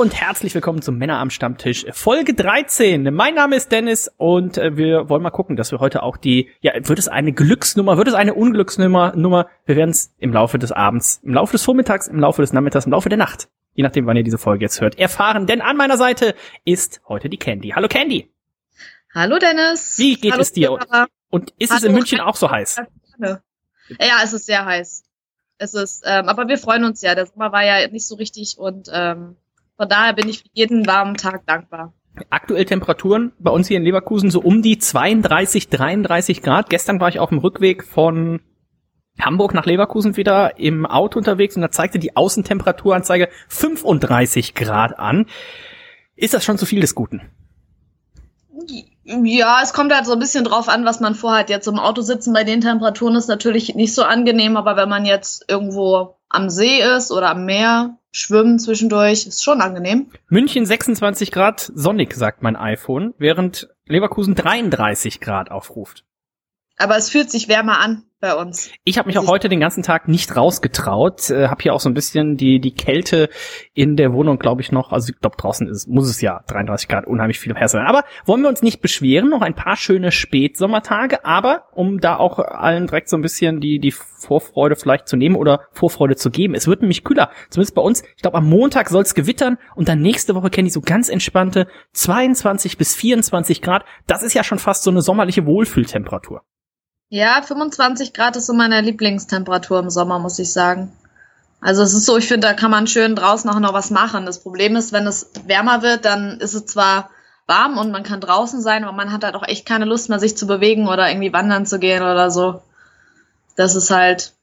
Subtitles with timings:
[0.00, 3.12] und herzlich willkommen zum Männer am Stammtisch Folge 13.
[3.12, 6.48] Mein Name ist Dennis und äh, wir wollen mal gucken, dass wir heute auch die,
[6.62, 10.58] ja, wird es eine Glücksnummer, wird es eine Unglücksnummer, Nummer, wir werden es im Laufe
[10.58, 13.82] des Abends, im Laufe des Vormittags, im Laufe des Nachmittags, im Laufe der Nacht, je
[13.82, 17.36] nachdem wann ihr diese Folge jetzt hört, erfahren, denn an meiner Seite ist heute die
[17.36, 17.74] Candy.
[17.76, 18.32] Hallo Candy.
[19.14, 19.98] Hallo Dennis.
[19.98, 20.78] Wie geht Hallo, es dir?
[20.80, 21.08] Sarah.
[21.28, 21.88] Und ist es Hallo.
[21.88, 22.80] in München auch so heiß?
[23.18, 25.02] Ja, es ist sehr heiß.
[25.58, 27.14] Es ist, ähm, aber wir freuen uns ja.
[27.14, 29.36] Der Sommer war ja nicht so richtig und ähm,
[29.80, 31.94] von daher bin ich für jeden warmen Tag dankbar.
[32.28, 36.68] Aktuell Temperaturen bei uns hier in Leverkusen so um die 32, 33 Grad.
[36.68, 38.42] Gestern war ich auf dem Rückweg von
[39.18, 45.24] Hamburg nach Leverkusen wieder im Auto unterwegs und da zeigte die Außentemperaturanzeige 35 Grad an.
[46.14, 47.22] Ist das schon zu viel des Guten?
[49.04, 51.48] Ja, es kommt halt so ein bisschen drauf an, was man vorhat.
[51.48, 55.06] Jetzt im Auto sitzen bei den Temperaturen ist natürlich nicht so angenehm, aber wenn man
[55.06, 60.10] jetzt irgendwo am See ist oder am Meer, schwimmen zwischendurch, ist schon angenehm.
[60.28, 66.04] München 26 Grad sonnig, sagt mein iPhone, während Leverkusen 33 Grad aufruft.
[66.78, 68.70] Aber es fühlt sich wärmer an bei uns.
[68.84, 71.88] Ich habe mich auch heute den ganzen Tag nicht rausgetraut, äh, habe hier auch so
[71.88, 73.30] ein bisschen die die Kälte
[73.72, 74.92] in der Wohnung, glaube ich noch.
[74.92, 77.86] Also ich glaube draußen ist muss es ja 33 Grad unheimlich viel her sein.
[77.86, 81.24] Aber wollen wir uns nicht beschweren, noch ein paar schöne Spätsommertage.
[81.24, 85.36] Aber um da auch allen direkt so ein bisschen die die Vorfreude vielleicht zu nehmen
[85.36, 87.30] oder Vorfreude zu geben, es wird nämlich kühler.
[87.48, 88.02] Zumindest bei uns.
[88.16, 91.08] Ich glaube am Montag soll es gewittern und dann nächste Woche kenne ich so ganz
[91.08, 93.84] entspannte 22 bis 24 Grad.
[94.06, 96.42] Das ist ja schon fast so eine sommerliche Wohlfühltemperatur.
[97.12, 100.92] Ja, 25 Grad ist so meine Lieblingstemperatur im Sommer, muss ich sagen.
[101.60, 104.26] Also es ist so, ich finde, da kann man schön draußen auch noch was machen.
[104.26, 107.10] Das Problem ist, wenn es wärmer wird, dann ist es zwar
[107.48, 110.20] warm und man kann draußen sein, aber man hat halt auch echt keine Lust mehr,
[110.20, 112.62] sich zu bewegen oder irgendwie wandern zu gehen oder so.
[113.56, 114.34] Das ist halt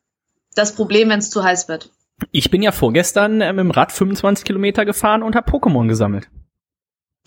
[0.54, 1.90] das Problem, wenn es zu heiß wird.
[2.32, 6.28] Ich bin ja vorgestern äh, mit dem Rad 25 Kilometer gefahren und habe Pokémon gesammelt.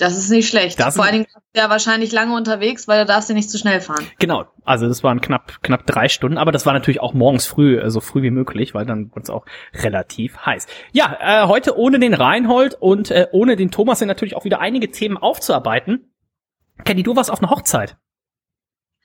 [0.00, 0.80] Das ist nicht schlecht.
[0.80, 3.58] Das Vor allen Dingen du ja wahrscheinlich lange unterwegs, weil du darfst ja nicht zu
[3.58, 4.06] schnell fahren.
[4.18, 7.78] Genau, also das waren knapp knapp drei Stunden, aber das war natürlich auch morgens früh,
[7.78, 9.44] äh, so früh wie möglich, weil dann wurde es auch
[9.74, 10.66] relativ heiß.
[10.92, 14.60] Ja, äh, heute ohne den Reinhold und äh, ohne den Thomas sind natürlich auch wieder
[14.60, 16.10] einige Themen aufzuarbeiten.
[16.84, 17.98] Kenny, du warst auf einer Hochzeit.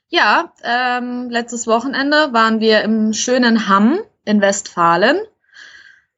[0.08, 5.18] Ja, ähm, letztes Wochenende waren wir im schönen Hamm in Westfalen.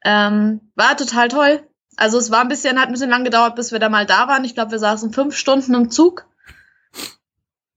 [0.05, 1.66] Ähm, war total toll.
[1.97, 4.27] Also es war ein bisschen, hat ein bisschen lang gedauert, bis wir da mal da
[4.27, 4.45] waren.
[4.45, 6.25] Ich glaube, wir saßen fünf Stunden im Zug.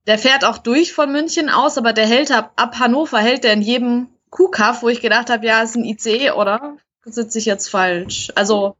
[0.06, 3.54] Der fährt auch durch von München aus, aber der hält ab, ab Hannover, hält der
[3.54, 6.76] in jedem Kuhkaff, wo ich gedacht habe, ja, ist ein ICE, oder?
[7.04, 8.30] Sitze ich jetzt falsch?
[8.34, 8.76] Also,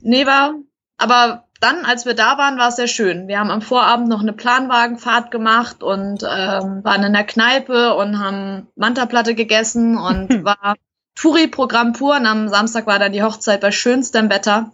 [0.00, 0.54] nee, war,
[0.98, 3.28] aber dann, als wir da waren, war es sehr schön.
[3.28, 8.18] Wir haben am Vorabend noch eine Planwagenfahrt gemacht und ähm, waren in der Kneipe und
[8.18, 10.74] haben Mantaplatte gegessen und war
[11.14, 12.16] Touri-Programm pur.
[12.16, 14.72] Und am Samstag war dann die Hochzeit bei schönstem Wetter.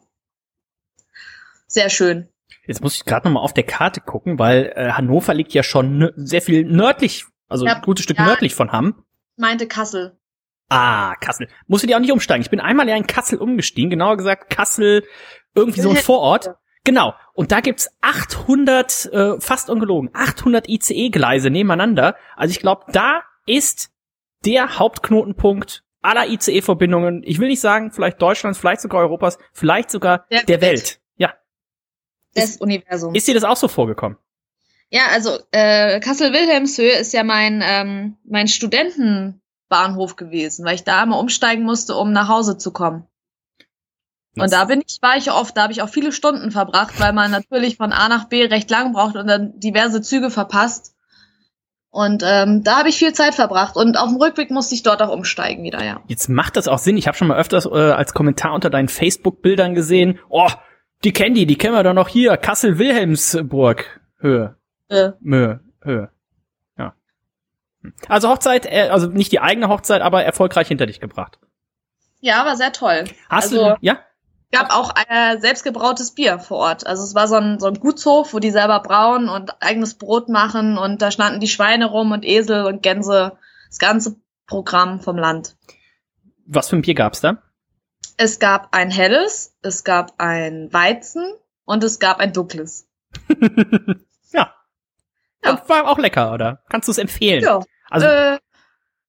[1.68, 2.28] Sehr schön.
[2.66, 5.62] Jetzt muss ich gerade noch mal auf der Karte gucken, weil äh, Hannover liegt ja
[5.62, 8.24] schon sehr viel nördlich, also Ja, ein gutes Stück ja.
[8.26, 9.04] nördlich von Hamm.
[9.36, 10.18] Meinte Kassel.
[10.70, 11.48] Ah, Kassel.
[11.66, 12.42] Musst du dir auch nicht umsteigen.
[12.42, 15.04] Ich bin einmal ja in Kassel umgestiegen, genauer gesagt Kassel,
[15.54, 16.56] irgendwie so ein Vorort.
[16.84, 17.14] Genau.
[17.34, 22.16] Und da gibt's 800, äh, fast ungelogen, 800 ICE-Gleise nebeneinander.
[22.36, 23.90] Also ich glaube, da ist
[24.44, 27.22] der Hauptknotenpunkt aller ICE-Verbindungen.
[27.24, 30.72] Ich will nicht sagen, vielleicht Deutschlands, vielleicht sogar Europas, vielleicht sogar der, Der Welt.
[30.72, 31.00] Welt.
[32.36, 33.16] Des Universums.
[33.16, 34.18] Ist dir das auch so vorgekommen?
[34.90, 41.18] Ja, also äh, Kassel-Wilhelmshöhe ist ja mein, ähm, mein Studentenbahnhof gewesen, weil ich da immer
[41.18, 43.06] umsteigen musste, um nach Hause zu kommen.
[44.36, 47.12] Und da bin ich, war ich oft, da habe ich auch viele Stunden verbracht, weil
[47.12, 50.94] man natürlich von A nach B recht lang braucht und dann diverse Züge verpasst.
[51.90, 53.74] Und ähm, da habe ich viel Zeit verbracht.
[53.74, 56.00] Und auf dem Rückweg musste ich dort auch umsteigen wieder, ja.
[56.06, 56.96] Jetzt macht das auch Sinn.
[56.96, 60.50] Ich habe schon mal öfters äh, als Kommentar unter deinen Facebook-Bildern gesehen, oh,
[61.04, 64.00] die Candy, die kennen wir doch noch hier, Kassel-Wilhelmsburg.
[64.18, 64.56] Höhe.
[64.88, 65.60] Äh, Höhe.
[65.82, 66.10] Höhe.
[66.76, 66.94] Ja.
[67.82, 67.92] Hm.
[68.08, 71.38] Also Hochzeit, äh, also nicht die eigene Hochzeit, aber erfolgreich hinter dich gebracht.
[72.20, 73.04] ja, war sehr toll.
[73.28, 74.00] Hast Also- du, ja?
[74.50, 76.86] gab auch äh, selbstgebrautes Bier vor Ort.
[76.86, 80.28] Also es war so ein, so ein Gutshof, wo die selber brauen und eigenes Brot
[80.30, 83.36] machen und da standen die Schweine rum und Esel und Gänse.
[83.68, 84.16] Das ganze
[84.46, 85.54] Programm vom Land.
[86.46, 87.42] Was für ein Bier gab's da?
[88.18, 91.32] Es gab ein helles, es gab ein Weizen
[91.64, 92.88] und es gab ein dunkles.
[94.32, 94.52] ja.
[95.44, 95.50] Ja.
[95.50, 96.64] Und war auch lecker, oder?
[96.68, 97.44] Kannst du es empfehlen?
[97.44, 97.60] Ja.
[97.88, 98.38] Also, äh,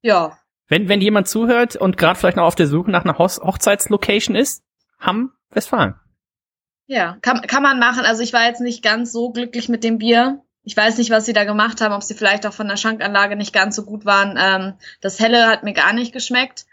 [0.03, 0.37] ja.
[0.67, 4.35] wenn, wenn jemand zuhört und gerade vielleicht noch auf der Suche nach einer Hoch Hochzeitslocation
[4.35, 4.63] ist,
[4.99, 5.95] Hamm, Westfalen.
[6.85, 8.05] Ja, kann, kann man machen.
[8.05, 10.43] Also ich war jetzt nicht ganz so glücklich mit dem Bier.
[10.63, 13.35] Ich weiß nicht, was sie da gemacht haben, ob sie vielleicht auch von der Schankanlage
[13.35, 14.37] nicht ganz so gut waren.
[14.39, 16.65] Ähm, das Helle hat mir gar nicht geschmeckt.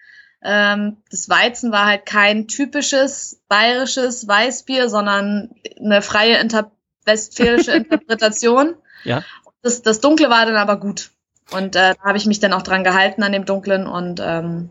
[0.43, 6.71] Ähm, das Weizen war halt kein typisches bayerisches Weißbier, sondern eine freie Inter
[7.05, 8.75] westfälische Interpretation.
[9.05, 9.23] Ja.
[9.62, 11.11] Das, das Dunkle war dann aber gut.
[11.53, 14.71] Und äh, da habe ich mich dann auch dran gehalten an dem Dunklen und ähm,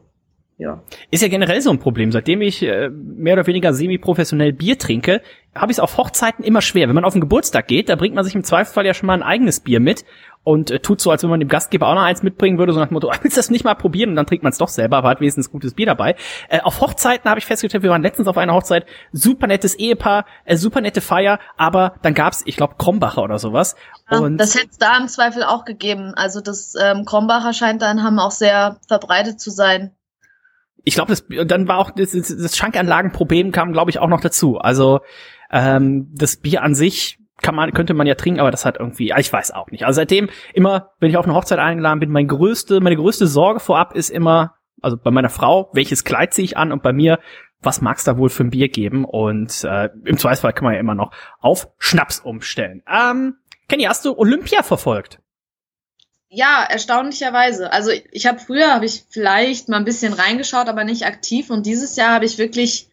[0.58, 0.82] ja.
[1.12, 2.12] Ist ja generell so ein Problem.
[2.12, 5.22] Seitdem ich äh, mehr oder weniger semi-professionell Bier trinke,
[5.54, 6.88] habe ich es auf Hochzeiten immer schwer.
[6.88, 9.14] Wenn man auf einen Geburtstag geht, da bringt man sich im Zweifelsfall ja schon mal
[9.16, 10.06] ein eigenes Bier mit
[10.46, 12.80] und äh, tut so, als wenn man dem Gastgeber auch noch eins mitbringen würde, so
[12.80, 14.12] nach dem Motto, willst du das nicht mal probieren?
[14.12, 16.16] Und dann trinkt man es doch selber, aber hat wenigstens gutes Bier dabei.
[16.48, 20.26] Äh, auf Hochzeiten habe ich festgestellt, wir waren letztens auf einer Hochzeit, super nettes Ehepaar,
[20.46, 23.76] äh, super nette Feier, aber dann gab's, ich glaube, Krombacher oder sowas.
[24.10, 26.14] Ja, und das hätte es da im Zweifel auch gegeben.
[26.16, 29.92] Also das ähm, Krombacher scheint da in Hamm auch sehr verbreitet zu sein.
[30.86, 34.58] Ich glaube, das dann war auch das, das Schankanlagenproblem kam, glaube ich, auch noch dazu.
[34.58, 35.02] Also
[35.52, 39.14] ähm, das Bier an sich kann man könnte man ja trinken, aber das hat irgendwie,
[39.18, 39.86] ich weiß auch nicht.
[39.86, 43.60] Also seitdem immer, wenn ich auf eine Hochzeit eingeladen bin, mein größte, meine größte Sorge
[43.60, 47.20] vorab ist immer, also bei meiner Frau, welches Kleid ziehe ich an und bei mir,
[47.62, 49.06] was mag's da wohl für ein Bier geben?
[49.06, 52.84] Und äh, im Zweifelsfall kann man ja immer noch auf Schnaps umstellen.
[52.88, 53.36] Ähm,
[53.68, 55.20] Kenny, hast du Olympia verfolgt?
[56.36, 57.72] Ja, erstaunlicherweise.
[57.72, 61.50] Also ich, habe früher habe ich vielleicht mal ein bisschen reingeschaut, aber nicht aktiv.
[61.50, 62.90] Und dieses Jahr habe ich wirklich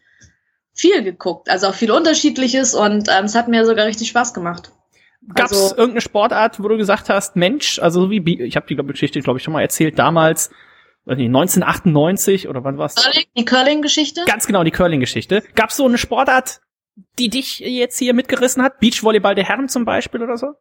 [0.73, 4.71] viel geguckt, also auch viel Unterschiedliches und ähm, es hat mir sogar richtig Spaß gemacht.
[5.35, 8.75] Gab's Also- irgendeine Sportart, wo du gesagt hast, Mensch, also so wie ich habe die
[8.75, 10.49] glaub, Geschichte, glaube ich, schon mal erzählt, damals,
[11.05, 12.95] weiß nicht, 1998 oder wann war's?
[12.95, 14.23] Curling, die Curling-Geschichte?
[14.25, 15.43] Ganz genau, die Curling-Geschichte.
[15.53, 16.61] Gab's so eine Sportart,
[17.19, 18.79] die dich jetzt hier mitgerissen hat?
[18.79, 20.53] Beachvolleyball der Herren zum Beispiel oder so?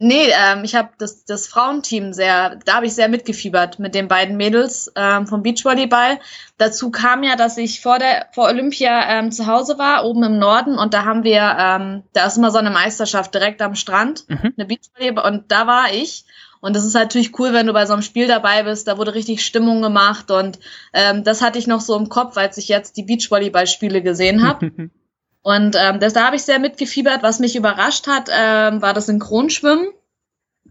[0.00, 4.08] Nee, ähm, ich habe das, das Frauenteam sehr, da habe ich sehr mitgefiebert mit den
[4.08, 6.18] beiden Mädels ähm, vom Beachvolleyball.
[6.58, 10.38] Dazu kam ja, dass ich vor der vor Olympia ähm, zu Hause war, oben im
[10.38, 14.24] Norden, und da haben wir, ähm, da ist immer so eine Meisterschaft direkt am Strand,
[14.28, 14.52] Mhm.
[14.56, 16.24] eine Beachvolleyball, und da war ich.
[16.60, 18.88] Und das ist natürlich cool, wenn du bei so einem Spiel dabei bist.
[18.88, 20.58] Da wurde richtig Stimmung gemacht und
[20.92, 24.90] ähm, das hatte ich noch so im Kopf, als ich jetzt die Beachvolleyball-Spiele gesehen habe.
[25.44, 27.22] Und ähm, das, da habe ich sehr mitgefiebert.
[27.22, 29.88] Was mich überrascht hat, ähm, war das Synchronschwimmen.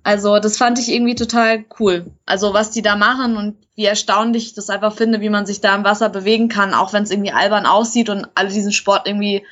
[0.02, 2.08] Also das fand ich irgendwie total cool.
[2.26, 5.62] Also was die da machen und wie erstaunlich ich das einfach finde, wie man sich
[5.62, 9.08] da im Wasser bewegen kann, auch wenn es irgendwie albern aussieht und alle diesen Sport
[9.08, 9.46] irgendwie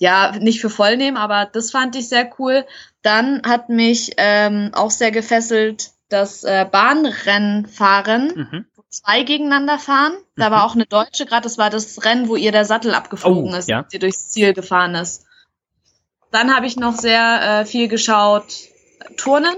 [0.00, 1.16] ja nicht für voll nehmen.
[1.16, 2.66] Aber das fand ich sehr cool.
[3.02, 8.66] Dann hat mich ähm, auch sehr gefesselt das äh, Bahnrennenfahren Mhm.
[8.90, 10.12] Zwei gegeneinander fahren.
[10.36, 10.52] Da Mhm.
[10.52, 13.56] war auch eine Deutsche, gerade das war das Rennen, wo ihr der Sattel abgeflogen Oh,
[13.56, 13.84] ist, ja.
[13.88, 15.24] sie durchs Ziel gefahren ist.
[16.30, 18.44] Dann habe ich noch sehr äh, viel geschaut,
[19.16, 19.54] Turnen.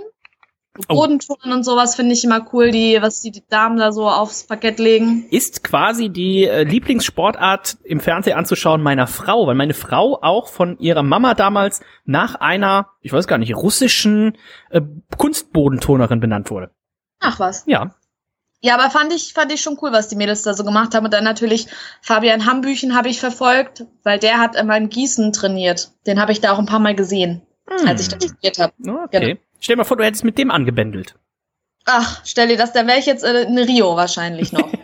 [0.88, 0.94] Oh.
[0.94, 4.78] Bodenturnen und sowas finde ich immer cool, die, was die Damen da so aufs Parkett
[4.78, 5.26] legen.
[5.30, 10.78] Ist quasi die äh, Lieblingssportart im Fernsehen anzuschauen meiner Frau, weil meine Frau auch von
[10.78, 14.38] ihrer Mama damals nach einer, ich weiß gar nicht, russischen
[14.70, 14.80] äh,
[15.18, 16.70] Kunstbodenturnerin benannt wurde.
[17.18, 17.64] Ach was.
[17.66, 17.94] Ja.
[18.62, 21.04] Ja, aber fand ich, fand ich schon cool, was die Mädels da so gemacht haben.
[21.04, 21.66] Und dann natürlich
[22.02, 25.92] Fabian Hambüchen habe ich verfolgt, weil der hat immer in Gießen trainiert.
[26.06, 27.42] Den habe ich da auch ein paar Mal gesehen,
[27.86, 28.72] als ich da trainiert habe.
[29.04, 29.20] Okay.
[29.20, 29.40] Genau.
[29.60, 31.14] Stell dir mal vor, du hättest mit dem angebändelt.
[31.86, 34.70] Ach, stell dir das, dann wäre ich jetzt äh, in Rio wahrscheinlich noch.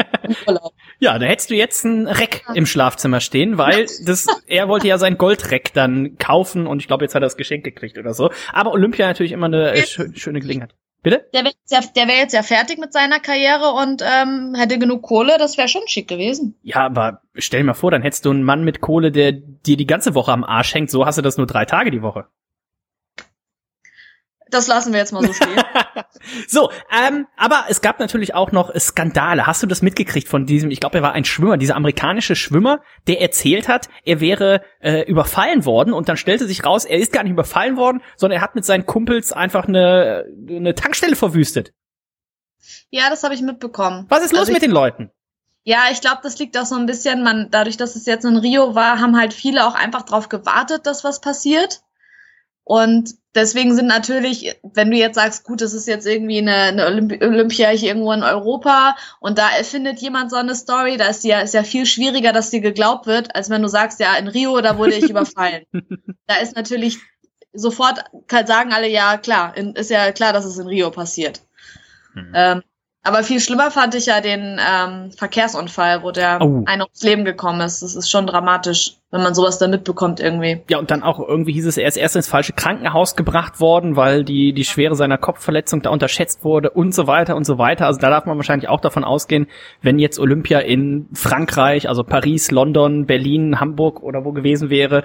[0.98, 4.96] Ja, da hättest du jetzt ein Reck im Schlafzimmer stehen, weil das, er wollte ja
[4.98, 8.30] sein Goldreck dann kaufen und ich glaube, jetzt hat er das Geschenk gekriegt oder so.
[8.52, 10.74] Aber Olympia natürlich immer eine äh, schö schöne Gelegenheit.
[11.06, 11.24] Bitte?
[11.32, 15.02] Der wäre jetzt, ja, wär jetzt ja fertig mit seiner Karriere und ähm, hätte genug
[15.02, 16.56] Kohle, das wäre schon schick gewesen.
[16.64, 19.76] Ja, aber stell dir mal vor, dann hättest du einen Mann mit Kohle, der dir
[19.76, 20.90] die ganze Woche am Arsch hängt.
[20.90, 22.26] So hast du das nur drei Tage die Woche.
[24.48, 25.60] Das lassen wir jetzt mal so stehen.
[26.48, 29.46] So, ähm, aber es gab natürlich auch noch Skandale.
[29.46, 32.80] Hast du das mitgekriegt von diesem, ich glaube, er war ein Schwimmer, dieser amerikanische Schwimmer,
[33.06, 37.12] der erzählt hat, er wäre äh, überfallen worden und dann stellte sich raus, er ist
[37.12, 41.72] gar nicht überfallen worden, sondern er hat mit seinen Kumpels einfach eine, eine Tankstelle verwüstet.
[42.90, 44.06] ja, das habe ich mitbekommen.
[44.08, 45.10] Was ist los Also mit den Leuten?
[45.62, 48.36] Ja, ich glaube, das liegt auch so ein bisschen, man, dadurch, dass es jetzt in
[48.36, 51.80] Rio war, haben halt viele auch einfach drauf gewartet, dass was passiert.
[52.68, 56.86] Und deswegen sind natürlich, wenn du jetzt sagst, gut, das ist jetzt irgendwie eine, eine
[56.86, 61.22] Olympi Olympia hier irgendwo in Europa und da erfindet jemand so eine Story, da ist
[61.22, 64.26] ja, ist ja viel schwieriger, dass dir geglaubt wird, als wenn du sagst, ja, in
[64.26, 65.64] Rio, da wurde ich überfallen.
[66.26, 66.98] Da ist natürlich
[67.52, 68.02] sofort,
[68.46, 71.40] sagen alle, ja, klar, in, ist ja klar, dass es in Rio passiert.
[72.14, 72.32] Hm.
[72.34, 72.62] Ähm,
[73.06, 76.62] aber viel schlimmer fand ich ja den ähm, Verkehrsunfall, wo der Oh.
[76.66, 77.82] einer ums Leben gekommen ist.
[77.82, 80.62] Das ist schon dramatisch, wenn man sowas dann mitbekommt irgendwie.
[80.68, 83.96] Ja, und dann auch irgendwie hieß es, er ist erst ins falsche Krankenhaus gebracht worden,
[83.96, 87.86] weil die, die Schwere seiner Kopfverletzung da unterschätzt wurde und so weiter und so weiter.
[87.86, 89.46] Also da darf man wahrscheinlich auch davon ausgehen,
[89.82, 95.04] wenn jetzt Olympia in Frankreich, also Paris, London, Berlin, Hamburg oder wo gewesen wäre,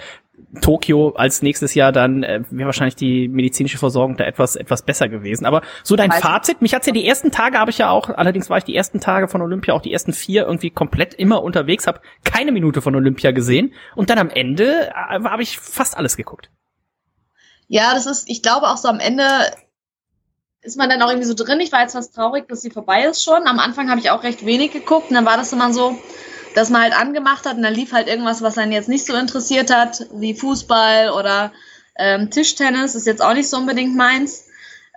[0.59, 5.07] Tokio als nächstes Jahr dann äh, wäre wahrscheinlich die medizinische Versorgung da etwas etwas besser
[5.07, 5.45] gewesen.
[5.45, 8.09] Aber so dein also, Fazit, mich hat's ja die ersten Tage habe ich ja auch,
[8.09, 11.41] allerdings war ich die ersten Tage von Olympia auch die ersten vier irgendwie komplett immer
[11.43, 15.95] unterwegs, habe keine Minute von Olympia gesehen und dann am Ende äh, habe ich fast
[15.97, 16.49] alles geguckt.
[17.67, 19.23] Ja, das ist, ich glaube auch so am Ende
[20.61, 21.59] ist man dann auch irgendwie so drin.
[21.59, 23.47] Ich war jetzt fast traurig, dass sie vorbei ist schon.
[23.47, 25.97] Am Anfang habe ich auch recht wenig geguckt und dann war das immer so,
[26.55, 29.15] dass man halt angemacht hat und dann lief halt irgendwas, was einen jetzt nicht so
[29.15, 31.51] interessiert hat, wie Fußball oder
[31.97, 34.45] ähm, Tischtennis, ist jetzt auch nicht so unbedingt meins.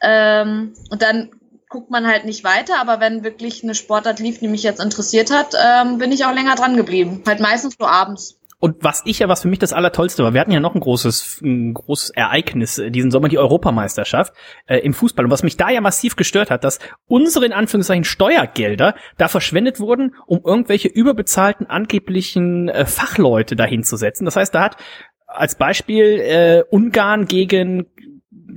[0.03, 1.31] Ähm, und dann
[1.69, 5.33] guckt man halt nicht weiter, aber wenn wirklich eine Sportart lief, die mich jetzt interessiert
[5.33, 7.23] hat, ähm, bin ich auch länger dran geblieben.
[7.27, 8.39] Halt meistens nur abends.
[8.65, 10.81] Und was ich ja, was für mich das Allertollste war, wir hatten ja noch ein
[10.81, 14.33] großes, ein großes Ereignis äh, diesen Sommer, die Europameisterschaft
[14.65, 15.27] äh, im Fußball.
[15.27, 19.81] Und was mich da ja massiv gestört hat, dass unsere in Anführungszeichen Steuergelder da verschwendet
[19.81, 24.25] wurden, um irgendwelche überbezahlten angeblichen äh, Fachleute dahin zu setzen.
[24.25, 24.79] Das heißt, da hat
[25.27, 27.85] als Beispiel äh, Ungarn gegen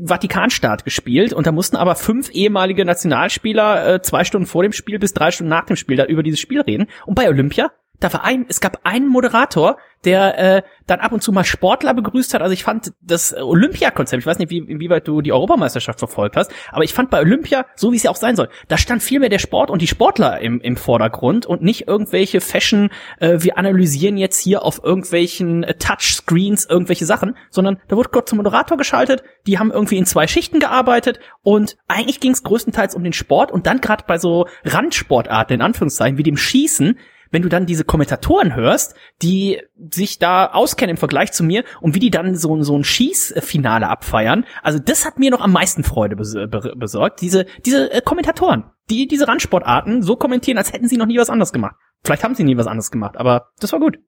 [0.01, 4.99] Vatikanstaat gespielt und da mussten aber fünf ehemalige Nationalspieler äh, zwei Stunden vor dem Spiel
[4.99, 6.87] bis drei Stunden nach dem Spiel da über dieses Spiel reden.
[7.05, 11.23] Und bei Olympia da war ein, es gab einen Moderator, der äh, dann ab und
[11.23, 12.41] zu mal Sportler begrüßt hat.
[12.41, 16.51] Also ich fand das Olympia-Konzept, ich weiß nicht, wie, inwieweit du die Europameisterschaft verfolgt hast,
[16.71, 19.19] aber ich fand bei Olympia, so wie es ja auch sein soll, da stand viel
[19.19, 22.89] mehr der Sport und die Sportler im, im Vordergrund und nicht irgendwelche Fashion,
[23.19, 28.29] äh, wir analysieren jetzt hier auf irgendwelchen äh, Touchscreens irgendwelche Sachen, sondern da wurde Gott
[28.29, 32.95] zum Moderator geschaltet, die haben irgendwie in zwei Schichten gearbeitet und eigentlich ging es größtenteils
[32.95, 36.97] um den Sport und dann gerade bei so Randsportarten, in Anführungszeichen, wie dem Schießen,
[37.37, 41.93] wenn du dann diese Kommentatoren hörst, die sich da auskennen im Vergleich zu mir und
[41.93, 45.83] wie die dann so, so ein Schießfinale abfeiern, also das hat mir noch am meisten
[45.83, 47.21] Freude besorgt.
[47.21, 51.29] Diese, diese äh, Kommentatoren, die diese Randsportarten so kommentieren, als hätten sie noch nie was
[51.29, 51.75] anderes gemacht.
[52.03, 53.99] Vielleicht haben sie nie was anderes gemacht, aber das war gut.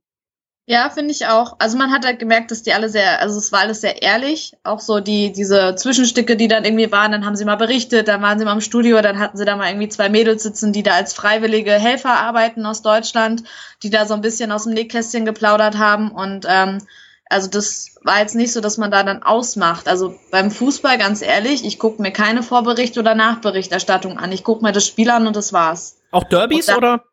[0.71, 1.55] Ja, finde ich auch.
[1.57, 4.53] Also man hat halt gemerkt, dass die alle sehr, also es war alles sehr ehrlich.
[4.63, 8.21] Auch so die, diese Zwischenstücke, die dann irgendwie waren, dann haben sie mal berichtet, dann
[8.21, 10.83] waren sie mal im Studio, dann hatten sie da mal irgendwie zwei Mädels sitzen, die
[10.83, 13.45] da als freiwillige Helfer arbeiten aus Deutschland,
[13.81, 16.11] die da so ein bisschen aus dem Nähkästchen geplaudert haben.
[16.11, 16.85] Und ähm,
[17.31, 19.87] also das war jetzt nicht so, dass man da dann ausmacht.
[19.87, 24.31] Also beim Fußball, ganz ehrlich, ich gucke mir keine Vorbericht oder Nachberichterstattung an.
[24.31, 25.97] Ich gucke mir das Spiel an und das war's.
[26.11, 27.03] Auch Derbys dann, oder?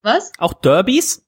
[0.00, 0.32] Was?
[0.38, 1.23] Auch Derbys?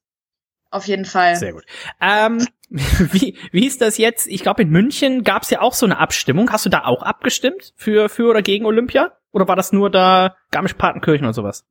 [0.77, 1.37] Auf jeden Fall.
[1.37, 1.65] Sehr gut.
[2.03, 4.27] Ähm, wie, wie ist das jetzt?
[4.27, 6.53] Ich glaube, in München gab es ja auch so eine Abstimmung.
[6.53, 9.17] Hast du da auch abgestimmt für, für oder gegen Olympia?
[9.33, 11.65] Oder war das nur da Garmisch-Partenkirchen oder sowas?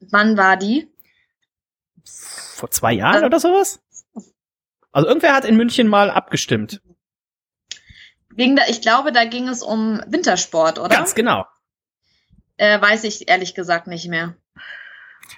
[0.00, 0.86] Wann war die?
[2.04, 3.80] Vor zwei Jahren äh, oder sowas?
[4.92, 6.82] Also irgendwer hat in München mal abgestimmt.
[8.28, 10.90] Wegen der, ich glaube, da ging es um Wintersport, oder?
[10.90, 11.46] Ganz genau.
[12.58, 14.36] Äh, weiß ich ehrlich gesagt nicht mehr.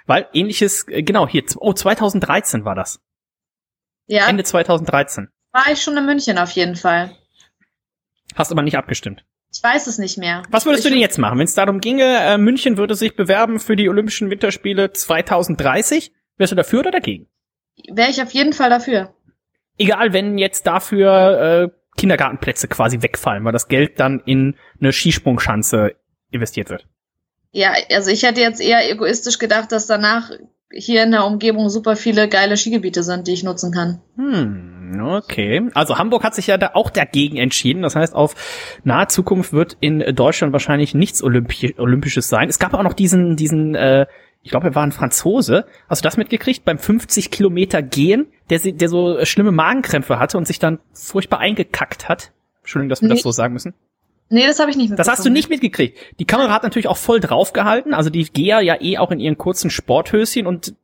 [0.07, 3.01] Weil ähnliches, äh, genau, hier, oh, 2013 war das.
[4.07, 4.29] Ja.
[4.29, 5.29] Ende 2013.
[5.53, 7.17] War ich schon in München auf jeden Fall.
[8.35, 9.25] Hast aber nicht abgestimmt.
[9.53, 10.43] Ich weiß es nicht mehr.
[10.51, 13.17] Was würdest ich du denn jetzt machen, wenn es darum ginge, äh, München würde sich
[13.17, 16.13] bewerben für die Olympischen Winterspiele 2030?
[16.37, 17.29] Wärst du dafür oder dagegen?
[17.91, 19.15] Wäre ich auf jeden Fall dafür.
[19.79, 25.97] Egal, wenn jetzt dafür äh, Kindergartenplätze quasi wegfallen, weil das Geld dann in eine Skisprungschanze
[26.31, 26.87] investiert wird.
[27.53, 30.31] Ja, also ich hätte jetzt eher egoistisch gedacht, dass danach
[30.71, 34.01] hier in der Umgebung super viele geile Skigebiete sind, die ich nutzen kann.
[34.17, 35.69] Hm, okay.
[35.75, 37.83] Also Hamburg hat sich ja da auch dagegen entschieden.
[37.83, 38.35] Das heißt, auf
[38.85, 42.49] nahe Zukunft wird in Deutschland wahrscheinlich nichts Olympi Olympisches sein.
[42.49, 44.07] Es gab auch noch diesen, diesen, äh,
[44.43, 45.65] ich glaube, er war ein Franzose.
[45.89, 46.65] Hast du das mitgekriegt?
[46.67, 52.11] Beim 50 Kilometer Gehen, der, der so schlimme Magenkrämpfe hatte und sich dann furchtbar eingekackt
[52.11, 52.33] hat.
[52.61, 53.15] Entschuldigung, dass wir nee.
[53.15, 53.75] das so sagen müssen.
[54.31, 55.07] Nee, das habe ich nicht mitbekommen.
[55.07, 55.99] Das hast du nicht mitgekriegt.
[56.19, 57.95] Die Kamera hat natürlich auch voll draufgehalten.
[57.95, 60.75] Also die Gea ja eh auch in ihren kurzen Sporthöschen und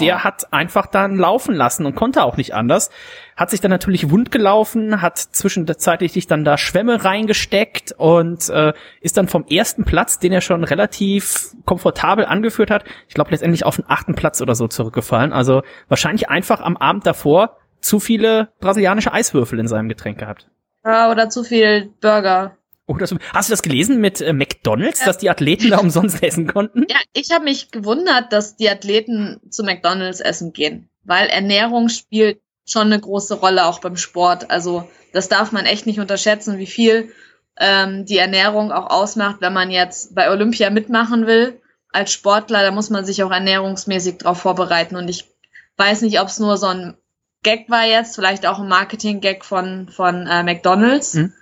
[0.00, 0.18] der oh.
[0.20, 2.90] hat einfach dann laufen lassen und konnte auch nicht anders.
[3.36, 9.16] Hat sich dann natürlich wund gelaufen, hat zwischenzeitlich dann da Schwämme reingesteckt und äh, ist
[9.16, 13.76] dann vom ersten Platz, den er schon relativ komfortabel angeführt hat, ich glaube letztendlich auf
[13.76, 15.32] den achten Platz oder so zurückgefallen.
[15.32, 20.48] Also wahrscheinlich einfach am Abend davor zu viele brasilianische Eiswürfel in seinem Getränk gehabt.
[20.84, 22.56] Ja, oder zu viel Burger.
[22.86, 25.06] Oh, das, hast du das gelesen mit äh, McDonalds, ja.
[25.06, 26.84] dass die Athleten da umsonst essen konnten?
[26.88, 32.40] Ja, ich habe mich gewundert, dass die Athleten zu McDonalds essen gehen, weil Ernährung spielt
[32.66, 34.50] schon eine große Rolle auch beim Sport.
[34.50, 37.12] Also das darf man echt nicht unterschätzen, wie viel
[37.56, 41.60] ähm, die Ernährung auch ausmacht, wenn man jetzt bei Olympia mitmachen will.
[41.92, 44.96] Als Sportler, da muss man sich auch ernährungsmäßig darauf vorbereiten.
[44.96, 45.28] Und ich
[45.76, 46.96] weiß nicht, ob es nur so ein
[47.42, 51.14] Gag war jetzt, vielleicht auch ein Marketing-Gag von, von äh, McDonalds.
[51.14, 51.32] Mhm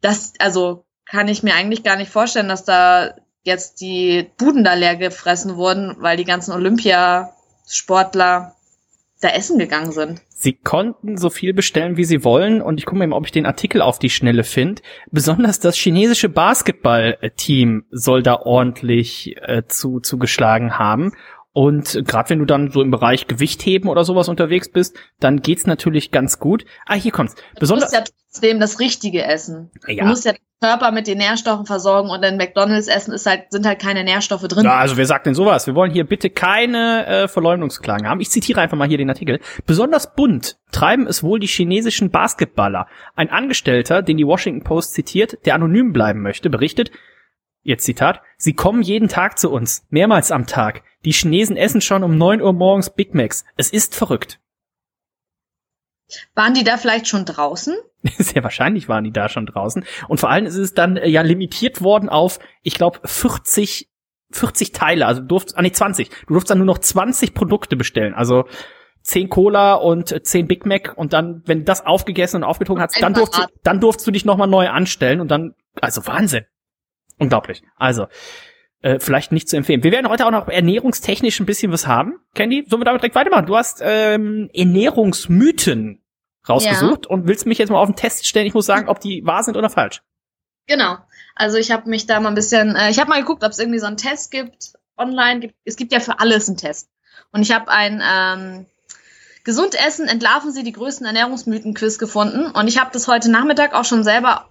[0.00, 4.74] das, also kann ich mir eigentlich gar nicht vorstellen, dass da jetzt die Buden da
[4.74, 8.54] leer gefressen wurden, weil die ganzen Olympiasportler
[9.20, 10.20] da essen gegangen sind.
[10.28, 13.46] Sie konnten so viel bestellen, wie sie wollen, und ich gucke mal, ob ich den
[13.46, 14.82] Artikel auf die Schnelle finde.
[15.10, 21.12] Besonders das chinesische Basketballteam soll da ordentlich äh, zu zugeschlagen haben.
[21.52, 25.66] Und gerade wenn du dann so im Bereich Gewichtheben oder sowas unterwegs bist, dann geht's
[25.66, 26.64] natürlich ganz gut.
[26.86, 27.34] Ah, hier kommt's.
[27.58, 29.70] Besonders du musst ja trotzdem das Richtige essen.
[29.86, 30.04] Ja.
[30.04, 33.50] Du musst ja den Körper mit den Nährstoffen versorgen und in McDonalds essen ist halt,
[33.50, 34.64] sind halt keine Nährstoffe drin.
[34.64, 35.66] Ja, also wer sagt denn sowas?
[35.66, 38.20] Wir wollen hier bitte keine äh, Verleumdungsklagen haben.
[38.20, 39.40] Ich zitiere einfach mal hier den Artikel.
[39.66, 42.86] Besonders bunt treiben es wohl die chinesischen Basketballer.
[43.16, 46.90] Ein Angestellter, den die Washington Post zitiert, der anonym bleiben möchte, berichtet,
[47.68, 50.84] Jetzt Zitat, sie kommen jeden Tag zu uns, mehrmals am Tag.
[51.04, 53.44] Die Chinesen essen schon um neun Uhr morgens Big Macs.
[53.58, 54.40] Es ist verrückt.
[56.34, 57.76] Waren die da vielleicht schon draußen?
[58.16, 59.84] Sehr wahrscheinlich waren die da schon draußen.
[60.08, 63.90] Und vor allem ist es dann äh, ja limitiert worden auf, ich glaube, 40,
[64.30, 65.04] 40 Teile.
[65.04, 66.08] Also du durfst, ah nee, 20.
[66.26, 68.14] Du durfst dann nur noch 20 Produkte bestellen.
[68.14, 68.46] Also
[69.02, 72.98] 10 Cola und 10 Big Mac und dann, wenn du das aufgegessen und aufgetrunken hast,
[73.02, 76.46] dann durfst, du, dann durfst du dich nochmal neu anstellen und dann, also Wahnsinn.
[77.18, 77.62] Unglaublich.
[77.76, 78.06] Also,
[78.80, 79.82] äh, vielleicht nicht zu empfehlen.
[79.82, 82.20] Wir werden heute auch noch ernährungstechnisch ein bisschen was haben.
[82.34, 83.46] Candy, sollen wir damit direkt weitermachen?
[83.46, 86.02] Du hast ähm, Ernährungsmythen
[86.48, 87.10] rausgesucht ja.
[87.10, 88.46] und willst mich jetzt mal auf den Test stellen.
[88.46, 90.02] Ich muss sagen, ob die wahr sind oder falsch.
[90.66, 90.96] Genau.
[91.34, 93.58] Also ich habe mich da mal ein bisschen, äh, ich habe mal geguckt, ob es
[93.58, 95.40] irgendwie so einen Test gibt online.
[95.40, 96.88] Gibt, es gibt ja für alles einen Test.
[97.32, 98.66] Und ich habe ein ähm,
[99.44, 102.46] Gesund essen, entlarven Sie die größten Ernährungsmythen-Quiz gefunden.
[102.46, 104.48] Und ich habe das heute Nachmittag auch schon selber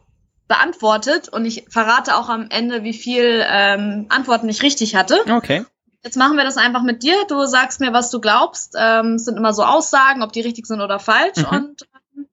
[0.48, 5.20] beantwortet und ich verrate auch am Ende, wie viel ähm, Antworten ich richtig hatte.
[5.30, 5.66] Okay.
[6.04, 7.16] Jetzt machen wir das einfach mit dir.
[7.27, 8.75] Du sagst mir, was du glaubst.
[8.80, 11.38] Ähm, es sind immer so Aussagen, ob die richtig sind oder falsch.
[11.38, 11.58] Mhm.
[11.58, 12.28] Und ähm,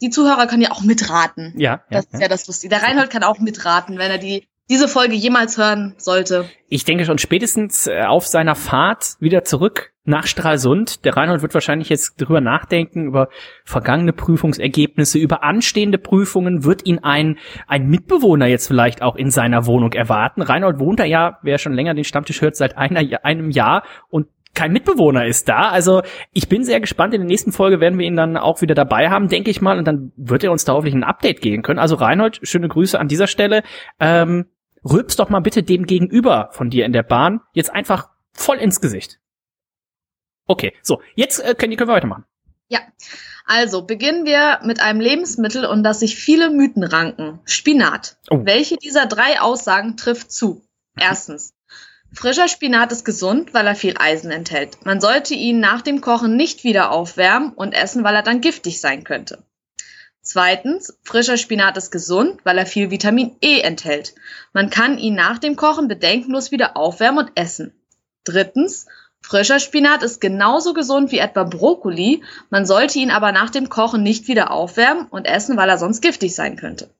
[0.00, 1.54] die Zuhörer können ja auch mitraten.
[1.56, 1.84] Ja.
[1.90, 2.74] Das ja, ist ja das Lustige.
[2.74, 6.46] Der Reinhold kann auch mitraten, wenn er die diese Folge jemals hören sollte.
[6.68, 11.04] Ich denke schon spätestens äh, auf seiner Fahrt wieder zurück nach Stralsund.
[11.04, 13.28] Der Reinhold wird wahrscheinlich jetzt drüber nachdenken, über
[13.64, 16.64] vergangene Prüfungsergebnisse, über anstehende Prüfungen.
[16.64, 20.40] Wird ihn ein, ein Mitbewohner jetzt vielleicht auch in seiner Wohnung erwarten?
[20.40, 24.28] Reinhold wohnt da ja, wer schon länger den Stammtisch hört, seit einer, einem Jahr und
[24.54, 25.70] kein Mitbewohner ist da.
[25.70, 26.02] Also
[26.32, 27.14] ich bin sehr gespannt.
[27.14, 29.78] In der nächsten Folge werden wir ihn dann auch wieder dabei haben, denke ich mal.
[29.78, 31.78] Und dann wird er uns da hoffentlich ein Update geben können.
[31.78, 33.62] Also Reinhold, schöne Grüße an dieser Stelle.
[34.00, 34.46] Ähm,
[34.84, 38.80] rülps doch mal bitte dem Gegenüber von dir in der Bahn jetzt einfach voll ins
[38.80, 39.18] Gesicht.
[40.46, 42.24] Okay, so, jetzt äh, können, können wir weitermachen.
[42.68, 42.80] Ja,
[43.44, 47.40] also beginnen wir mit einem Lebensmittel, und das sich viele Mythen ranken.
[47.44, 48.16] Spinat.
[48.30, 48.44] Oh.
[48.44, 50.62] Welche dieser drei Aussagen trifft zu?
[50.96, 51.54] Erstens.
[52.12, 54.84] Frischer Spinat ist gesund, weil er viel Eisen enthält.
[54.84, 58.80] Man sollte ihn nach dem Kochen nicht wieder aufwärmen und essen, weil er dann giftig
[58.80, 59.44] sein könnte.
[60.32, 64.14] Zweitens, frischer Spinat ist gesund, weil er viel Vitamin E enthält.
[64.52, 67.74] Man kann ihn nach dem Kochen bedenkenlos wieder aufwärmen und essen.
[68.22, 68.86] Drittens,
[69.20, 74.04] frischer Spinat ist genauso gesund wie etwa Brokkoli, man sollte ihn aber nach dem Kochen
[74.04, 76.90] nicht wieder aufwärmen und essen, weil er sonst giftig sein könnte.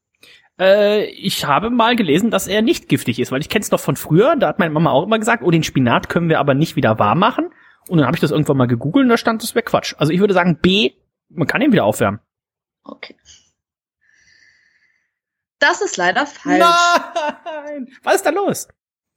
[0.59, 3.79] Äh, ich habe mal gelesen, dass er nicht giftig ist, weil ich kenne es noch
[3.79, 6.55] von früher, da hat meine Mama auch immer gesagt, oh, den Spinat können wir aber
[6.55, 7.51] nicht wieder warm machen.
[7.89, 9.95] Und dann habe ich das irgendwann mal gegoogelt und da stand, das wäre Quatsch.
[9.99, 10.95] Also ich würde sagen, B,
[11.29, 12.19] man kann ihn wieder aufwärmen.
[12.91, 13.17] Okay.
[15.59, 16.59] Das ist leider falsch.
[16.59, 17.89] Nein!
[18.03, 18.69] Was ist da los?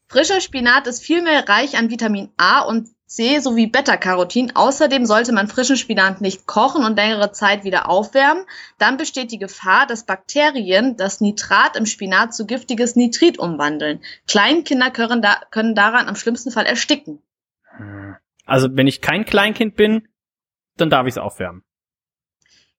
[0.08, 4.56] Frischer Spinat ist vielmehr reich an Vitamin A und C sowie Beta-Carotin.
[4.56, 8.46] Außerdem sollte man frischen Spinat nicht kochen und längere Zeit wieder aufwärmen.
[8.78, 14.02] Dann besteht die Gefahr, dass Bakterien das Nitrat im Spinat zu giftiges Nitrit umwandeln.
[14.28, 17.22] Kleinkinder können, da, können daran am schlimmsten Fall ersticken.
[18.46, 20.08] Also wenn ich kein Kleinkind bin,
[20.78, 21.64] dann darf ich es aufwärmen.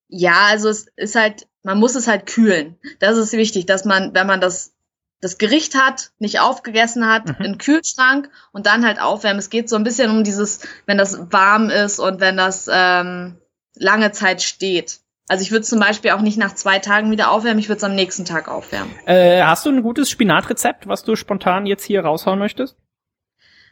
[0.07, 2.77] Ja, also es ist halt, man muss es halt kühlen.
[2.99, 4.73] Das ist wichtig, dass man, wenn man das,
[5.21, 7.35] das Gericht hat, nicht aufgegessen hat, mhm.
[7.39, 9.39] in den Kühlschrank und dann halt aufwärmen.
[9.39, 13.37] Es geht so ein bisschen um dieses, wenn das warm ist und wenn das ähm,
[13.75, 14.99] lange Zeit steht.
[15.27, 17.83] Also ich würde zum Beispiel auch nicht nach zwei Tagen wieder aufwärmen, ich würde es
[17.83, 18.91] am nächsten Tag aufwärmen.
[19.07, 22.77] Äh, hast du ein gutes Spinatrezept, was du spontan jetzt hier raushauen möchtest?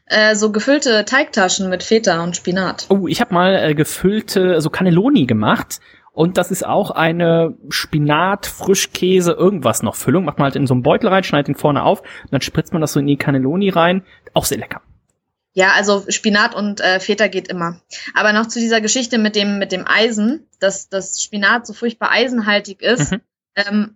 [0.08, 2.88] Äh, so gefüllte Teigtaschen mit Feta und Spinat.
[2.90, 5.80] Oh, ich habe mal äh, gefüllte, so Cannelloni gemacht
[6.14, 10.26] und das ist auch eine Spinat, Frischkäse, irgendwas noch Füllung.
[10.26, 12.72] Macht man halt in so einen Beutel rein, schneidet ihn vorne auf, und dann spritzt
[12.72, 14.06] man das so in die Cannelloni rein.
[14.34, 14.82] Auch sehr lecker.
[15.54, 17.82] Ja, also Spinat und äh, Feta geht immer.
[18.14, 22.12] Aber noch zu dieser Geschichte mit dem, mit dem Eisen, dass das Spinat so furchtbar
[22.12, 23.12] eisenhaltig ist.
[23.12, 23.22] Mhm.
[23.56, 23.96] Ähm,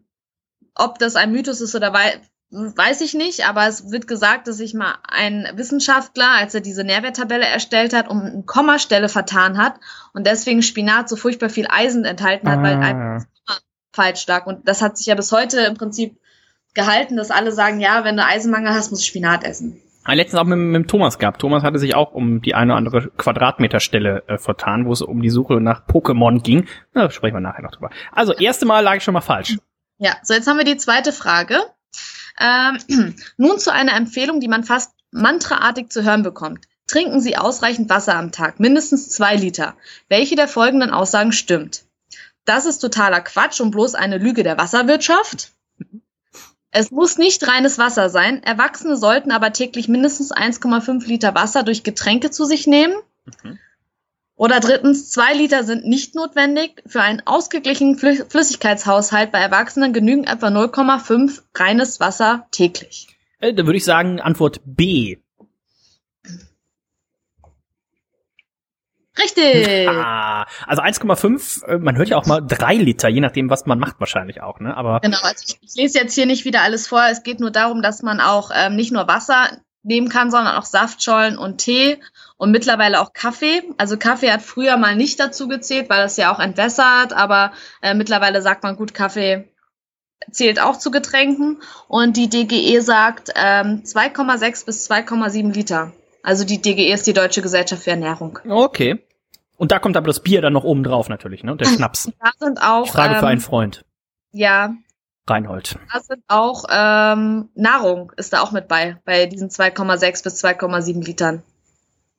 [0.75, 4.57] ob das ein Mythos ist oder weil, weiß ich nicht, aber es wird gesagt, dass
[4.57, 9.75] sich mal ein Wissenschaftler, als er diese Nährwerttabelle erstellt hat, um eine Kommastelle vertan hat
[10.13, 12.63] und deswegen Spinat so furchtbar viel Eisen enthalten hat, ah.
[12.63, 13.27] weil einfach
[13.91, 14.45] falsch lag.
[14.45, 16.17] Und das hat sich ja bis heute im Prinzip
[16.73, 19.81] gehalten, dass alle sagen, ja, wenn du Eisenmangel hast, musst du Spinat essen.
[20.05, 21.41] letztens auch mit, mit Thomas gehabt.
[21.41, 25.21] Thomas hatte sich auch um die eine oder andere Quadratmeterstelle äh, vertan, wo es um
[25.21, 26.67] die Suche nach Pokémon ging.
[26.93, 27.89] Da sprechen wir nachher noch drüber.
[28.13, 29.57] Also, erste Mal lag ich schon mal falsch.
[29.97, 31.59] Ja, so jetzt haben wir die zweite Frage.
[32.39, 36.65] Ähm, nun zu einer Empfehlung, die man fast mantraartig zu hören bekommt.
[36.87, 39.75] Trinken Sie ausreichend Wasser am Tag, mindestens zwei Liter.
[40.07, 41.83] Welche der folgenden Aussagen stimmt?
[42.45, 45.51] Das ist totaler Quatsch und bloß eine Lüge der Wasserwirtschaft.
[46.71, 48.41] Es muss nicht reines Wasser sein.
[48.43, 52.95] Erwachsene sollten aber täglich mindestens 1,5 Liter Wasser durch Getränke zu sich nehmen.
[53.43, 53.59] Mhm.
[54.37, 56.83] Oder drittens, zwei Liter sind nicht notwendig.
[56.85, 63.07] Für einen ausgeglichenen Flüssigkeitshaushalt bei Erwachsenen genügen etwa 0,5 reines Wasser täglich.
[63.39, 65.17] Äh, da würde ich sagen, Antwort B.
[69.17, 69.87] Richtig.
[69.97, 73.79] Ah, also 1,5, äh, man hört ja auch mal drei Liter, je nachdem, was man
[73.79, 74.77] macht wahrscheinlich auch, ne?
[74.77, 77.03] Aber genau, also ich, ich lese jetzt hier nicht wieder alles vor.
[77.09, 79.49] Es geht nur darum, dass man auch ähm, nicht nur Wasser
[79.81, 81.99] nehmen kann, sondern auch Saftschollen und Tee
[82.37, 83.63] und mittlerweile auch Kaffee.
[83.77, 87.93] Also Kaffee hat früher mal nicht dazu gezählt, weil das ja auch entwässert, aber äh,
[87.93, 89.49] mittlerweile sagt man gut, Kaffee
[90.31, 95.93] zählt auch zu Getränken und die DGE sagt ähm, 2,6 bis 2,7 Liter.
[96.23, 98.39] Also die DGE ist die Deutsche Gesellschaft für Ernährung.
[98.47, 99.03] Okay.
[99.57, 101.55] Und da kommt aber das Bier dann noch oben drauf natürlich, ne?
[101.55, 102.11] Der Schnaps.
[102.19, 102.85] Da sind auch.
[102.85, 103.85] Ich frage ähm, für einen Freund.
[104.31, 104.75] Ja.
[105.27, 105.77] Reinhold.
[105.91, 111.03] Da sind auch ähm, Nahrung ist da auch mit bei, bei diesen 2,6 bis 2,7
[111.03, 111.43] Litern.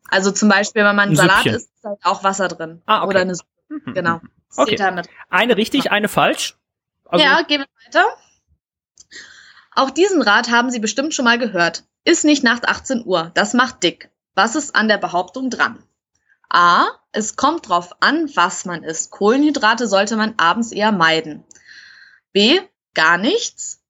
[0.08, 2.82] Also zum Beispiel, wenn man einen Salat isst, ist halt auch Wasser drin.
[2.86, 3.08] Ah, okay.
[3.08, 3.50] Oder eine Suppe.
[3.68, 3.94] Mhm.
[3.94, 4.20] Genau.
[4.48, 5.02] Das okay.
[5.28, 6.56] Eine richtig, eine falsch.
[7.04, 8.06] Also ja, gehen wir weiter.
[9.74, 11.84] Auch diesen Rat haben Sie bestimmt schon mal gehört.
[12.04, 13.30] Ist nicht nach 18 Uhr.
[13.34, 14.10] Das macht dick.
[14.34, 15.82] Was ist an der Behauptung dran?
[16.48, 16.86] A.
[17.12, 19.10] Es kommt drauf an, was man isst.
[19.10, 21.44] Kohlenhydrate sollte man abends eher meiden.
[22.32, 22.60] B.
[22.94, 23.82] Gar nichts.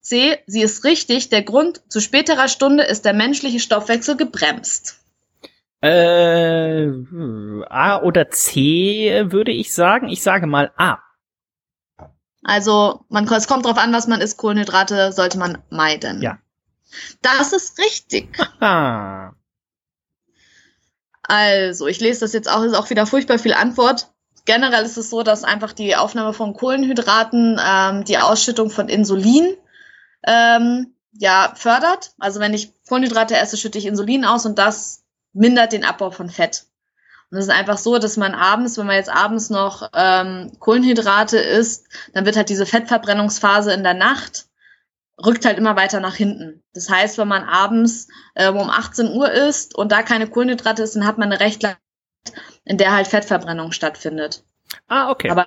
[0.00, 0.38] C.
[0.46, 1.28] Sie ist richtig.
[1.28, 5.01] Der Grund zu späterer Stunde ist der menschliche Stoffwechsel gebremst.
[5.82, 6.90] Äh,
[7.68, 10.08] A oder C würde ich sagen.
[10.08, 10.98] Ich sage mal A.
[12.44, 14.36] Also, man, es kommt drauf an, was man isst.
[14.36, 16.22] Kohlenhydrate sollte man meiden.
[16.22, 16.38] Ja.
[17.20, 18.38] Das ist richtig.
[18.60, 19.34] Aha.
[21.22, 24.12] Also, ich lese das jetzt auch, ist auch wieder furchtbar viel Antwort.
[24.44, 29.56] Generell ist es so, dass einfach die Aufnahme von Kohlenhydraten ähm, die Ausschüttung von Insulin
[30.24, 32.12] ähm, ja fördert.
[32.18, 35.01] Also wenn ich Kohlenhydrate esse, schütte ich Insulin aus und das
[35.32, 36.64] mindert den Abbau von Fett.
[37.30, 41.38] Und es ist einfach so, dass man abends, wenn man jetzt abends noch ähm, Kohlenhydrate
[41.38, 44.46] isst, dann wird halt diese Fettverbrennungsphase in der Nacht
[45.24, 46.62] rückt halt immer weiter nach hinten.
[46.74, 50.96] Das heißt, wenn man abends äh, um 18 Uhr isst und da keine Kohlenhydrate ist,
[50.96, 51.76] dann hat man eine recht lange
[52.24, 54.44] Zeit, in der halt Fettverbrennung stattfindet.
[54.88, 55.30] Ah, okay.
[55.30, 55.46] Aber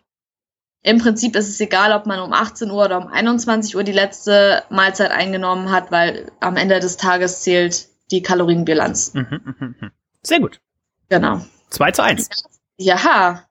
[0.82, 3.92] im Prinzip ist es egal, ob man um 18 Uhr oder um 21 Uhr die
[3.92, 9.14] letzte Mahlzeit eingenommen hat, weil am Ende des Tages zählt die Kalorienbilanz.
[9.14, 9.92] Mhm, mh, mh.
[10.22, 10.62] Sehr gut.
[11.10, 11.46] Genau.
[11.70, 12.30] 2 zu 1.
[12.78, 13.48] Ja.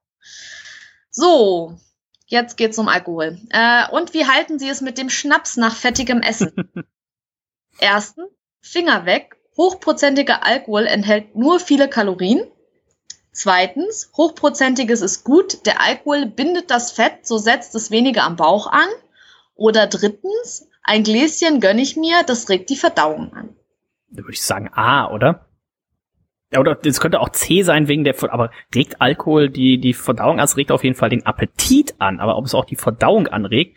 [1.11, 1.79] So,
[2.27, 3.39] Jetzt geht's um Alkohol.
[3.51, 6.53] Äh, und wie halten Sie es mit dem Schnaps nach fettigem Essen?
[7.79, 8.29] Erstens,
[8.61, 9.37] Finger weg.
[9.57, 12.45] Hochprozentiger Alkohol enthält nur viele Kalorien.
[13.31, 15.65] Zweitens, hochprozentiges ist gut.
[15.67, 18.89] Der Alkohol bindet das Fett, so setzt es weniger am Bauch an.
[19.55, 23.57] Oder drittens, ein Gläschen gönne ich mir, das regt die Verdauung an.
[24.23, 25.47] Würde ich sagen A, oder?
[26.53, 30.39] Ja, oder es könnte auch C sein wegen der, aber regt Alkohol die, die Verdauung
[30.39, 30.45] an?
[30.45, 33.77] Es regt auf jeden Fall den Appetit an, aber ob es auch die Verdauung anregt,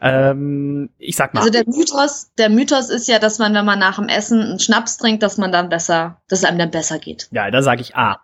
[0.00, 1.40] ähm, ich sag mal.
[1.40, 4.58] Also der Mythos, der Mythos ist ja, dass man, wenn man nach dem Essen einen
[4.58, 7.28] Schnaps trinkt, dass man dann besser, dass es einem dann besser geht.
[7.30, 8.20] Ja, da sage ich A.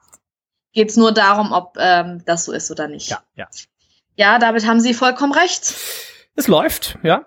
[0.73, 3.11] Geht's nur darum, ob ähm, das so ist oder nicht.
[3.11, 3.49] Ja, ja.
[4.16, 5.75] Ja, damit haben Sie vollkommen recht.
[6.35, 7.27] Es läuft, ja.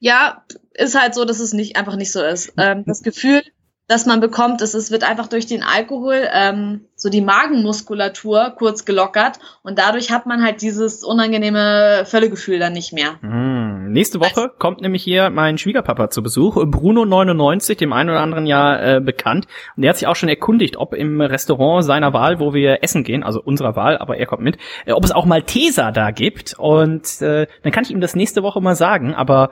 [0.00, 0.44] Ja,
[0.78, 2.52] ist halt so, dass es nicht einfach nicht so ist.
[2.56, 3.42] Ähm, das Gefühl,
[3.88, 8.84] das man bekommt, ist, es wird einfach durch den Alkohol ähm, so die Magenmuskulatur kurz
[8.84, 13.12] gelockert und dadurch hat man halt dieses unangenehme Völlegefühl dann nicht mehr.
[13.22, 18.20] Mm, nächste Woche also, kommt nämlich hier mein Schwiegerpapa zu Besuch, Bruno99, dem einen oder
[18.20, 19.46] anderen ja äh, bekannt.
[19.76, 23.04] Und der hat sich auch schon erkundigt, ob im Restaurant seiner Wahl, wo wir essen
[23.04, 26.54] gehen, also unserer Wahl, aber er kommt mit, äh, ob es auch Malteser da gibt.
[26.58, 29.50] Und äh, dann kann ich ihm das nächste Woche mal sagen, aber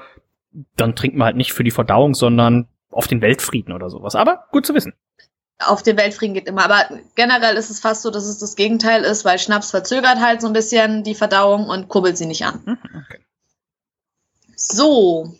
[0.76, 4.14] dann trinken wir halt nicht für die Verdauung, sondern auf den Weltfrieden oder sowas.
[4.14, 4.94] Aber gut zu wissen.
[5.58, 6.64] Auf den Weltfrieden geht immer.
[6.64, 10.40] Aber generell ist es fast so, dass es das Gegenteil ist, weil Schnaps verzögert halt
[10.40, 12.62] so ein bisschen die Verdauung und kurbelt sie nicht an.
[12.64, 13.24] Mhm, okay.
[14.56, 15.34] So.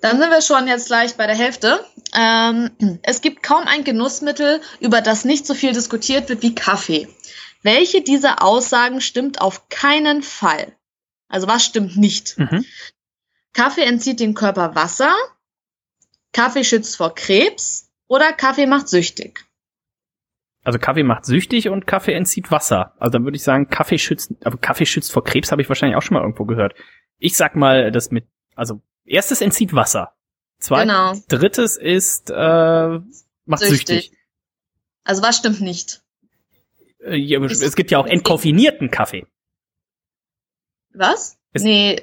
[0.00, 1.84] Dann sind wir schon jetzt gleich bei der Hälfte.
[2.16, 2.70] Ähm,
[3.02, 7.08] es gibt kaum ein Genussmittel, über das nicht so viel diskutiert wird wie Kaffee.
[7.62, 10.72] Welche dieser Aussagen stimmt auf keinen Fall?
[11.28, 12.38] Also was stimmt nicht?
[12.38, 12.64] Mhm.
[13.52, 15.14] Kaffee entzieht dem Körper Wasser,
[16.32, 19.44] Kaffee schützt vor Krebs oder Kaffee macht süchtig?
[20.64, 22.94] Also Kaffee macht süchtig und Kaffee entzieht Wasser.
[22.98, 25.96] Also dann würde ich sagen, Kaffee schützt, aber Kaffee schützt vor Krebs habe ich wahrscheinlich
[25.96, 26.74] auch schon mal irgendwo gehört.
[27.18, 30.14] Ich sag mal, das mit, also erstes entzieht Wasser.
[30.58, 31.14] Zweites, Genau.
[31.28, 32.34] drittes ist, äh,
[33.46, 33.86] macht süchtig.
[34.06, 34.18] Süchtig.
[35.04, 36.02] Also was stimmt nicht?
[37.02, 39.26] Äh, ja, es gibt ja auch entkoffinierten Kaffee.
[40.92, 41.38] Was?
[41.52, 42.02] Ist- nee,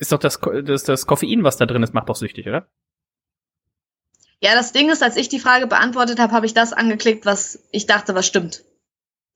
[0.00, 2.66] Ist doch das, das, das Koffein, was da drin ist, macht doch süchtig, oder?
[4.42, 7.62] Ja, das Ding ist, als ich die Frage beantwortet habe, habe ich das angeklickt, was
[7.70, 8.64] ich dachte, was stimmt.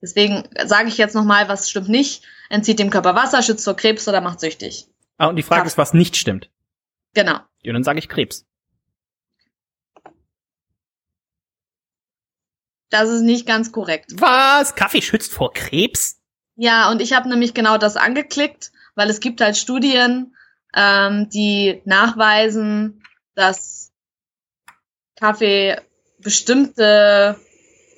[0.01, 2.23] Deswegen sage ich jetzt nochmal, was stimmt nicht.
[2.49, 4.87] Entzieht dem Körper Wasser, schützt vor Krebs oder macht süchtig.
[5.17, 5.67] Ah, und die Frage Kaffee.
[5.67, 6.49] ist, was nicht stimmt.
[7.13, 7.37] Genau.
[7.61, 8.47] Ja, dann sage ich Krebs.
[12.89, 14.13] Das ist nicht ganz korrekt.
[14.15, 14.73] Was?
[14.73, 16.19] Kaffee schützt vor Krebs?
[16.55, 20.35] Ja, und ich habe nämlich genau das angeklickt, weil es gibt halt Studien,
[20.75, 23.01] ähm, die nachweisen,
[23.35, 23.91] dass
[25.19, 25.77] Kaffee
[26.19, 27.39] bestimmte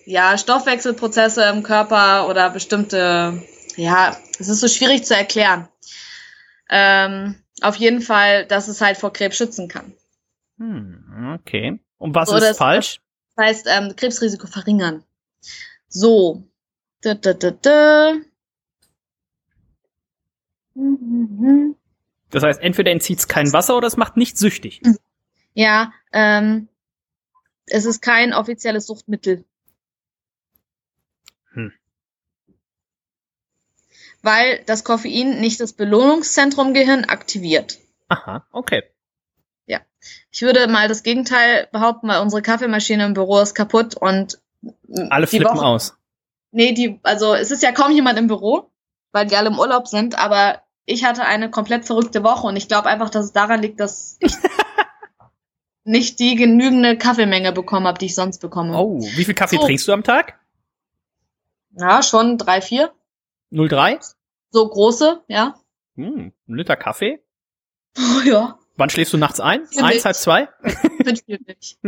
[0.05, 3.43] ja, Stoffwechselprozesse im Körper oder bestimmte,
[3.75, 5.67] ja, es ist so schwierig zu erklären.
[6.69, 9.93] Ähm, auf jeden Fall, dass es halt vor Krebs schützen kann.
[10.57, 11.79] Hm, okay.
[11.97, 13.01] Und was So, ist das- falsch?
[13.35, 15.03] Das heißt, ähm, Krebsrisiko verringern.
[15.89, 16.43] So.
[17.01, 18.13] Da, da, da, da.
[20.73, 21.75] Mhm.
[22.29, 24.81] Das heißt, entweder entzieht es kein Wasser oder es macht nicht süchtig.
[25.53, 26.67] Ja, ähm,
[27.65, 29.45] es ist kein offizielles Suchtmittel.
[31.53, 31.71] Hm.
[34.21, 37.77] Weil das Koffein nicht das Belohnungszentrum Gehirn aktiviert.
[38.09, 38.83] Aha, okay.
[40.31, 44.39] Ich würde mal das Gegenteil behaupten, weil unsere Kaffeemaschine im Büro ist kaputt und
[45.09, 45.97] Alle flippen Woche- aus.
[46.51, 48.71] Nee, die, also es ist ja kaum jemand im Büro,
[49.11, 52.67] weil die alle im Urlaub sind, aber ich hatte eine komplett verrückte Woche und ich
[52.67, 54.31] glaube einfach, dass es daran liegt, dass ich
[55.83, 58.75] nicht die genügende Kaffeemenge bekommen habe, die ich sonst bekomme.
[58.75, 59.65] Oh, wie viel Kaffee So.
[59.65, 60.39] trinkst du am Tag?
[61.71, 62.91] Ja, schon drei, vier.
[63.51, 63.99] 0,3?
[64.49, 65.55] So große, ja.
[65.95, 67.19] Hm, ein Liter Kaffee?
[67.97, 69.65] Oh ja, Wann schläfst du nachts ein?
[69.65, 70.05] Für Eins, mich.
[70.05, 70.49] halb zwei?
[71.03, 71.79] mit viel nicht.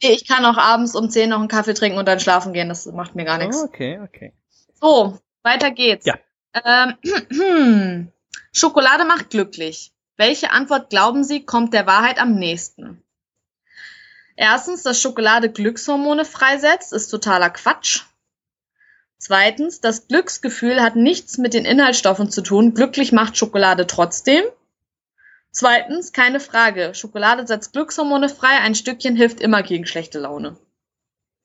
[0.00, 2.86] Ich kann auch abends um zehn noch einen Kaffee trinken und dann schlafen gehen, das
[2.86, 3.56] macht mir gar nichts.
[3.62, 4.32] Oh, okay, okay.
[4.80, 6.04] So, weiter geht's.
[6.06, 6.16] Ja.
[6.54, 8.08] Ähm,
[8.52, 9.92] Schokolade macht glücklich.
[10.16, 13.02] Welche Antwort glauben Sie kommt der Wahrheit am nächsten?
[14.36, 18.02] Erstens, dass Schokolade Glückshormone freisetzt, ist totaler Quatsch.
[19.18, 22.72] Zweitens, das Glücksgefühl hat nichts mit den Inhaltsstoffen zu tun.
[22.74, 24.44] Glücklich macht Schokolade trotzdem.
[25.50, 26.94] Zweitens, keine Frage.
[26.94, 28.58] Schokolade setzt Glückshormone frei.
[28.60, 30.56] Ein Stückchen hilft immer gegen schlechte Laune.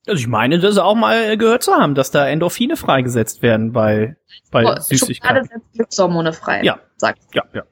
[0.05, 4.17] Also ich meine, das auch mal gehört zu haben, dass da Endorphine freigesetzt werden bei,
[4.51, 5.47] bei Oh, Schokolade Süßigkeiten.
[5.47, 6.61] setzt Glückshormone frei.
[6.63, 6.79] Ja.
[6.97, 7.21] Sagt.
[7.33, 7.63] Ja, ja.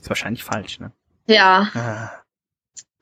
[0.00, 0.92] Ist wahrscheinlich falsch, ne?
[1.26, 1.70] Ja.
[1.74, 2.10] Ah.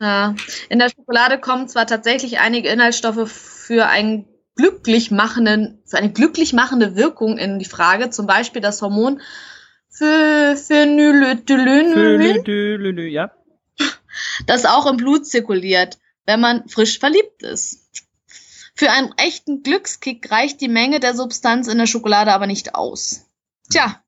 [0.01, 0.35] Ja,
[0.69, 4.27] in der Schokolade kommen zwar tatsächlich einige Inhaltsstoffe für einen
[4.57, 9.21] glücklich machenden, für eine glücklich machende Wirkung in die Frage, zum Beispiel das Hormon
[9.89, 12.43] Phe- Phenylethylin,
[14.47, 17.84] das auch im Blut zirkuliert, wenn man frisch verliebt ist.
[18.77, 23.27] Für einen echten Glückskick reicht die Menge der Substanz in der Schokolade aber nicht aus.
[23.71, 24.01] Tja,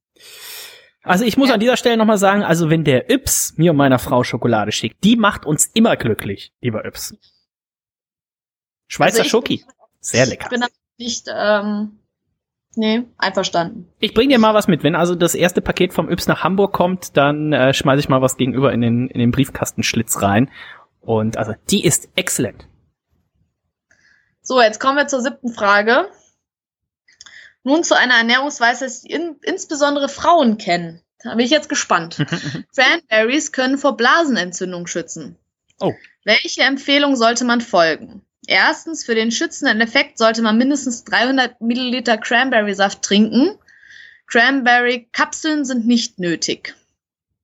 [1.05, 1.55] Also ich muss Ja.
[1.55, 5.05] an dieser Stelle nochmal sagen, also wenn der Yps mir und meiner Frau Schokolade schickt,
[5.05, 7.15] die macht uns immer glücklich, lieber Yps.
[8.89, 9.65] Schweizer Also ich- Schoki.
[10.01, 10.49] Sehr ich lecker.
[10.49, 11.99] bin damit nicht, ähm,
[12.75, 13.89] nee, einverstanden.
[14.01, 14.83] Ich bring dir mal was mit.
[14.83, 18.21] Wenn also das erste Paket vom Yps nach Hamburg kommt, dann äh, schmeiß ich mal
[18.23, 20.51] was gegenüber in den, in den Briefkastenschlitz rein.
[21.01, 22.67] Und also die ist exzellent.
[24.47, 26.09] So, jetzt kommen wir zur siebten Frage.
[27.65, 31.03] Nun zu einer Ernährungsweise, die in, insbesondere Frauen kennen.
[31.19, 32.25] Da bin ich jetzt gespannt.
[32.77, 35.37] Cranberries können vor Blasenentzündung schützen.
[35.81, 35.95] Oh.
[36.23, 38.23] Welche Empfehlung sollte man folgen?
[38.47, 43.59] Erstens, für den schützenden Effekt sollte man mindestens 300 Milliliter Cranberry-Saft trinken.
[44.29, 46.77] Cranberry-Kapseln sind nicht nötig.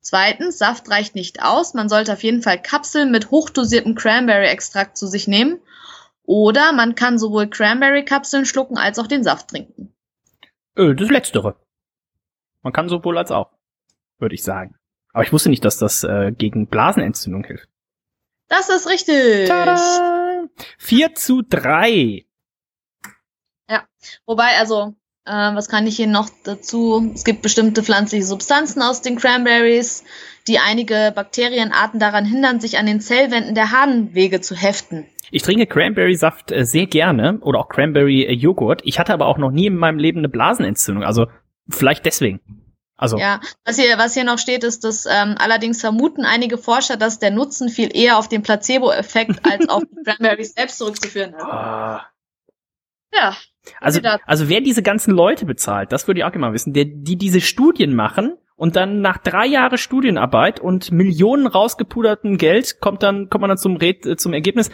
[0.03, 1.75] Zweitens, Saft reicht nicht aus.
[1.75, 5.59] Man sollte auf jeden Fall Kapseln mit hochdosiertem Cranberry-Extrakt zu sich nehmen.
[6.25, 9.95] Oder man kann sowohl Cranberry-Kapseln schlucken als auch den Saft trinken.
[10.77, 11.57] Äh, das Letztere.
[12.63, 13.51] Man kann sowohl als auch,
[14.19, 14.77] würde ich sagen.
[15.13, 17.69] Aber ich wusste nicht, dass das äh, gegen Blasenentzündung hilft.
[18.49, 19.49] Das ist richtig.
[19.49, 20.49] Tada!
[20.79, 22.27] 4 zu 3.
[24.27, 27.13] Wobei, also, äh, was kann ich hier noch dazu?
[27.15, 30.05] Es gibt bestimmte pflanzliche Substanzen aus den Cranberries,
[30.49, 35.07] die einige Bakterienarten daran hindern, sich an den Zellwänden der Harnwege zu heften.
[35.31, 38.83] Ich trinke Cranberry-Saft äh, sehr gerne oder auch Cranberry-Joghurt.
[38.85, 41.05] Ich hatte aber auch noch nie in meinem Leben eine Blasenentzündung.
[41.05, 41.27] Also
[41.71, 42.41] vielleicht deswegen.
[42.97, 46.97] Also Ja, was hier, was hier noch steht, ist, dass ähm, allerdings vermuten einige Forscher,
[46.97, 51.43] dass der Nutzen viel eher auf den Placebo-Effekt als auf die Cranberries selbst zurückzuführen ist.
[51.43, 52.07] ah,
[53.13, 53.37] Ja,
[53.81, 56.85] also also wer diese ganzen Leute bezahlt, das würde ich auch gerne mal wissen, der,
[56.87, 63.03] die diese Studien machen und dann nach drei Jahre Studienarbeit und Millionen rausgepuderten Geld kommt
[63.03, 64.70] dann kommt man dann zum Red, äh, zum Ergebnis.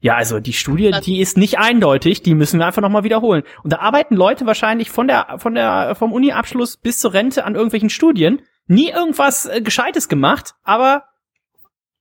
[0.00, 3.44] Ja, also die Studie, die ist nicht eindeutig, die müssen wir einfach nochmal wiederholen.
[3.62, 7.54] Und da arbeiten Leute wahrscheinlich von der, von der, vom Uni-Abschluss bis zur Rente an
[7.54, 11.04] irgendwelchen Studien, nie irgendwas äh, Gescheites gemacht, aber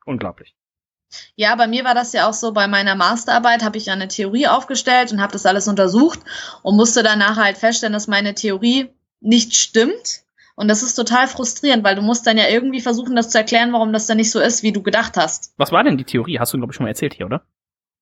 [0.06, 0.56] unglaublich.
[1.36, 4.08] Ja, bei mir war das ja auch so, bei meiner Masterarbeit habe ich ja eine
[4.08, 6.20] Theorie aufgestellt und habe das alles untersucht
[6.64, 10.22] und musste danach halt feststellen, dass meine Theorie nicht stimmt.
[10.56, 13.74] Und das ist total frustrierend, weil du musst dann ja irgendwie versuchen, das zu erklären,
[13.74, 15.54] warum das dann nicht so ist, wie du gedacht hast.
[15.58, 16.40] Was war denn die Theorie?
[16.40, 17.44] Hast du, glaube ich, schon mal erzählt hier, oder?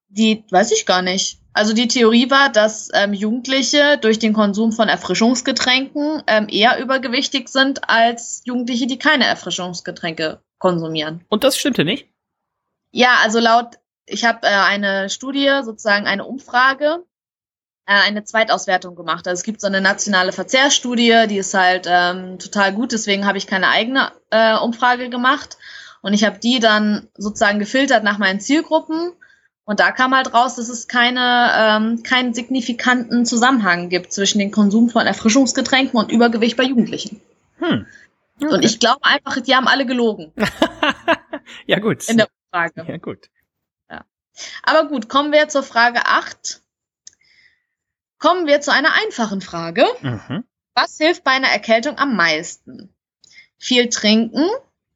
[0.09, 1.39] Die weiß ich gar nicht.
[1.53, 7.49] Also die Theorie war, dass ähm, Jugendliche durch den Konsum von Erfrischungsgetränken ähm, eher übergewichtig
[7.49, 11.23] sind als Jugendliche, die keine Erfrischungsgetränke konsumieren.
[11.29, 12.07] Und das stimmte nicht?
[12.91, 17.03] Ja, also laut, ich habe äh, eine Studie, sozusagen eine Umfrage,
[17.85, 19.27] äh, eine Zweitauswertung gemacht.
[19.27, 23.37] Also es gibt so eine nationale Verzehrstudie, die ist halt ähm, total gut, deswegen habe
[23.37, 25.57] ich keine eigene äh, Umfrage gemacht.
[26.01, 29.11] Und ich habe die dann sozusagen gefiltert nach meinen Zielgruppen.
[29.65, 34.49] Und da kam halt raus, dass es keine, ähm, keinen signifikanten Zusammenhang gibt zwischen dem
[34.49, 37.21] Konsum von Erfrischungsgetränken und Übergewicht bei Jugendlichen.
[37.59, 37.85] Hm.
[38.39, 40.31] Und ich glaube einfach, die haben alle gelogen
[41.67, 42.07] ja, gut.
[42.07, 42.85] in der Umfrage.
[42.91, 43.29] ja, gut.
[44.63, 46.61] Aber gut, kommen wir zur Frage 8.
[48.19, 49.85] Kommen wir zu einer einfachen Frage.
[50.01, 50.43] Mhm.
[50.75, 52.93] Was hilft bei einer Erkältung am meisten?
[53.57, 54.45] Viel trinken,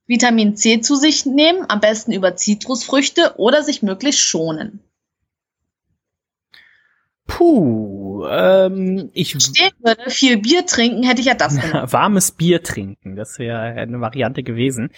[0.08, 4.80] Vitamin C zu sich nehmen, am besten über Zitrusfrüchte oder sich möglichst schonen.
[7.26, 11.92] Puh, ähm, ich Stehen würde, viel Bier trinken, hätte ich ja das gemacht.
[11.92, 14.92] warmes Bier trinken, das wäre eine Variante gewesen.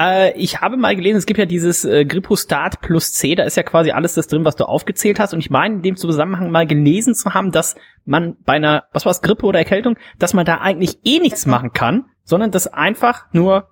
[0.00, 3.56] Äh, ich habe mal gelesen, es gibt ja dieses äh, Gripostat plus C, da ist
[3.56, 5.34] ja quasi alles das drin, was du aufgezählt hast.
[5.34, 9.04] Und ich meine, in dem Zusammenhang mal gelesen zu haben, dass man bei einer, was
[9.04, 12.66] war es, Grippe oder Erkältung, dass man da eigentlich eh nichts machen kann, sondern dass
[12.66, 13.68] einfach nur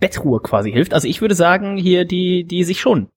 [0.00, 0.94] Bettruhe quasi hilft.
[0.94, 3.10] Also ich würde sagen, hier die, die sich schon.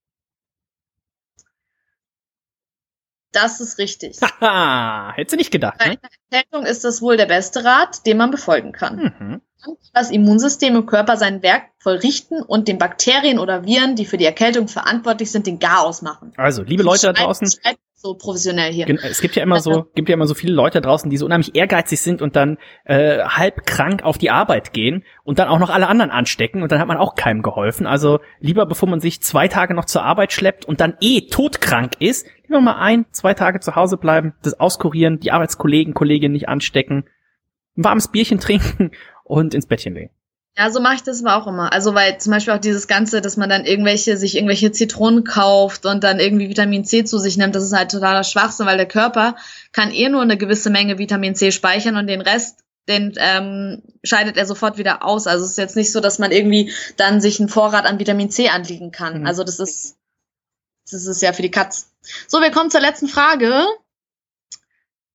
[3.31, 4.19] Das ist richtig.
[4.41, 5.91] Haha, hättest du nicht gedacht, Bei ne?
[6.01, 9.13] einer Erkältung ist das wohl der beste Rat, den man befolgen kann.
[9.19, 9.41] Mhm.
[9.93, 14.17] Das Immunsystem im Körper sein Werk voll richten und den Bakterien oder Viren, die für
[14.17, 16.33] die Erkältung verantwortlich sind, den Garaus machen.
[16.37, 17.49] Also, liebe Leute da draußen,
[18.01, 18.87] so professionell hier.
[19.03, 21.25] Es gibt ja immer so, gibt ja immer so viele Leute da draußen, die so
[21.25, 25.59] unheimlich ehrgeizig sind und dann äh, halb krank auf die Arbeit gehen und dann auch
[25.59, 27.85] noch alle anderen anstecken und dann hat man auch keinem geholfen.
[27.85, 31.93] Also lieber, bevor man sich zwei Tage noch zur Arbeit schleppt und dann eh todkrank
[31.99, 36.49] ist, lieber mal ein, zwei Tage zu Hause bleiben, das auskurieren, die Arbeitskollegen, Kolleginnen nicht
[36.49, 37.05] anstecken,
[37.77, 38.91] ein warmes Bierchen trinken
[39.31, 40.11] und ins Bettchen legen.
[40.57, 41.71] Ja, so mache ich das aber auch immer.
[41.71, 45.85] Also weil zum Beispiel auch dieses Ganze, dass man dann irgendwelche, sich irgendwelche Zitronen kauft
[45.85, 48.87] und dann irgendwie Vitamin C zu sich nimmt, das ist halt totaler Schwachsinn, weil der
[48.87, 49.37] Körper
[49.71, 54.35] kann eh nur eine gewisse Menge Vitamin C speichern und den Rest, den ähm, scheidet
[54.35, 55.25] er sofort wieder aus.
[55.25, 58.29] Also es ist jetzt nicht so, dass man irgendwie dann sich einen Vorrat an Vitamin
[58.29, 59.21] C anliegen kann.
[59.21, 59.25] Mhm.
[59.25, 59.95] Also das ist,
[60.91, 61.93] das ist ja für die Katz.
[62.27, 63.65] So, wir kommen zur letzten Frage.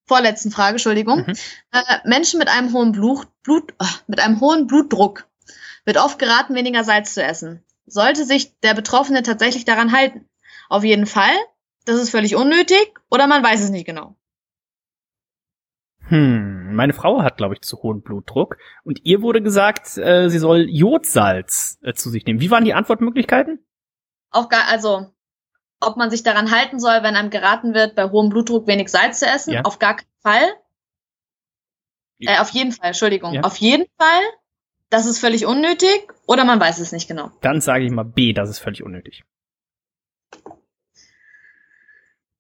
[0.07, 1.25] Vorletzten Frage, Entschuldigung.
[1.27, 1.35] Mhm.
[1.73, 5.27] Äh, Menschen mit einem hohen Blut, Blut, ah, mit einem hohen Blutdruck
[5.85, 7.65] wird oft geraten, weniger Salz zu essen.
[7.87, 10.29] Sollte sich der Betroffene tatsächlich daran halten?
[10.69, 11.35] Auf jeden Fall.
[11.85, 14.17] Das ist völlig unnötig oder man weiß es nicht genau.
[16.09, 20.39] Hm, meine Frau hat, glaube ich, zu hohen Blutdruck und ihr wurde gesagt, äh, sie
[20.39, 22.41] soll Jodsalz äh, zu sich nehmen.
[22.41, 23.65] Wie waren die Antwortmöglichkeiten?
[24.31, 25.13] Auch gar, also,
[25.81, 29.19] ob man sich daran halten soll, wenn einem geraten wird, bei hohem Blutdruck wenig Salz
[29.19, 29.53] zu essen?
[29.53, 29.63] Ja.
[29.63, 30.55] Auf gar keinen Fall.
[32.19, 33.35] Äh, auf jeden Fall, Entschuldigung.
[33.35, 33.43] Ja.
[33.43, 34.23] Auf jeden Fall.
[34.89, 37.31] Das ist völlig unnötig oder man weiß es nicht genau.
[37.41, 39.25] Dann sage ich mal B, das ist völlig unnötig.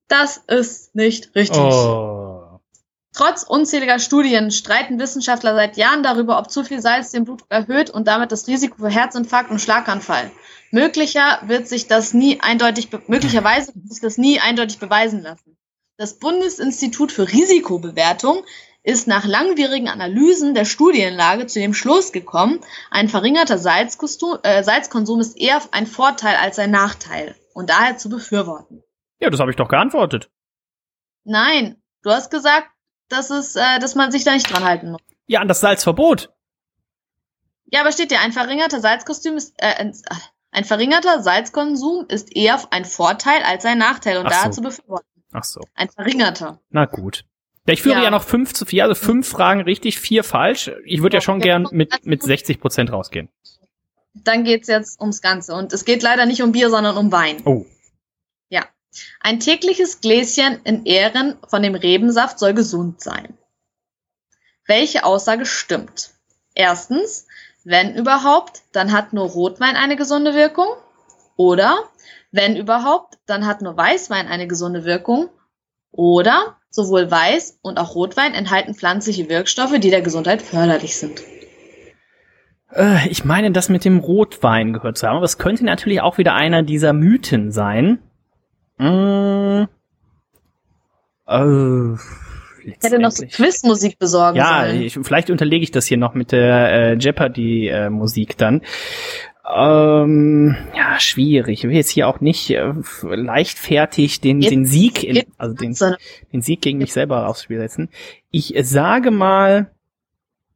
[0.08, 1.58] Das ist nicht richtig.
[1.58, 2.60] Oh.
[3.12, 7.90] Trotz unzähliger Studien streiten Wissenschaftler seit Jahren darüber, ob zu viel Salz den Blutdruck erhöht
[7.90, 10.30] und damit das Risiko für Herzinfarkt und Schlaganfall.
[10.70, 15.56] Möglicher wird sich das nie eindeutig, möglicherweise wird sich das nie eindeutig beweisen lassen.
[15.96, 18.44] Das Bundesinstitut für Risikobewertung
[18.82, 22.60] ist nach langwierigen Analysen der Studienlage zu dem Schluss gekommen,
[22.90, 28.08] ein verringerter Salzkonsum, äh, Salzkonsum ist eher ein Vorteil als ein Nachteil und daher zu
[28.08, 28.84] befürworten.
[29.18, 30.30] Ja, das habe ich doch geantwortet.
[31.24, 32.68] Nein, du hast gesagt,
[33.08, 35.00] dass es, äh, dass man sich da nicht dran halten muss.
[35.26, 36.32] Ja, an das Salzverbot.
[37.66, 39.90] Ja, aber steht dir, ein verringerter Salzkostüm ist, äh,
[40.56, 44.56] ein, verringerter Salzkonsum ist eher ein Vorteil als ein Nachteil und Ach daher so.
[44.56, 45.06] zu befürworten.
[45.32, 45.60] Ach so.
[45.74, 46.60] Ein verringerter.
[46.70, 47.24] Na gut.
[47.66, 48.04] Ja, ich führe ja.
[48.04, 48.10] Ja.
[48.10, 50.70] noch fünf zu vier, also fünf Fragen richtig, vier falsch.
[50.84, 53.28] Ich würde ja schon gern mit, mit 60 Prozent rausgehen.
[54.14, 55.54] Dann geht's jetzt ums Ganze.
[55.54, 57.42] Und es geht leider nicht um Bier, sondern um Wein.
[57.44, 57.66] Oh.
[58.48, 58.66] Ja.
[59.20, 63.36] Ein tägliches Gläschen in Ehren von dem Rebensaft soll gesund sein.
[64.66, 66.14] Welche Aussage stimmt?
[66.54, 67.25] Erstens,
[67.66, 70.68] wenn überhaupt, dann hat nur Rotwein eine gesunde Wirkung.
[71.34, 71.76] Oder,
[72.30, 75.30] wenn überhaupt, dann hat nur Weißwein eine gesunde Wirkung.
[75.90, 81.22] Oder, sowohl Weiß und auch Rotwein enthalten pflanzliche Wirkstoffe, die der Gesundheit förderlich sind.
[82.72, 86.18] Äh, ich meine, das mit dem Rotwein gehört zu haben, aber es könnte natürlich auch
[86.18, 87.98] wieder einer dieser Mythen sein.
[88.78, 89.64] Mm.
[91.26, 91.96] Äh,
[92.66, 93.24] Ich hätte noch so.
[93.26, 94.82] Quizmusik besorgen Ja, sollen.
[94.82, 98.62] ich, vielleicht unterlege ich das hier noch mit der äh, Jeopardy-Musik dann.
[99.48, 101.60] Ähm, ja, schwierig.
[101.60, 105.76] Ich will jetzt hier auch nicht äh, leichtfertig den, Jetzt den Sieg, in, also den,
[106.32, 107.88] den Sieg gegen mich selber aufs Spiel setzen.
[108.32, 109.70] Ich sage mal,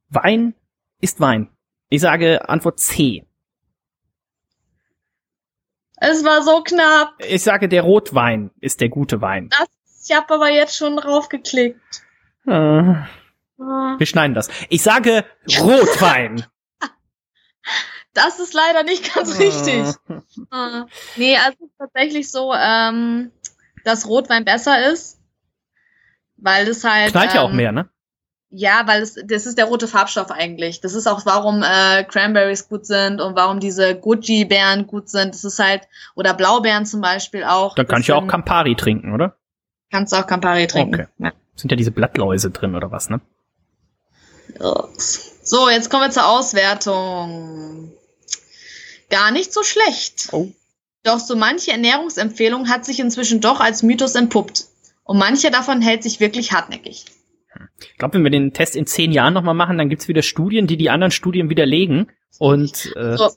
[0.08, 0.54] Wein
[1.00, 1.48] ist Wein.
[1.88, 3.24] Ich sage Antwort C.
[5.96, 7.12] Es war so knapp.
[7.28, 9.50] Ich sage, der Rotwein ist der gute Wein.
[10.10, 12.02] Ich habe aber jetzt schon draufgeklickt.
[12.46, 12.94] Äh,
[13.62, 13.96] Ah.
[13.98, 14.48] Wir schneiden das.
[14.68, 15.24] Ich sage
[15.60, 16.44] Rotwein.
[18.12, 19.84] Das ist leider nicht ganz richtig.
[20.50, 20.86] Ah.
[21.14, 23.30] Nee, also tatsächlich so, ähm,
[23.84, 25.20] dass Rotwein besser ist.
[26.36, 27.12] Weil es halt.
[27.12, 27.88] Knallt ja auch ähm, mehr, ne?
[28.48, 30.80] Ja, weil es, das ist der rote Farbstoff eigentlich.
[30.80, 35.32] Das ist auch, warum äh, Cranberries gut sind und warum diese Goji-Beeren gut sind.
[35.32, 35.86] Das ist halt,
[36.16, 37.76] oder Blaubeeren zum Beispiel auch.
[37.76, 39.36] Dann kann ich ja auch Campari trinken, oder?
[39.90, 40.94] Kannst du auch Campari trinken.
[40.94, 41.06] Okay.
[41.18, 41.32] Ja.
[41.56, 43.20] Sind ja diese Blattläuse drin, oder was, ne?
[45.42, 47.92] So, jetzt kommen wir zur Auswertung.
[49.10, 50.28] Gar nicht so schlecht.
[50.32, 50.48] Oh.
[51.02, 54.66] Doch so manche Ernährungsempfehlung hat sich inzwischen doch als Mythos entpuppt.
[55.02, 57.06] Und manche davon hält sich wirklich hartnäckig.
[57.80, 60.66] Ich glaube, wenn wir den Test in zehn Jahren nochmal machen, dann gibt's wieder Studien,
[60.66, 62.12] die die anderen Studien widerlegen.
[62.38, 63.30] Und äh, So.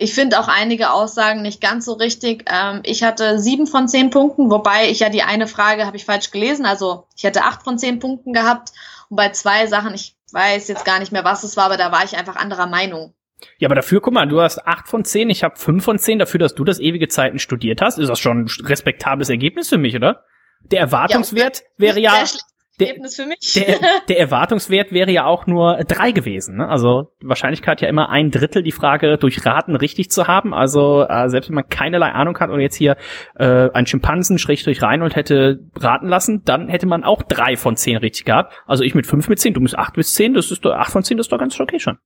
[0.00, 2.44] Ich finde auch einige Aussagen nicht ganz so richtig.
[2.48, 6.04] Ähm, ich hatte sieben von zehn Punkten, wobei ich ja die eine Frage habe ich
[6.04, 6.66] falsch gelesen.
[6.66, 8.70] Also ich hätte acht von zehn Punkten gehabt.
[9.10, 11.90] Und bei zwei Sachen, ich weiß jetzt gar nicht mehr, was es war, aber da
[11.90, 13.12] war ich einfach anderer Meinung.
[13.58, 16.20] ja, aber dafür, guck mal, du hast acht von zehn, ich habe fünf von zehn.
[16.20, 19.78] Dafür, dass du das ewige Zeiten studiert hast, ist das schon ein respektables Ergebnis für
[19.78, 20.24] mich, oder?
[20.60, 23.52] Der Erwartungswert wäre ja Sehr schlechtes der- Ergebnis für mich.
[23.54, 23.76] der,
[24.08, 26.56] der Erwartungswert wäre ja auch nur drei gewesen.
[26.56, 26.68] Ne?
[26.68, 30.54] Also Wahrscheinlichkeit ja immer ein Drittel die Frage durch Raten richtig zu haben.
[30.54, 32.96] Also äh, selbst wenn man keinerlei Ahnung hat und jetzt hier
[33.36, 37.96] äh, ein Schimpansen Schrägstrich Reinhold hätte raten lassen, dann hätte man auch drei von zehn
[37.96, 38.54] richtig gehabt.
[38.66, 40.92] Also ich mit fünf mit zehn, du mit acht bis zehn, das ist doch acht
[40.92, 41.98] von zehn, das ist doch ganz okay schon.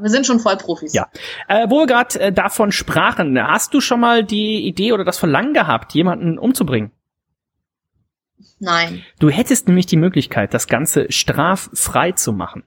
[0.00, 0.94] wir sind schon voll Profis.
[0.94, 1.06] Ja.
[1.48, 5.18] Äh, wo wir gerade äh, davon sprachen, hast du schon mal die Idee oder das
[5.18, 6.92] Verlangen gehabt, jemanden umzubringen?
[8.58, 9.04] Nein.
[9.18, 12.64] Du hättest nämlich die Möglichkeit, das Ganze straffrei zu machen.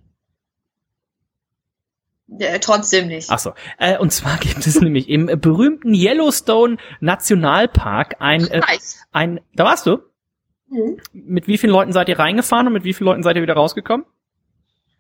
[2.40, 3.30] Äh, trotzdem nicht.
[3.30, 3.54] Ach so.
[3.78, 8.62] Äh, und zwar gibt es nämlich im berühmten Yellowstone Nationalpark ein, äh,
[9.12, 10.00] ein, da warst du?
[10.70, 10.98] Mhm.
[11.14, 13.54] Mit wie vielen Leuten seid ihr reingefahren und mit wie vielen Leuten seid ihr wieder
[13.54, 14.06] rausgekommen?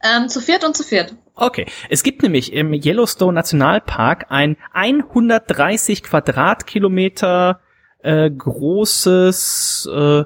[0.03, 1.15] Ähm, zu viert und zu viert.
[1.33, 1.65] Okay.
[1.89, 7.59] Es gibt nämlich im Yellowstone Nationalpark ein 130 Quadratkilometer
[8.05, 10.23] äh, großes äh,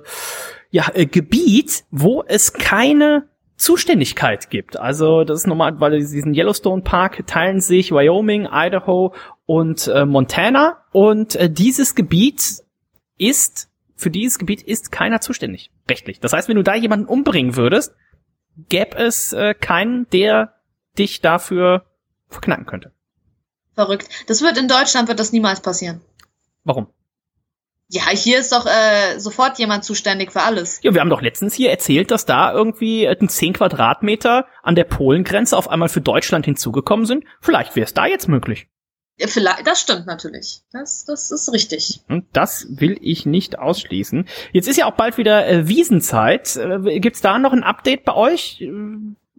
[0.71, 4.77] ja, äh, Gebiet, wo es keine Zuständigkeit gibt.
[4.77, 9.13] Also das ist normal, weil diesen Yellowstone Park teilen sich Wyoming, Idaho
[9.45, 12.63] und äh, Montana und äh, dieses Gebiet
[13.17, 16.21] ist für dieses Gebiet ist keiner zuständig rechtlich.
[16.21, 17.93] Das heißt, wenn du da jemanden umbringen würdest,
[18.69, 20.55] gäbe es äh, keinen, der
[20.97, 21.85] dich dafür
[22.29, 22.93] verknacken könnte.
[23.75, 24.07] Verrückt.
[24.27, 26.01] Das wird in Deutschland wird das niemals passieren.
[26.63, 26.87] Warum?
[27.91, 30.79] Ja, hier ist doch äh, sofort jemand zuständig für alles.
[30.83, 34.75] Ja, wir haben doch letztens hier erzählt, dass da irgendwie äh, ein 10 Quadratmeter an
[34.75, 37.23] der Polengrenze auf einmal für Deutschland hinzugekommen sind.
[37.41, 38.67] Vielleicht wäre es da jetzt möglich.
[39.17, 40.61] Ja, vielleicht, das stimmt natürlich.
[40.71, 42.01] Das, das ist richtig.
[42.07, 44.27] Und das will ich nicht ausschließen.
[44.53, 46.55] Jetzt ist ja auch bald wieder äh, Wiesenzeit.
[46.57, 48.61] Äh, gibt's da noch ein Update bei euch?
[48.61, 48.71] Äh,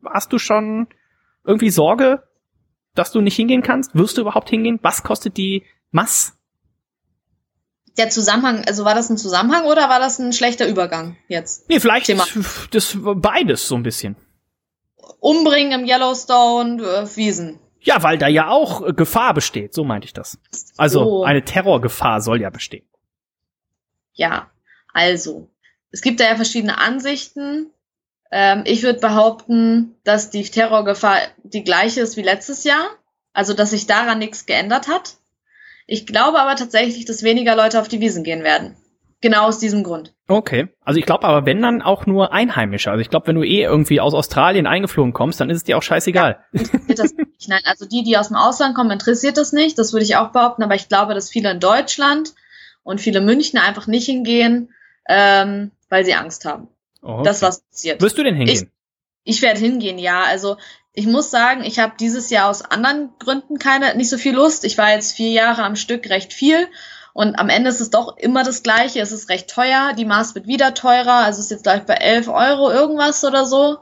[0.04, 0.88] Hast du schon
[1.44, 2.22] irgendwie Sorge,
[2.94, 3.94] dass du nicht hingehen kannst?
[3.94, 4.78] Wirst du überhaupt hingehen?
[4.82, 6.36] Was kostet die Mass?
[8.00, 11.68] Der Zusammenhang, also war das ein Zusammenhang oder war das ein schlechter Übergang jetzt?
[11.68, 12.24] Nee, vielleicht Thema.
[12.70, 14.16] das beides so ein bisschen.
[15.18, 17.58] Umbringen im Yellowstone, äh, Wiesen.
[17.78, 20.38] Ja, weil da ja auch äh, Gefahr besteht, so meinte ich das.
[20.78, 21.24] Also So.
[21.24, 22.86] eine Terrorgefahr soll ja bestehen.
[24.14, 24.50] Ja,
[24.94, 25.50] also,
[25.90, 27.70] es gibt da ja verschiedene Ansichten.
[28.30, 32.86] Ähm, ich würde behaupten, dass die Terrorgefahr die gleiche ist wie letztes Jahr.
[33.34, 35.16] Also, dass sich daran nichts geändert hat.
[35.90, 38.76] Ich glaube aber tatsächlich, dass weniger Leute auf die Wiesen gehen werden.
[39.20, 40.14] Genau aus diesem Grund.
[40.28, 40.68] Okay.
[40.82, 42.92] Also ich glaube aber, wenn dann auch nur Einheimische.
[42.92, 45.76] Also ich glaube, wenn du eh irgendwie aus Australien eingeflogen kommst, dann ist es dir
[45.76, 46.44] auch scheißegal.
[46.52, 47.48] Ja, interessiert das nicht.
[47.48, 49.80] Nein, also die, die aus dem Ausland kommen, interessiert das nicht.
[49.80, 50.62] Das würde ich auch behaupten.
[50.62, 52.34] Aber ich glaube, dass viele in Deutschland
[52.84, 54.72] und viele Münchner einfach nicht hingehen,
[55.08, 56.68] ähm, weil sie Angst haben.
[57.02, 57.24] Oh, okay.
[57.24, 58.00] Das, was passiert.
[58.00, 58.70] Wirst du denn hingehen?
[59.24, 60.22] Ich, ich werde hingehen, ja.
[60.22, 60.56] Also
[61.00, 64.66] ich muss sagen, ich habe dieses Jahr aus anderen Gründen keine, nicht so viel Lust.
[64.66, 66.68] Ich war jetzt vier Jahre am Stück recht viel
[67.14, 69.00] und am Ende ist es doch immer das Gleiche.
[69.00, 69.94] Es ist recht teuer.
[69.96, 71.24] Die Maß wird wieder teurer.
[71.24, 73.78] Also ist jetzt gleich bei 11 Euro irgendwas oder so.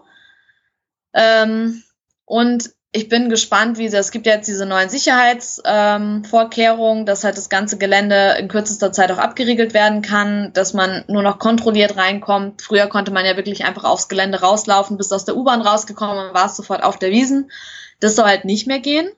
[1.12, 1.82] Ähm,
[2.24, 7.24] und ich bin gespannt, wie sie, es gibt ja jetzt diese neuen Sicherheitsvorkehrungen, ähm, dass
[7.24, 11.38] halt das ganze Gelände in kürzester Zeit auch abgeriegelt werden kann, dass man nur noch
[11.38, 12.62] kontrolliert reinkommt.
[12.62, 16.34] Früher konnte man ja wirklich einfach aufs Gelände rauslaufen, bis aus der U-Bahn rausgekommen und
[16.34, 17.50] war es sofort auf der Wiesen.
[18.00, 19.08] Das soll halt nicht mehr gehen.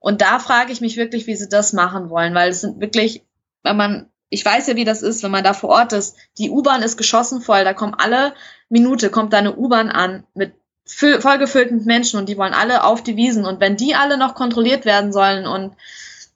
[0.00, 3.22] Und da frage ich mich wirklich, wie sie das machen wollen, weil es sind wirklich
[3.62, 6.16] wenn man, ich weiß ja, wie das ist, wenn man da vor Ort ist.
[6.38, 8.34] Die U-Bahn ist geschossen voll, da kommen alle
[8.68, 10.54] Minute, kommt da eine U-Bahn an mit
[10.94, 13.46] vollgefüllten Menschen und die wollen alle auf die Wiesen.
[13.46, 15.74] Und wenn die alle noch kontrolliert werden sollen und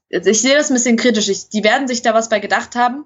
[0.09, 3.05] ich sehe das ein bisschen kritisch, ich, die werden sich da was bei gedacht haben.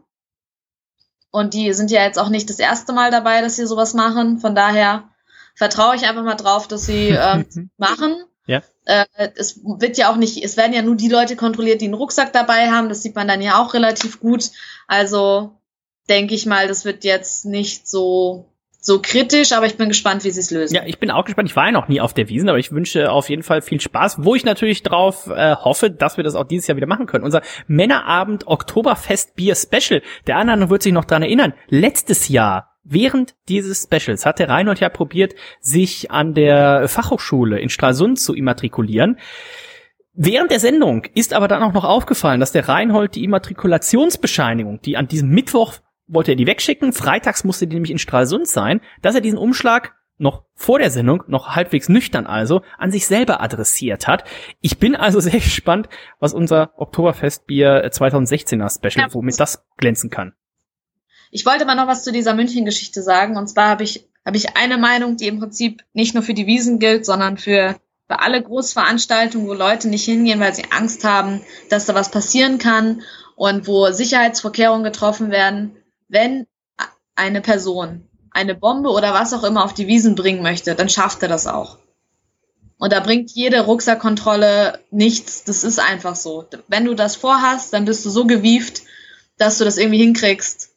[1.31, 4.39] Und die sind ja jetzt auch nicht das erste Mal dabei, dass sie sowas machen.
[4.39, 5.09] Von daher
[5.55, 8.17] vertraue ich einfach mal drauf, dass sie ähm, machen.
[8.47, 8.63] Ja.
[8.85, 11.95] Äh, es wird ja auch nicht, es werden ja nur die Leute kontrolliert, die einen
[11.95, 12.89] Rucksack dabei haben.
[12.89, 14.51] Das sieht man dann ja auch relativ gut.
[14.87, 15.59] Also
[16.09, 18.48] denke ich mal, das wird jetzt nicht so
[18.81, 20.75] so kritisch, aber ich bin gespannt, wie sie es lösen.
[20.75, 21.49] Ja, ich bin auch gespannt.
[21.49, 23.81] Ich war ja noch nie auf der Wiesen, aber ich wünsche auf jeden Fall viel
[23.81, 27.07] Spaß, wo ich natürlich drauf äh, hoffe, dass wir das auch dieses Jahr wieder machen
[27.07, 27.25] können.
[27.25, 30.03] Unser Männerabend Oktoberfest Bier Special.
[30.27, 31.55] Der andere wird sich noch dran erinnern.
[31.69, 37.69] Letztes Jahr Während dieses Specials hat der Reinhold ja probiert, sich an der Fachhochschule in
[37.69, 39.19] Stralsund zu immatrikulieren.
[40.15, 44.97] Während der Sendung ist aber dann auch noch aufgefallen, dass der Reinhold die Immatrikulationsbescheinigung, die
[44.97, 45.75] an diesem Mittwoch
[46.09, 49.95] wollte er die wegschicken, freitags musste die nämlich in Stralsund sein, dass er diesen Umschlag
[50.19, 54.25] noch vor der Sendung, noch halbwegs nüchtern also, an sich selber adressiert hat.
[54.61, 55.89] Ich bin also sehr gespannt,
[56.19, 59.15] was unser Oktoberfestbier 2016er Special, ja.
[59.15, 60.35] womit das glänzen kann.
[61.31, 63.37] Ich wollte mal noch was zu dieser München-Geschichte sagen.
[63.37, 66.47] Und zwar habe ich, habe ich eine Meinung, die im Prinzip nicht nur für die
[66.47, 67.77] Wiesen gilt, sondern für,
[68.09, 72.59] für alle Großveranstaltungen, wo Leute nicht hingehen, weil sie Angst haben, dass da was passieren
[72.59, 73.03] kann
[73.37, 75.77] und wo Sicherheitsvorkehrungen getroffen werden.
[76.09, 76.47] Wenn
[77.15, 81.23] eine Person eine Bombe oder was auch immer auf die Wiesen bringen möchte, dann schafft
[81.23, 81.79] er das auch.
[82.79, 85.45] Und da bringt jede Rucksackkontrolle nichts.
[85.45, 86.47] Das ist einfach so.
[86.69, 88.83] Wenn du das vorhast, dann bist du so gewieft,
[89.37, 90.71] dass du das irgendwie hinkriegst,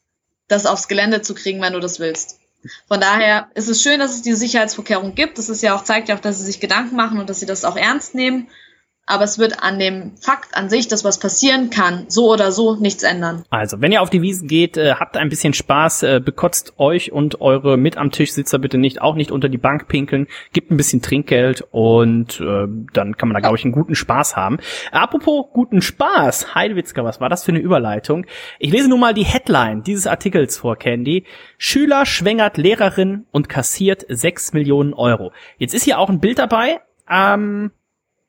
[0.47, 2.39] das aufs Gelände zu kriegen, wenn du das willst.
[2.87, 5.37] Von daher ist es schön, dass es diese Sicherheitsvorkehrung gibt.
[5.37, 7.45] Das ist ja auch, zeigt ja auch, dass sie sich Gedanken machen und dass sie
[7.45, 8.47] das auch ernst nehmen
[9.11, 12.75] aber es wird an dem Fakt an sich, dass was passieren kann, so oder so
[12.75, 13.43] nichts ändern.
[13.49, 17.11] Also, wenn ihr auf die Wiesen geht, äh, habt ein bisschen Spaß, äh, bekotzt euch
[17.11, 20.71] und eure mit am Tisch Sitzer bitte nicht, auch nicht unter die Bank pinkeln, gibt
[20.71, 24.59] ein bisschen Trinkgeld und äh, dann kann man da, glaube ich, einen guten Spaß haben.
[24.91, 28.25] Apropos guten Spaß, Heidewitzka, was war das für eine Überleitung?
[28.59, 31.25] Ich lese nun mal die Headline dieses Artikels vor, Candy.
[31.57, 35.31] Schüler schwängert Lehrerin und kassiert 6 Millionen Euro.
[35.57, 36.79] Jetzt ist hier auch ein Bild dabei.
[37.09, 37.71] Ähm,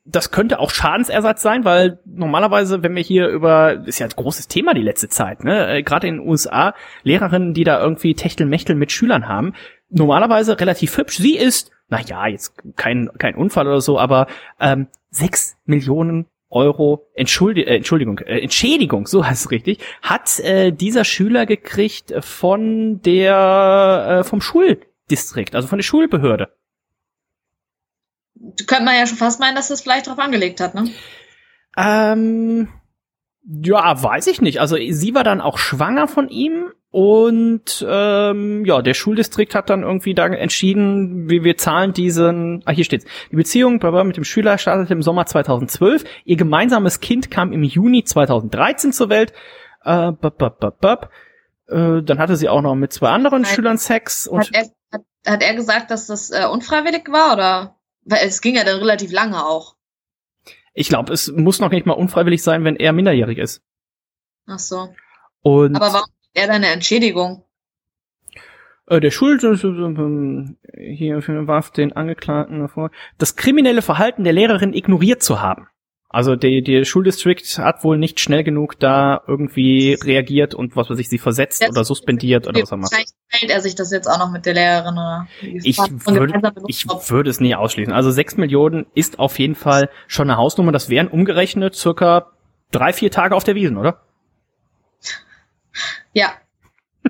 [0.04, 4.48] das könnte auch Schadensersatz sein, weil normalerweise, wenn wir hier über, ist ja ein großes
[4.48, 6.74] Thema die letzte Zeit, ne, äh, gerade in den USA,
[7.04, 9.54] Lehrerinnen, die da irgendwie Techtelmechtel mit Schülern haben,
[9.90, 11.18] normalerweise relativ hübsch.
[11.18, 14.26] Sie ist, na ja, jetzt kein, kein Unfall oder so, aber
[14.58, 20.72] ähm, sechs Millionen Euro Entschuldi äh, Entschuldigung, äh, Entschädigung, so heißt es richtig, hat äh,
[20.72, 26.50] dieser Schüler gekriegt von der äh, vom Schuldistrikt, also von der Schulbehörde
[28.66, 30.90] könnte man ja schon fast meinen, dass das vielleicht drauf angelegt hat, ne?
[31.76, 32.68] Ähm,
[33.44, 34.60] ja, weiß ich nicht.
[34.60, 39.82] Also sie war dann auch schwanger von ihm und ähm, ja, der Schuldistrikt hat dann
[39.82, 42.62] irgendwie da entschieden, wie wir zahlen diesen.
[42.66, 43.06] Ah, hier steht's.
[43.30, 46.04] Die Beziehung mit dem Schüler startete im Sommer 2012.
[46.24, 49.32] Ihr gemeinsames Kind kam im Juni 2013 zur Welt.
[49.84, 51.08] Äh, bub, bub, bub, bub.
[51.68, 53.54] Äh, dann hatte sie auch noch mit zwei anderen Nein.
[53.54, 54.26] Schülern Sex.
[54.26, 57.76] Und hat, er, hat, hat er gesagt, dass das äh, unfreiwillig war oder?
[58.04, 59.76] Weil es ging ja dann relativ lange auch.
[60.74, 63.62] Ich glaube, es muss noch nicht mal unfreiwillig sein, wenn er minderjährig ist.
[64.46, 64.94] Ach so.
[65.42, 67.44] Und Aber warum er dann eine Entschädigung?
[68.86, 69.56] Äh, der Schuld hier
[71.46, 75.68] warf den Angeklagten vor, das kriminelle Verhalten der Lehrerin ignoriert zu haben.
[76.12, 80.98] Also der, der Schuldistrikt hat wohl nicht schnell genug da irgendwie reagiert und was weiß
[80.98, 82.88] ich, sie versetzt das oder suspendiert oder was auch immer.
[82.88, 85.26] Vielleicht teilt er sich das jetzt auch noch mit der Lehrerin oder?
[85.40, 87.94] Ich würde, ich würde es nie ausschließen.
[87.94, 90.70] Also sechs Millionen ist auf jeden Fall schon eine Hausnummer.
[90.70, 92.26] Das wären umgerechnet circa
[92.72, 94.02] drei, vier Tage auf der Wiesen, oder?
[96.12, 96.32] Ja.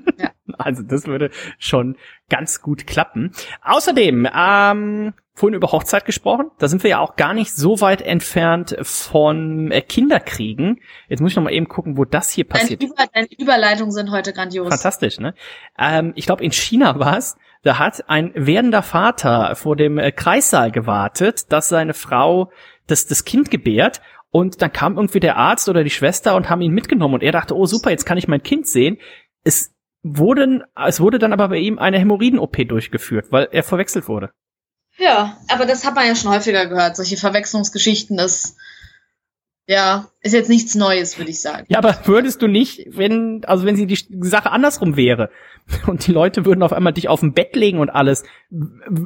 [0.58, 1.96] Also das würde schon
[2.28, 3.32] ganz gut klappen.
[3.62, 6.50] Außerdem, ähm, vorhin über Hochzeit gesprochen.
[6.58, 10.80] Da sind wir ja auch gar nicht so weit entfernt von äh, Kinderkriegen.
[11.08, 12.82] Jetzt muss ich noch mal eben gucken, wo das hier passiert.
[12.82, 14.68] Deine, Über deine Überleitungen sind heute grandios.
[14.68, 15.34] Fantastisch, ne?
[15.78, 17.36] Ähm, ich glaube, in China war es.
[17.62, 22.50] Da hat ein werdender Vater vor dem äh, Kreissaal gewartet, dass seine Frau
[22.86, 24.02] das, das Kind gebärt.
[24.30, 27.14] Und dann kam irgendwie der Arzt oder die Schwester und haben ihn mitgenommen.
[27.14, 28.98] Und er dachte, oh super, jetzt kann ich mein Kind sehen.
[29.44, 29.72] Es
[30.02, 34.30] wurden, es wurde dann aber bei ihm eine Hämorrhoiden-OP durchgeführt, weil er verwechselt wurde.
[34.98, 38.56] Ja, aber das hat man ja schon häufiger gehört, solche Verwechslungsgeschichten, das
[39.66, 41.64] ja, ist jetzt nichts Neues, würde ich sagen.
[41.68, 45.30] Ja, aber würdest du nicht, wenn, also wenn sie die Sache andersrum wäre
[45.86, 48.24] und die Leute würden auf einmal dich auf dem Bett legen und alles,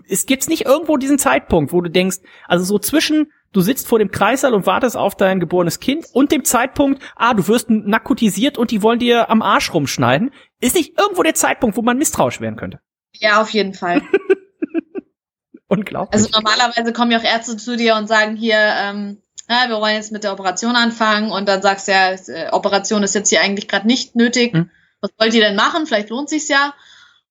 [0.09, 2.19] es gibt's nicht irgendwo diesen Zeitpunkt, wo du denkst,
[2.49, 6.33] also so zwischen, du sitzt vor dem Kreissaal und wartest auf dein geborenes Kind und
[6.33, 10.99] dem Zeitpunkt, ah, du wirst narkotisiert und die wollen dir am Arsch rumschneiden, ist nicht
[10.99, 12.81] irgendwo der Zeitpunkt, wo man misstrauisch werden könnte.
[13.13, 14.03] Ja, auf jeden Fall.
[15.69, 16.15] Unglaublich.
[16.15, 19.95] Also normalerweise kommen ja auch Ärzte zu dir und sagen hier, ähm, ja, wir wollen
[19.95, 23.41] jetzt mit der Operation anfangen und dann sagst du ja, äh, Operation ist jetzt hier
[23.41, 24.53] eigentlich gerade nicht nötig.
[24.53, 24.71] Hm.
[25.01, 25.87] Was wollt ihr denn machen?
[25.87, 26.75] Vielleicht lohnt sich's ja.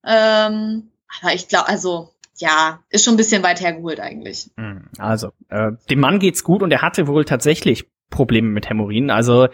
[0.05, 0.91] Ähm,
[1.22, 4.51] aber ich glaube, also ja, ist schon ein bisschen weit hergeholt eigentlich.
[4.57, 9.09] Hm, also, äh, dem Mann geht's gut und er hatte wohl tatsächlich Probleme mit Hämorrhoiden.
[9.09, 9.47] Also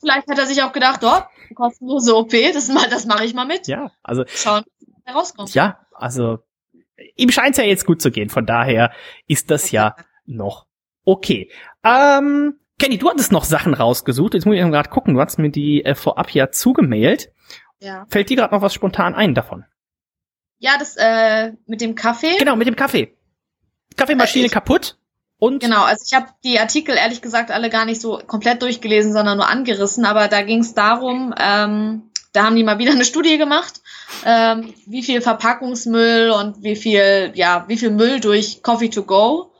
[0.00, 1.20] vielleicht hat er sich auch gedacht, oh,
[1.54, 3.66] kostenlose OP, das, das mache ich mal mit.
[3.68, 5.54] Ja, also schauen, was herauskommt.
[5.54, 6.38] Ja, also
[7.16, 8.28] ihm scheint's ja jetzt gut zu gehen.
[8.28, 8.92] Von daher
[9.26, 10.66] ist das ja noch
[11.04, 11.50] okay.
[11.84, 14.34] Ähm, Kenny, du hattest noch Sachen rausgesucht.
[14.34, 15.14] Jetzt muss ich gerade gucken.
[15.14, 17.32] Du hast mir die äh, vorab ja zugemailt.
[17.80, 18.06] Ja.
[18.08, 19.64] Fällt dir gerade noch was spontan ein davon?
[20.62, 22.38] Ja, das äh, mit dem Kaffee.
[22.38, 23.12] Genau, mit dem Kaffee.
[23.96, 24.96] Kaffeemaschine äh, kaputt.
[25.40, 29.12] Und genau, also ich habe die Artikel ehrlich gesagt alle gar nicht so komplett durchgelesen,
[29.12, 30.04] sondern nur angerissen.
[30.04, 33.80] Aber da ging es darum, ähm, da haben die mal wieder eine Studie gemacht,
[34.24, 39.52] ähm, wie viel Verpackungsmüll und wie viel, ja, wie viel Müll durch Coffee to go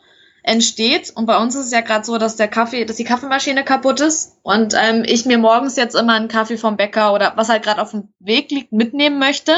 [0.44, 1.10] entsteht.
[1.16, 3.98] Und bei uns ist es ja gerade so, dass der Kaffee, dass die Kaffeemaschine kaputt
[3.98, 7.64] ist und ähm, ich mir morgens jetzt immer einen Kaffee vom Bäcker oder was halt
[7.64, 9.52] gerade auf dem Weg liegt mitnehmen möchte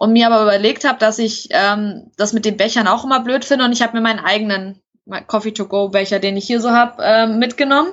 [0.00, 3.44] und mir aber überlegt habe, dass ich ähm, das mit den Bechern auch immer blöd
[3.44, 4.80] finde und ich habe mir meinen eigenen
[5.26, 7.92] Coffee to go Becher, den ich hier so habe, äh, mitgenommen.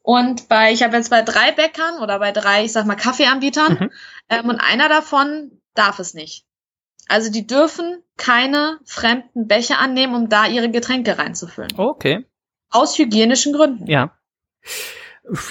[0.00, 3.78] Und bei, ich habe jetzt bei drei Bäckern oder bei drei, ich sag mal, Kaffeeanbietern
[3.80, 3.90] mhm.
[4.28, 6.46] ähm, und einer davon darf es nicht.
[7.08, 11.72] Also die dürfen keine fremden Becher annehmen, um da ihre Getränke reinzufüllen.
[11.76, 12.26] Okay.
[12.70, 13.88] Aus hygienischen Gründen.
[13.88, 14.16] Ja.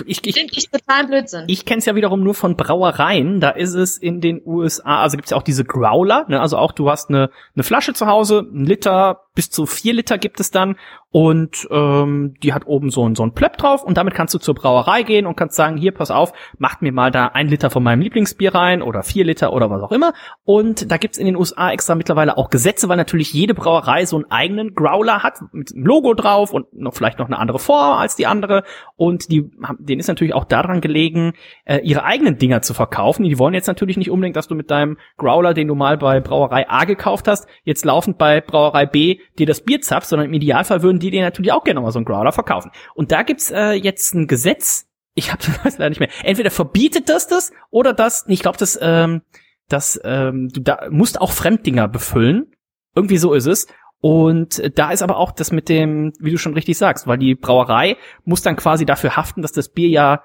[0.05, 1.45] Ich, ich, Finde ich total Blödsinn.
[1.47, 3.39] Ich kenne es ja wiederum nur von Brauereien.
[3.39, 6.25] Da ist es in den USA, also gibt's ja auch diese Growler.
[6.27, 6.39] Ne?
[6.39, 10.17] Also auch du hast eine, eine Flasche zu Hause, ein Liter, bis zu vier Liter
[10.17, 10.77] gibt es dann.
[11.11, 14.39] Und ähm, die hat oben so ein, so ein Plöpp drauf und damit kannst du
[14.39, 17.69] zur Brauerei gehen und kannst sagen, hier, pass auf, macht mir mal da ein Liter
[17.69, 20.13] von meinem Lieblingsbier rein oder vier Liter oder was auch immer.
[20.43, 24.17] Und da gibt's in den USA extra mittlerweile auch Gesetze, weil natürlich jede Brauerei so
[24.17, 27.97] einen eigenen Growler hat mit einem Logo drauf und noch vielleicht noch eine andere Form
[27.97, 28.63] als die andere.
[28.95, 31.33] Und die, denen ist natürlich auch daran gelegen,
[31.65, 33.23] äh, ihre eigenen Dinger zu verkaufen.
[33.23, 36.19] Die wollen jetzt natürlich nicht unbedingt, dass du mit deinem Growler, den du mal bei
[36.19, 40.33] Brauerei A gekauft hast, jetzt laufend bei Brauerei B dir das Bier zapfst, sondern im
[40.33, 42.71] Idealfall würden die dir natürlich auch gerne mal so einen Growler verkaufen.
[42.95, 46.09] Und da gibt's äh, jetzt ein Gesetz, ich habe das leider nicht mehr.
[46.23, 49.21] Entweder verbietet das das oder das, ich glaube, das, ähm,
[49.67, 52.51] das, ähm, du da musst auch Fremddinger befüllen.
[52.95, 53.67] Irgendwie so ist es.
[53.99, 57.35] Und da ist aber auch das mit dem, wie du schon richtig sagst, weil die
[57.35, 60.23] Brauerei muss dann quasi dafür haften, dass das Bier ja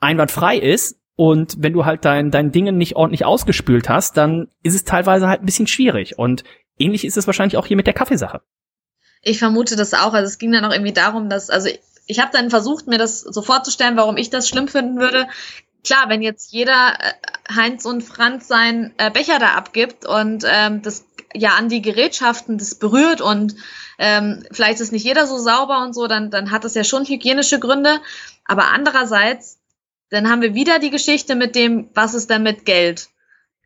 [0.00, 0.98] einwandfrei ist.
[1.16, 5.28] Und wenn du halt dein, dein Dingen nicht ordentlich ausgespült hast, dann ist es teilweise
[5.28, 6.18] halt ein bisschen schwierig.
[6.18, 6.44] Und
[6.80, 8.40] ähnlich ist es wahrscheinlich auch hier mit der Kaffeesache.
[9.22, 10.14] Ich vermute das auch.
[10.14, 12.98] Also es ging dann auch irgendwie darum, dass, also ich, ich habe dann versucht, mir
[12.98, 15.28] das so vorzustellen, warum ich das schlimm finden würde.
[15.84, 20.82] Klar, wenn jetzt jeder äh, Heinz und Franz seinen äh, Becher da abgibt und ähm,
[20.82, 21.04] das
[21.34, 23.54] ja an die Gerätschaften das berührt und
[23.98, 27.04] ähm, vielleicht ist nicht jeder so sauber und so, dann, dann hat das ja schon
[27.04, 28.00] hygienische Gründe.
[28.46, 29.60] Aber andererseits,
[30.10, 33.08] dann haben wir wieder die Geschichte mit dem, was ist denn mit Geld?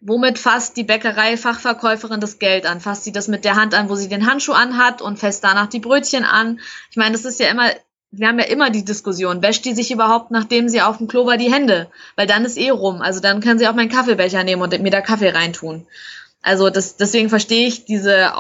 [0.07, 2.83] Womit fasst die Bäckerei-Fachverkäuferin das Geld an?
[2.83, 5.69] Fasst sie das mit der Hand an, wo sie den Handschuh anhat und fässt danach
[5.69, 6.61] die Brötchen an?
[6.91, 7.71] Ich meine, das ist ja immer,
[8.11, 11.25] wir haben ja immer die Diskussion, wäscht die sich überhaupt, nachdem sie auf dem Klo
[11.25, 11.89] war, die Hände?
[12.17, 13.01] Weil dann ist eh rum.
[13.01, 15.87] Also dann können sie auch meinen Kaffeebecher nehmen und mir da Kaffee reintun.
[16.43, 18.37] Also das, deswegen verstehe ich diese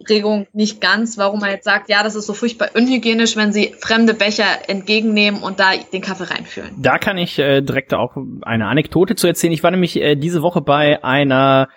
[0.00, 3.74] Aufregung nicht ganz, warum man jetzt sagt, ja, das ist so furchtbar unhygienisch, wenn sie
[3.80, 6.70] fremde Becher entgegennehmen und da den Kaffee reinfüllen.
[6.78, 9.52] Da kann ich äh, direkt auch eine Anekdote zu erzählen.
[9.52, 11.68] Ich war nämlich äh, diese Woche bei einer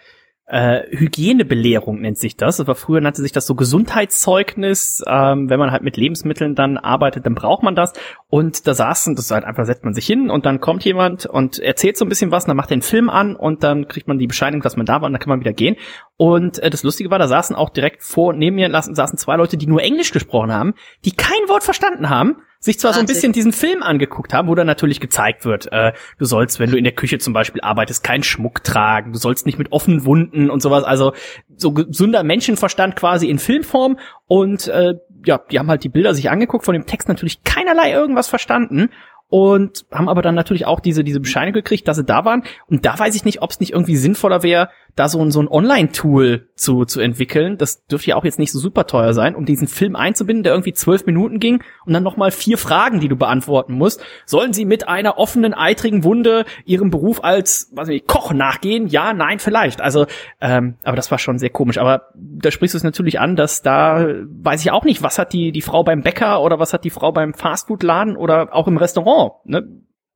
[0.49, 2.59] äh, Hygienebelehrung nennt sich das.
[2.59, 5.03] Aber früher nannte sich das so Gesundheitszeugnis.
[5.07, 7.93] Ähm, wenn man halt mit Lebensmitteln dann arbeitet, dann braucht man das.
[8.29, 11.25] Und da saßen, das ist halt einfach, setzt man sich hin und dann kommt jemand
[11.27, 14.17] und erzählt so ein bisschen was, dann macht den Film an und dann kriegt man
[14.17, 15.75] die Bescheinigung, dass man da war und dann kann man wieder gehen.
[16.17, 19.57] Und äh, das Lustige war, da saßen auch direkt vor, neben mir saßen zwei Leute,
[19.57, 20.73] die nur Englisch gesprochen haben,
[21.05, 24.55] die kein Wort verstanden haben sich zwar so ein bisschen diesen Film angeguckt haben, wo
[24.55, 28.03] dann natürlich gezeigt wird, äh, du sollst, wenn du in der Küche zum Beispiel arbeitest,
[28.03, 31.13] keinen Schmuck tragen, du sollst nicht mit offenen Wunden und sowas, also
[31.55, 33.97] so gesunder Menschenverstand quasi in Filmform.
[34.27, 34.95] Und äh,
[35.25, 38.89] ja, die haben halt die Bilder sich angeguckt, von dem Text natürlich keinerlei irgendwas verstanden
[39.29, 42.43] und haben aber dann natürlich auch diese diese Bescheinigung gekriegt, dass sie da waren.
[42.67, 45.41] Und da weiß ich nicht, ob es nicht irgendwie sinnvoller wäre, da so ein, so
[45.41, 49.35] ein Online-Tool zu, zu entwickeln, das dürfte ja auch jetzt nicht so super teuer sein,
[49.35, 53.07] um diesen Film einzubinden, der irgendwie zwölf Minuten ging und dann nochmal vier Fragen, die
[53.07, 54.01] du beantworten musst.
[54.25, 58.87] Sollen sie mit einer offenen, eitrigen Wunde ihrem Beruf als, was weiß ich, Koch nachgehen?
[58.87, 59.81] Ja, nein, vielleicht.
[59.81, 60.05] Also,
[60.41, 61.77] ähm, aber das war schon sehr komisch.
[61.77, 65.33] Aber da sprichst du es natürlich an, dass da weiß ich auch nicht, was hat
[65.33, 68.77] die, die Frau beim Bäcker oder was hat die Frau beim Fastfood-Laden oder auch im
[68.77, 69.67] Restaurant, ne?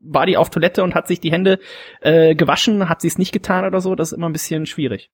[0.03, 1.59] War die auf Toilette und hat sich die Hände
[2.01, 5.09] äh, gewaschen, hat sie es nicht getan oder so, das ist immer ein bisschen schwierig.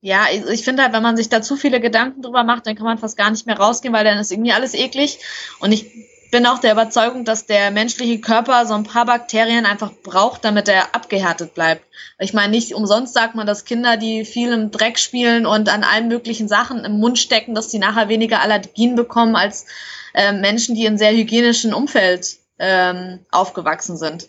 [0.00, 2.76] Ja, ich, ich finde halt, wenn man sich da zu viele Gedanken drüber macht, dann
[2.76, 5.18] kann man fast gar nicht mehr rausgehen, weil dann ist irgendwie alles eklig.
[5.58, 5.90] Und ich
[6.30, 10.68] bin auch der Überzeugung, dass der menschliche Körper so ein paar Bakterien einfach braucht, damit
[10.68, 11.84] er abgehärtet bleibt.
[12.18, 15.84] Ich meine, nicht umsonst sagt man, dass Kinder, die viel im Dreck spielen und an
[15.84, 19.66] allen möglichen Sachen im Mund stecken, dass sie nachher weniger Allergien bekommen als
[20.14, 24.28] äh, Menschen, die in sehr hygienischen Umfeld ähm, aufgewachsen sind.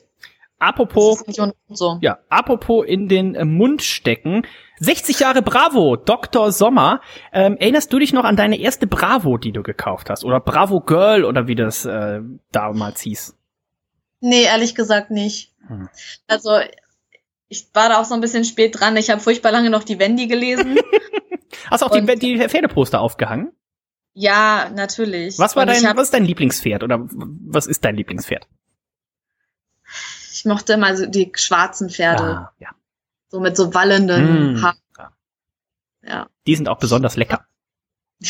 [0.59, 1.23] Apropos,
[1.69, 1.99] so.
[2.01, 4.45] ja, apropos in den äh, Mund stecken.
[4.80, 6.51] 60 Jahre Bravo, Dr.
[6.51, 6.99] Sommer.
[7.32, 10.25] Ähm, erinnerst du dich noch an deine erste Bravo, die du gekauft hast?
[10.25, 12.19] Oder Bravo Girl oder wie das äh,
[12.51, 13.38] damals hieß?
[14.19, 15.53] Nee, ehrlich gesagt nicht.
[15.67, 15.88] Hm.
[16.27, 16.59] Also
[17.47, 18.97] ich war da auch so ein bisschen spät dran.
[18.97, 20.77] Ich habe furchtbar lange noch die Wendy gelesen.
[21.71, 23.53] Hast du auch die, die Pferdeposter aufgehangen?
[24.14, 25.38] Ja, natürlich.
[25.39, 28.47] Was war dein, hab, was ist dein Lieblingspferd oder was ist dein Lieblingspferd?
[30.34, 32.24] Ich mochte immer so die schwarzen Pferde.
[32.24, 32.70] Ah, ja.
[33.30, 34.78] So mit so wallenden mm, Haaren.
[34.97, 35.12] Ja.
[36.03, 36.30] ja.
[36.47, 37.45] Die sind auch besonders lecker.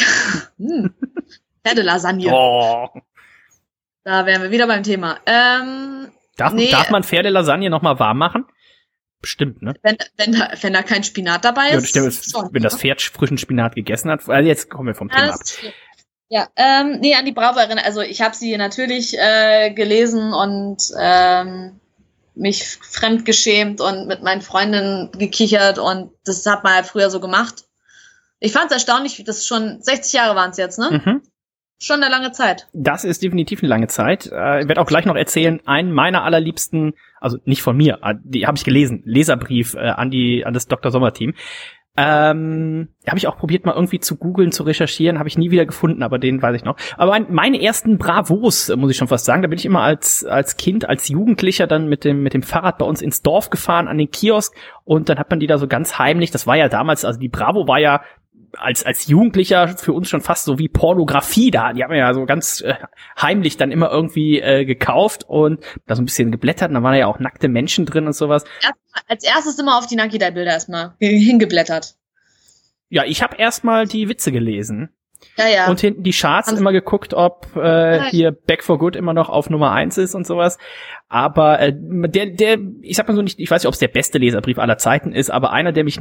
[0.57, 0.93] hm.
[1.63, 2.31] Pferdelasagne.
[2.31, 2.89] Oh.
[4.03, 5.19] Da wären wir wieder beim Thema.
[5.25, 8.45] Ähm, darf, nee, darf man Pferdelasagne nochmal warm machen?
[9.21, 9.73] Bestimmt, ne?
[9.81, 11.95] Wenn, wenn, da, wenn da kein Spinat dabei ist.
[11.95, 12.79] Ja, stimmt, schon, wenn das ne?
[12.79, 14.27] Pferd frischen Spinat gegessen hat.
[14.29, 15.39] Also jetzt kommen wir vom Thema ab.
[16.29, 17.83] Ja, ähm, nee, an die Bravo erinnern.
[17.83, 21.79] Also ich habe sie natürlich äh, gelesen und ähm,
[22.35, 27.65] mich fremdgeschämt und mit meinen Freundinnen gekichert und das hat man halt früher so gemacht.
[28.39, 31.01] Ich fand es erstaunlich, das schon 60 Jahre waren es jetzt, ne?
[31.03, 31.21] Mhm.
[31.81, 32.67] Schon eine lange Zeit.
[32.73, 34.29] Das ist definitiv eine lange Zeit.
[34.31, 38.15] Äh, ich werde auch gleich noch erzählen, einen meiner allerliebsten, also nicht von mir, äh,
[38.21, 40.91] die habe ich gelesen, Leserbrief äh, an die an das Dr.
[40.91, 41.33] Sommer Team.
[42.01, 45.65] Ähm, habe ich auch probiert, mal irgendwie zu googeln, zu recherchieren, habe ich nie wieder
[45.65, 46.77] gefunden, aber den weiß ich noch.
[46.95, 50.23] Aber mein, meine ersten Bravos, muss ich schon fast sagen, da bin ich immer als
[50.23, 53.87] als Kind, als Jugendlicher dann mit dem mit dem Fahrrad bei uns ins Dorf gefahren
[53.87, 54.55] an den Kiosk
[54.85, 56.31] und dann hat man die da so ganz heimlich.
[56.31, 58.01] Das war ja damals, also die Bravo war ja
[58.57, 61.73] als, als Jugendlicher für uns schon fast so wie Pornografie da.
[61.73, 62.75] Die haben wir ja so ganz äh,
[63.19, 66.95] heimlich dann immer irgendwie äh, gekauft und da so ein bisschen geblättert und da waren
[66.95, 68.43] ja auch nackte Menschen drin und sowas.
[69.07, 71.95] als erstes immer auf die Nakida-Bilder erstmal hingeblättert.
[72.89, 74.89] Ja, ich habe erstmal die Witze gelesen.
[75.37, 75.69] Ja, ja.
[75.69, 79.29] Und hinten die Charts Haben immer geguckt, ob äh, hier Back for Good immer noch
[79.29, 80.57] auf Nummer eins ist und sowas.
[81.09, 83.89] Aber äh, der, der, ich sag mal so nicht, ich weiß nicht, ob es der
[83.89, 85.99] beste Leserbrief aller Zeiten ist, aber einer, der mich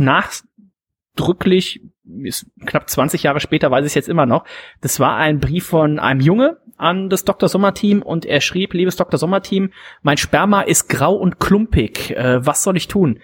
[1.18, 1.80] nachdrücklich
[2.22, 4.44] ist knapp 20 Jahre später, weiß ich es jetzt immer noch.
[4.80, 7.48] Das war ein Brief von einem Junge an das Dr.
[7.48, 9.18] Sommer Team und er schrieb, liebes Dr.
[9.18, 12.10] Sommer Team, mein Sperma ist grau und klumpig.
[12.12, 13.20] Äh, was soll ich tun?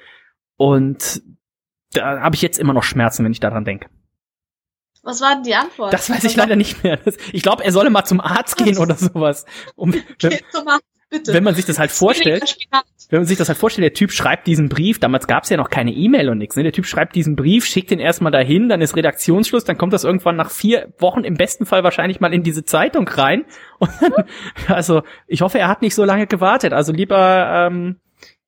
[0.56, 1.22] Und
[1.92, 3.88] da habe ich jetzt immer noch Schmerzen, wenn ich daran denke.
[5.02, 5.92] Was war denn die Antwort?
[5.92, 6.98] Das weiß ich leider nicht mehr.
[7.32, 9.46] Ich glaube, er solle mal zum Arzt gehen oder sowas.
[9.76, 10.84] Um, zum Arzt.
[11.14, 11.32] Bitte.
[11.32, 12.56] Wenn man sich das halt vorstellt,
[13.10, 15.56] wenn man sich das halt vorstellt, der Typ schreibt diesen Brief, damals gab es ja
[15.56, 16.64] noch keine E-Mail und nichts, ne?
[16.64, 20.02] Der Typ schreibt diesen Brief, schickt den erstmal dahin, dann ist Redaktionsschluss, dann kommt das
[20.02, 23.44] irgendwann nach vier Wochen im besten Fall wahrscheinlich mal in diese Zeitung rein.
[23.78, 24.24] Und dann,
[24.66, 26.72] also ich hoffe, er hat nicht so lange gewartet.
[26.72, 28.00] Also lieber ähm,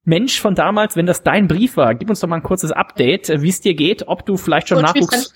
[0.05, 3.29] Mensch von damals, wenn das dein Brief war, gib uns doch mal ein kurzes Update,
[3.29, 5.33] äh, wie es dir geht, ob du vielleicht schon Nachwuchs,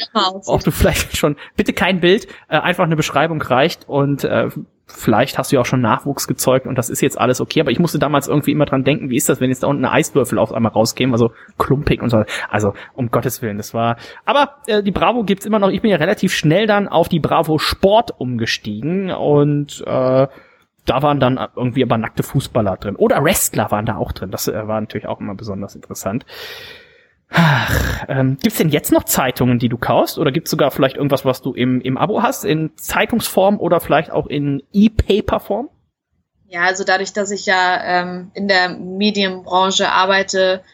[0.46, 4.48] ob du vielleicht schon, bitte kein Bild, äh, einfach eine Beschreibung reicht und äh,
[4.90, 7.70] vielleicht hast du ja auch schon Nachwuchs gezeugt und das ist jetzt alles okay, aber
[7.70, 10.38] ich musste damals irgendwie immer dran denken, wie ist das, wenn jetzt da unten Eiswürfel
[10.38, 12.24] auf einmal rauskämen, also klumpig und so.
[12.50, 13.96] Also, um Gottes Willen, das war.
[14.24, 15.70] Aber äh, die Bravo gibt's immer noch.
[15.70, 20.26] Ich bin ja relativ schnell dann auf die Bravo Sport umgestiegen und äh,
[20.86, 22.96] da waren dann irgendwie aber nackte Fußballer drin.
[22.96, 24.30] Oder Wrestler waren da auch drin.
[24.30, 26.24] Das äh, war natürlich auch immer besonders interessant.
[27.30, 30.18] Ach, Ähm, gibt's denn jetzt noch Zeitungen, die du kaufst?
[30.18, 34.10] Oder gibt's sogar vielleicht irgendwas, was du im, im Abo hast, in Zeitungsform oder vielleicht
[34.10, 35.68] auch in E-Paper-Form?
[36.48, 40.64] Ja, also dadurch, dass ich ja ähm, in der Medienbranche arbeite,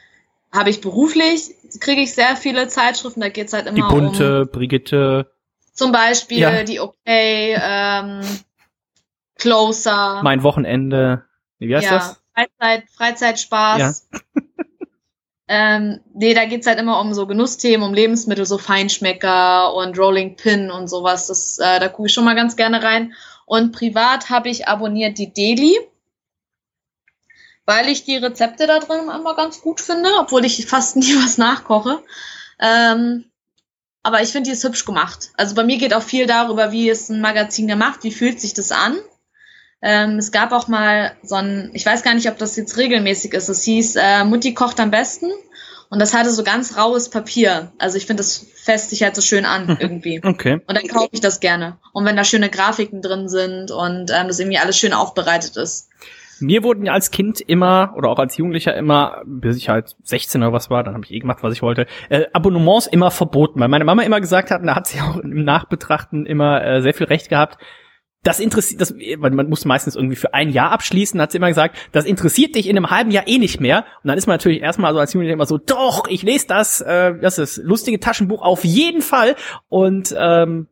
[0.51, 4.49] habe ich beruflich, kriege ich sehr viele Zeitschriften, da geht's halt immer Die Bunte, um
[4.49, 5.31] Brigitte,
[5.75, 6.65] zum Beispiel Ja.
[6.65, 8.23] die OK, ähm,
[9.39, 11.25] Closer, mein Wochenende.
[11.59, 12.23] Wie heißt ja, das?
[12.35, 14.09] Freizeit, Freizeitspaß.
[15.49, 20.37] ähm, nee, da geht's halt immer um so Genussthemen, um Lebensmittel, so Feinschmecker und Rolling
[20.37, 21.29] Pin und sowas.
[21.29, 23.15] Das, äh, da gucke ich schon mal ganz gerne rein.
[23.45, 25.79] Und privat habe ich abonniert die Daily,
[27.65, 31.39] weil ich die Rezepte da drin immer ganz gut finde, obwohl ich fast nie was
[31.39, 32.03] nachkoche.
[32.59, 33.27] Ähm,
[34.03, 35.31] aber ich finde, die ist hübsch gemacht.
[35.37, 38.55] Also bei mir geht auch viel darüber, wie ist ein Magazin gemacht, wie fühlt sich
[38.55, 38.97] das an.
[39.83, 43.35] Ähm, es gab auch mal so ein, ich weiß gar nicht, ob das jetzt regelmäßig
[43.35, 43.49] ist.
[43.49, 45.27] Es hieß, äh, Mutti kocht am besten.
[45.89, 47.73] Und das hatte so ganz raues Papier.
[47.79, 50.21] Also ich finde, das fässt sich halt so schön an irgendwie.
[50.25, 50.55] Okay.
[50.67, 51.79] Und dann kaufe ich das gerne.
[51.93, 55.89] Und wenn da schöne Grafiken drin sind und ähm, das irgendwie alles schön aufbereitet ist.
[56.39, 60.43] Mir wurden ja als Kind immer oder auch als Jugendlicher immer, bis ich halt 16
[60.43, 63.59] oder was war, dann habe ich eh gemacht, was ich wollte, äh, Abonnements immer verboten,
[63.61, 66.83] weil meine Mama immer gesagt hat, und da hat sie auch im Nachbetrachten immer äh,
[66.83, 67.57] sehr viel Recht gehabt.
[68.27, 71.77] Das interessiert, das, man muss meistens irgendwie für ein Jahr abschließen, hat sie immer gesagt,
[71.93, 73.85] das interessiert dich in einem halben Jahr eh nicht mehr.
[74.03, 76.81] Und dann ist man natürlich erstmal so als Jugendlicher immer so, doch, ich lese das,
[76.81, 79.37] äh, das ist lustige Taschenbuch auf jeden Fall.
[79.69, 80.67] Und ähm,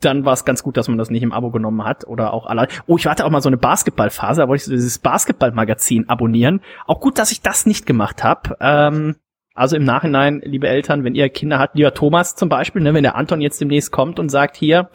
[0.00, 2.46] dann war es ganz gut, dass man das nicht im Abo genommen hat oder auch
[2.46, 2.68] alle.
[2.86, 6.60] Oh, ich hatte auch mal so eine Basketballphase, da wollte ich so dieses Basketballmagazin abonnieren.
[6.86, 8.56] Auch gut, dass ich das nicht gemacht habe.
[8.60, 9.16] Ähm,
[9.52, 13.02] also im Nachhinein, liebe Eltern, wenn ihr Kinder habt, lieber Thomas zum Beispiel, ne, wenn
[13.02, 14.90] der Anton jetzt demnächst kommt und sagt hier,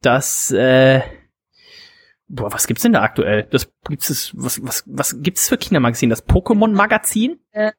[0.00, 1.02] das, äh,
[2.28, 3.46] boah, was gibt's denn da aktuell?
[3.50, 6.10] Das gibt's es, was, was, was gibt's für Kindermagazin?
[6.10, 7.38] Das Pokémon-Magazin?
[7.52, 7.72] Äh,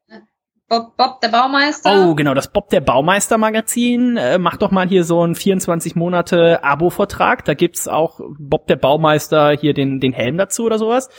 [0.67, 2.07] Bob, Bob, der Baumeister.
[2.07, 4.17] Oh, genau, das Bob der Baumeister Magazin.
[4.17, 7.45] Äh, macht doch mal hier so einen 24 Monate Abo-Vertrag.
[7.45, 11.09] Da gibt's auch Bob der Baumeister hier den, den Helm dazu oder sowas.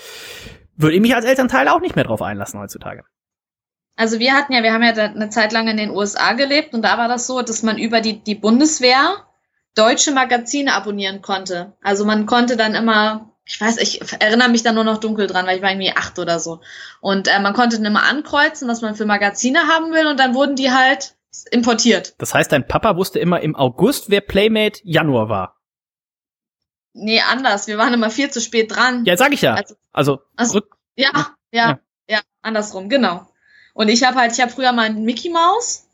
[0.77, 3.05] Würde ich mich als Elternteil auch nicht mehr drauf einlassen heutzutage.
[3.95, 6.83] Also wir hatten ja, wir haben ja eine Zeit lang in den USA gelebt und
[6.83, 9.27] da war das so, dass man über die, die Bundeswehr
[9.77, 11.75] deutsche Magazine abonnieren konnte.
[11.83, 15.47] Also man konnte dann immer, ich weiß, ich erinnere mich da nur noch dunkel dran,
[15.47, 16.61] weil ich war irgendwie acht oder so.
[17.01, 20.35] Und äh, man konnte dann immer ankreuzen, was man für Magazine haben will und dann
[20.35, 21.15] wurden die halt
[21.51, 22.15] importiert.
[22.19, 25.57] Das heißt, dein Papa wusste immer im August, wer Playmate Januar war.
[26.95, 27.67] Nee, anders.
[27.67, 29.05] Wir waren immer viel zu spät dran.
[29.05, 29.55] Ja, sag ich ja.
[29.55, 30.61] Also- Also, Also-
[30.97, 31.11] Ja,
[31.53, 31.79] ja, Ja.
[32.09, 33.27] ja, andersrum, genau.
[33.75, 35.87] Und ich habe halt, ich habe früher mal einen Mickey Mouse.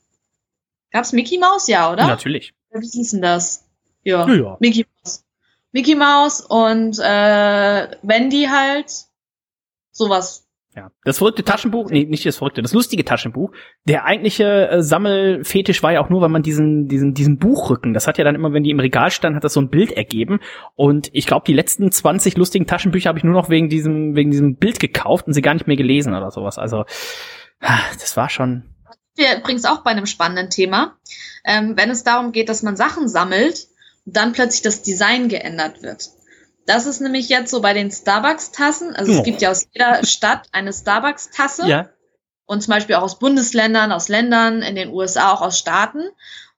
[0.93, 1.67] Gab's Mickey Mouse?
[1.67, 2.07] Ja, oder?
[2.07, 2.55] natürlich.
[2.71, 3.65] Wie hieß denn das?
[4.03, 4.29] Ja.
[4.29, 4.57] Ja, ja.
[4.61, 5.25] Mickey Mouse.
[5.73, 8.91] Mickey Mouse und äh, Wendy halt.
[9.91, 10.47] Sowas.
[10.75, 13.53] Ja, das verrückte Taschenbuch, nee, nicht das verrückte, das lustige Taschenbuch.
[13.85, 18.07] Der eigentliche äh, Sammelfetisch war ja auch nur, weil man diesen, diesen, diesen Buchrücken, das
[18.07, 20.41] hat ja dann immer, wenn die im Regal stand, hat das so ein Bild ergeben.
[20.75, 24.31] Und ich glaube, die letzten 20 lustigen Taschenbücher habe ich nur noch wegen diesem, wegen
[24.31, 26.57] diesem Bild gekauft und sie gar nicht mehr gelesen oder sowas.
[26.57, 26.85] Also,
[27.61, 28.65] das war schon.
[29.15, 30.97] Wir übrigens auch bei einem spannenden Thema.
[31.45, 33.67] Ähm, wenn es darum geht, dass man Sachen sammelt
[34.05, 36.11] dann plötzlich das Design geändert wird.
[36.67, 38.95] Das ist nämlich jetzt so bei den Starbucks-Tassen.
[38.95, 39.17] Also Oh.
[39.19, 41.67] es gibt ja aus jeder Stadt eine Starbucks-Tasse.
[41.69, 41.89] Ja.
[42.45, 46.03] und zum Beispiel auch aus Bundesländern, aus Ländern, in den USA auch aus Staaten.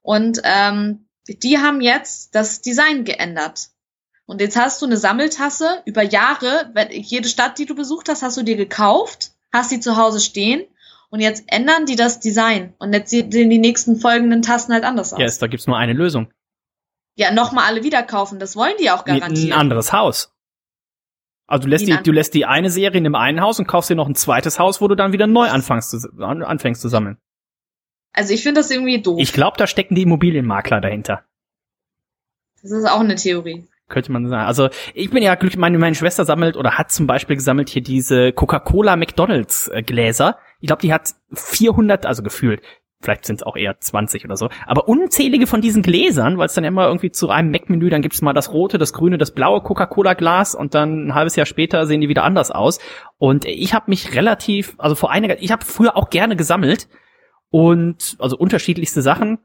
[0.01, 3.69] Und ähm, die haben jetzt das Design geändert.
[4.25, 8.35] Und jetzt hast du eine Sammeltasse über Jahre, jede Stadt, die du besucht hast, hast
[8.35, 10.65] du dir gekauft, hast sie zu Hause stehen
[11.11, 12.73] und jetzt ändern die das Design.
[12.79, 15.19] Und jetzt sehen die nächsten folgenden Tassen halt anders aus.
[15.19, 16.27] Ja, es- da gibt's nur eine Lösung.
[17.15, 19.53] Ja, nochmal alle wieder kaufen, das wollen die auch garantiert.
[19.53, 20.31] ein anderes Haus.
[21.47, 23.89] Also du lässt, die, du lässt die eine Serie in dem einen Haus und kaufst
[23.89, 26.89] dir noch ein zweites Haus, wo du dann wieder neu anfängst zu, an- anfängst zu
[26.89, 27.17] sammeln.
[28.13, 29.19] Also ich finde das irgendwie doof.
[29.19, 31.23] Ich glaube, da stecken die Immobilienmakler dahinter.
[32.61, 33.67] das ist auch eine Theorie.
[33.87, 34.47] Könnte man sagen.
[34.47, 37.83] Also ich bin ja glücklich, meine, meine Schwester sammelt oder hat zum Beispiel gesammelt hier
[37.83, 40.39] diese Coca-Cola McDonalds äh, Gläser.
[40.59, 42.63] Ich glaube, die hat 400, also gefühlt,
[43.05, 46.53] vielleicht sind es auch eher 20 oder so, aber unzählige von diesen Gläsern, weil es
[46.53, 49.61] dann immer irgendwie zu einem Mac-Menü, dann gibt's mal das rote, das grüne, das blaue
[49.61, 52.79] Coca-Cola-Glas und dann ein halbes Jahr später sehen die wieder anders aus.
[53.17, 56.89] Und ich habe mich relativ, also vor einiger, ich habe früher auch gerne gesammelt
[57.49, 59.37] und also unterschiedlichste Sachen.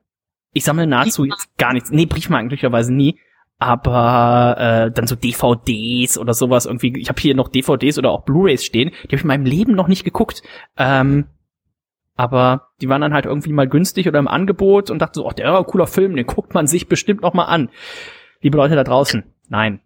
[0.52, 1.92] Ich sammle nahezu jetzt gar nichts.
[1.92, 3.20] Nee, Briefmarken glücklicherweise nie
[3.60, 6.98] aber äh, dann so DVDs oder sowas irgendwie.
[6.98, 9.74] Ich habe hier noch DVDs oder auch Blu-rays stehen, die habe ich in meinem Leben
[9.74, 10.42] noch nicht geguckt.
[10.78, 11.26] Ähm,
[12.20, 15.32] aber die waren dann halt irgendwie mal günstig oder im Angebot und dachte so, ach,
[15.32, 17.70] der oh, cooler Film, den guckt man sich bestimmt noch mal an.
[18.42, 19.80] Liebe Leute da draußen, nein,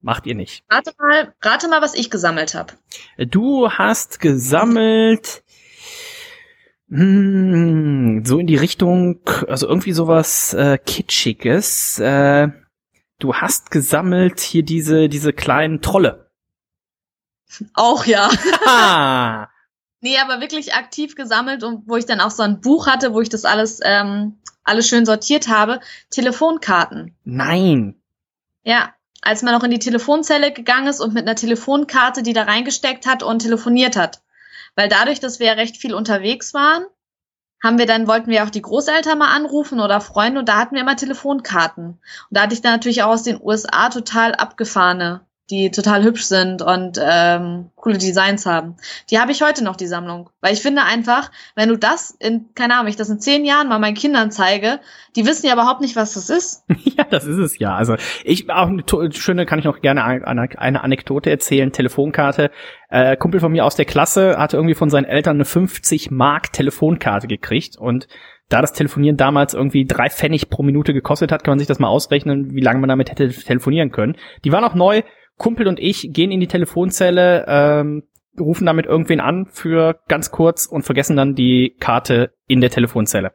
[0.00, 0.64] macht ihr nicht.
[0.68, 2.72] Rate mal, rate mal, was ich gesammelt habe.
[3.16, 5.44] Du hast gesammelt
[6.90, 11.98] Hm, so in die Richtung, also irgendwie sowas äh, Kitschiges.
[11.98, 12.48] Äh,
[13.18, 16.30] du hast gesammelt hier diese, diese kleinen Trolle.
[17.74, 18.30] Auch ja.
[20.00, 23.20] Nee, aber wirklich aktiv gesammelt und wo ich dann auch so ein Buch hatte, wo
[23.20, 25.80] ich das alles, ähm, alles schön sortiert habe.
[26.10, 27.16] Telefonkarten.
[27.24, 28.00] nein.
[28.62, 28.94] Ja.
[29.20, 33.04] Als man noch in die Telefonzelle gegangen ist und mit einer Telefonkarte die da reingesteckt
[33.04, 34.22] hat und telefoniert hat.
[34.76, 36.84] Weil dadurch, dass wir ja recht viel unterwegs waren,
[37.62, 40.76] haben wir dann, wollten wir auch die Großeltern mal anrufen oder Freunde und da hatten
[40.76, 41.86] wir immer Telefonkarten.
[41.86, 46.24] Und da hatte ich dann natürlich auch aus den USA total abgefahrene, die total hübsch
[46.24, 48.76] sind und ähm, coole Designs haben.
[49.10, 50.28] Die habe ich heute noch, die Sammlung.
[50.40, 53.68] Weil ich finde einfach, wenn du das in, keine Ahnung, ich das in zehn Jahren
[53.68, 54.80] mal meinen Kindern zeige,
[55.16, 56.64] die wissen ja überhaupt nicht, was das ist.
[56.98, 57.76] Ja, das ist es ja.
[57.76, 57.94] Also
[58.24, 58.82] ich auch eine
[59.12, 61.70] schöne kann ich noch gerne eine, eine Anekdote erzählen.
[61.70, 62.50] Telefonkarte.
[62.88, 66.52] Äh, Kumpel von mir aus der Klasse hatte irgendwie von seinen Eltern eine 50 Mark
[66.52, 68.08] Telefonkarte gekriegt und
[68.48, 71.78] da das Telefonieren damals irgendwie drei Pfennig pro Minute gekostet hat, kann man sich das
[71.78, 74.16] mal ausrechnen, wie lange man damit hätte telefonieren können.
[74.44, 75.02] Die war noch neu.
[75.38, 78.02] Kumpel und ich gehen in die Telefonzelle, ähm,
[78.38, 83.32] rufen damit irgendwen an für ganz kurz und vergessen dann die Karte in der Telefonzelle.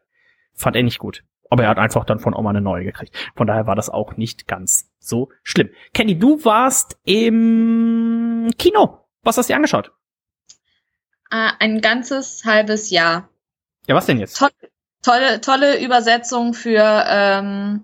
[0.53, 1.23] Fand er nicht gut.
[1.49, 3.15] Aber er hat einfach dann von Oma eine neue gekriegt.
[3.35, 5.69] Von daher war das auch nicht ganz so schlimm.
[5.93, 8.99] Kenny, du warst im Kino.
[9.23, 9.91] Was hast du dir angeschaut?
[11.29, 13.29] Äh, ein ganzes halbes Jahr.
[13.87, 14.37] Ja, was denn jetzt?
[14.37, 14.49] Toll,
[15.01, 17.83] tolle, tolle Übersetzung für, ähm,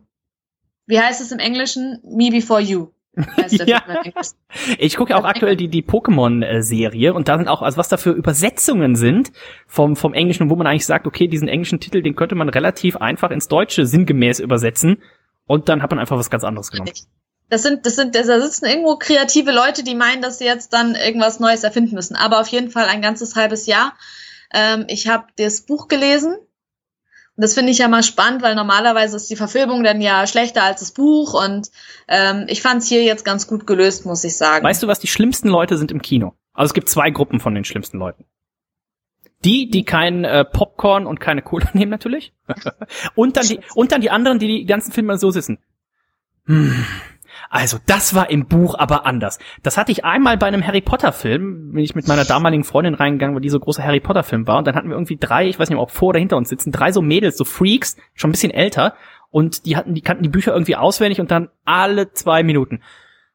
[0.86, 1.99] wie heißt es im Englischen?
[2.03, 2.91] Me Before You.
[3.51, 3.84] Der Ja.
[4.78, 7.97] Ich gucke ja auch aktuell die, die Pokémon-Serie und da sind auch, also was da
[7.97, 9.32] für Übersetzungen sind
[9.67, 12.97] vom, vom Englischen, wo man eigentlich sagt, okay, diesen englischen Titel, den könnte man relativ
[12.97, 15.01] einfach ins Deutsche sinngemäß übersetzen
[15.45, 16.91] und dann hat man einfach was ganz anderes genommen.
[17.49, 20.93] Das sind, das sind, da sitzen irgendwo kreative Leute, die meinen, dass sie jetzt dann
[20.93, 22.15] irgendwas Neues erfinden müssen.
[22.15, 23.93] Aber auf jeden Fall ein ganzes halbes Jahr.
[24.53, 26.38] Ähm, ich habe das Buch gelesen.
[27.39, 30.81] Das finde ich ja mal spannend, weil normalerweise ist die Verfilmung dann ja schlechter als
[30.81, 31.33] das Buch.
[31.33, 31.69] Und
[32.07, 34.65] ähm, ich fand es hier jetzt ganz gut gelöst, muss ich sagen.
[34.65, 36.33] Weißt du, was die schlimmsten Leute sind im Kino?
[36.53, 38.25] Also es gibt zwei Gruppen von den schlimmsten Leuten.
[39.45, 42.33] Die, die kein äh, Popcorn und keine Cola nehmen natürlich.
[43.15, 45.59] und dann die und dann die anderen, die die ganzen Filme so sitzen.
[46.45, 46.85] Hm.
[47.49, 49.39] Also, das war im Buch aber anders.
[49.63, 52.93] Das hatte ich einmal bei einem Harry Potter Film, bin ich mit meiner damaligen Freundin
[52.93, 55.47] reingegangen, weil die so große Harry Potter Film war und dann hatten wir irgendwie drei,
[55.47, 58.29] ich weiß nicht, ob vor oder hinter uns sitzen, drei so Mädels, so Freaks, schon
[58.29, 58.93] ein bisschen älter
[59.31, 62.81] und die hatten die kannten die Bücher irgendwie auswendig und dann alle zwei Minuten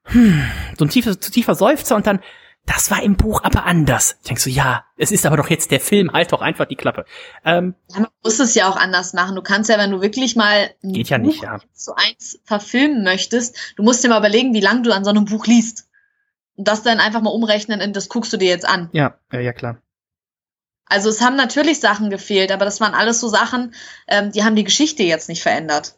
[0.04, 0.42] hm,
[0.78, 2.20] so ein tiefer, zu tiefer Seufzer und dann,
[2.66, 4.16] das war im Buch aber anders.
[4.22, 6.76] Ich denk so, ja, es ist aber doch jetzt der Film, halt doch einfach die
[6.76, 7.04] Klappe.
[7.44, 9.36] Ähm, Ja, man muss es ja auch anders machen.
[9.36, 11.54] Du kannst ja, wenn du wirklich mal ein Geht ja Buch nicht, ja.
[11.54, 15.10] eins zu eins verfilmen möchtest, du musst dir mal überlegen, wie lange du an so
[15.10, 15.88] einem Buch liest.
[16.56, 18.88] Und das dann einfach mal umrechnen in das guckst du dir jetzt an.
[18.92, 19.78] ja, ja, ja, klar.
[20.86, 23.74] Also es haben natürlich Sachen gefehlt, aber das waren alles so Sachen,
[24.06, 25.96] ähm, die haben die Geschichte jetzt nicht verändert.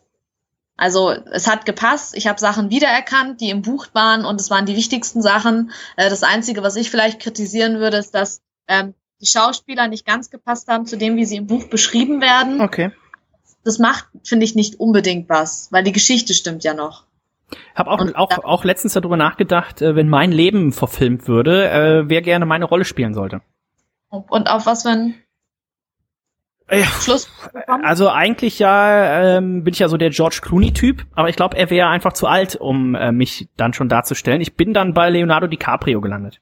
[0.77, 4.67] Also es hat gepasst, ich habe Sachen wiedererkannt, die im Buch waren und es waren
[4.67, 5.71] die wichtigsten Sachen.
[5.97, 10.31] Äh, das Einzige, was ich vielleicht kritisieren würde, ist, dass ähm, die Schauspieler nicht ganz
[10.31, 12.61] gepasst haben zu dem, wie sie im Buch beschrieben werden.
[12.61, 12.93] Okay.
[13.65, 17.05] Das macht, finde ich, nicht unbedingt was, weil die Geschichte stimmt ja noch.
[17.75, 22.09] Hab auch, Und auch, auch letztens darüber nachgedacht, äh, wenn mein Leben verfilmt würde, äh,
[22.09, 23.41] wer gerne meine Rolle spielen sollte.
[24.11, 25.15] Und auf was für einen
[26.71, 27.31] Ja, Schluss?
[27.67, 31.71] Also eigentlich ja ähm, bin ich ja so der George Clooney-Typ, aber ich glaube, er
[31.71, 34.41] wäre einfach zu alt, um äh, mich dann schon darzustellen.
[34.41, 36.41] Ich bin dann bei Leonardo DiCaprio gelandet.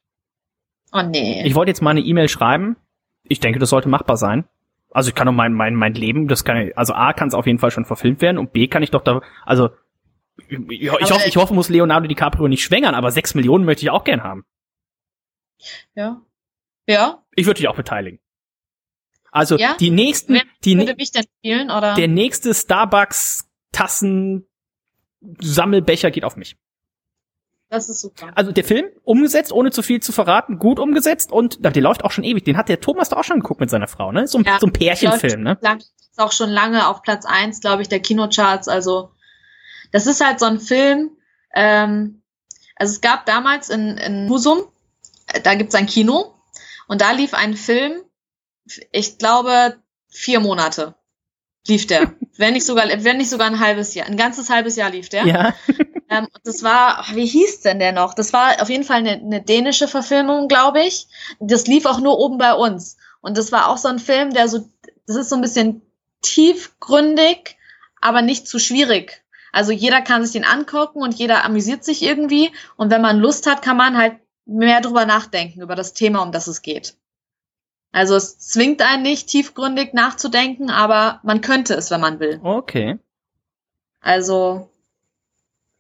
[0.93, 1.43] Oh nee.
[1.45, 2.77] Ich wollte jetzt mal eine E-Mail schreiben.
[3.25, 4.45] Ich denke, das sollte machbar sein.
[4.91, 7.35] Also ich kann doch mein, mein, mein Leben, das kann ich, also A kann es
[7.35, 9.71] auf jeden Fall schon verfilmt werden und B kann ich doch da, also
[10.49, 13.91] ich, ich, hoffe, ich hoffe, muss Leonardo DiCaprio nicht schwängern, aber sechs Millionen möchte ich
[13.91, 14.45] auch gern haben.
[15.95, 16.23] ja.
[16.87, 17.25] Ja.
[17.35, 18.21] Ich würde dich auch beteiligen.
[19.35, 19.75] Also Ja?
[19.81, 21.95] die nächsten, Wer die, Würde mich denn spielen oder?
[21.95, 24.47] der nächste Starbucks Tassen
[25.41, 26.57] Sammelbecher geht auf mich.
[27.71, 28.31] das ist super.
[28.37, 32.13] Also der Film umgesetzt, ohne zu viel zu verraten, gut umgesetzt und der läuft auch
[32.13, 32.45] schon ewig.
[32.45, 34.29] Den hat der Thomas da auch schon geguckt mit seiner Frau, ne?
[34.29, 35.59] So, ein- Ja, so ein Pärchenfilm, ne?
[35.63, 38.69] Lang, ist auch schon lange auf Platz eins, glaube ich, der Kinocharts.
[38.69, 39.11] Also
[39.91, 41.11] das ist halt so ein Film.
[41.55, 42.23] Ähm,
[42.77, 44.61] also es gab damals in, in Husum,
[45.33, 46.35] äh, da gibt's ein Kino
[46.87, 48.03] und da lief ein Film,
[48.93, 49.77] ich glaube
[50.09, 50.95] vier Monate
[51.67, 54.91] lief der, wenn nicht sogar, wenn nicht sogar ein halbes Jahr, ein ganzes halbes Jahr
[54.91, 55.27] lief der.
[55.27, 55.55] Ja.
[56.11, 58.13] Ähm, und das war, wie hieß denn der noch?
[58.13, 61.09] Das war auf jeden Fall eine, eine dänische Verfilmung, glaube ich.
[61.41, 62.99] Das lief auch nur oben bei uns.
[63.23, 64.69] Und das war auch so ein Film, der so,
[65.07, 65.81] das ist so ein bisschen
[66.21, 67.57] tiefgründig,
[68.03, 69.25] aber nicht zu schwierig.
[69.51, 72.53] Also jeder kann sich den angucken und jeder amüsiert sich irgendwie.
[72.77, 76.33] Und wenn man Lust hat, kann man halt mehr drüber nachdenken, über das Thema, um
[76.33, 76.97] das es geht.
[77.95, 82.41] Also es zwingt einen nicht, tiefgründig nachzudenken, aber man könnte es, wenn man will.
[82.43, 82.99] Okay.
[84.01, 84.69] Also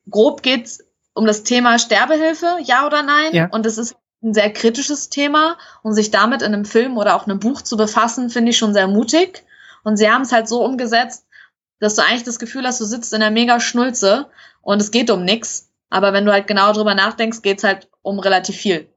[0.09, 3.33] grob geht's um das Thema Sterbehilfe, ja oder nein?
[3.33, 3.49] Ja.
[3.51, 7.27] Und es ist ein sehr kritisches Thema und sich damit in einem Film oder auch
[7.27, 9.45] einem Buch zu befassen, finde ich schon sehr mutig.
[9.83, 11.27] Und sie haben es halt so umgesetzt,
[11.81, 14.27] dass du eigentlich das Gefühl hast, du sitzt in der mega Schnulze
[14.62, 15.69] und es geht um nix.
[15.91, 18.89] Aber wenn du halt genau drüber nachdenkst, geht's halt um relativ viel.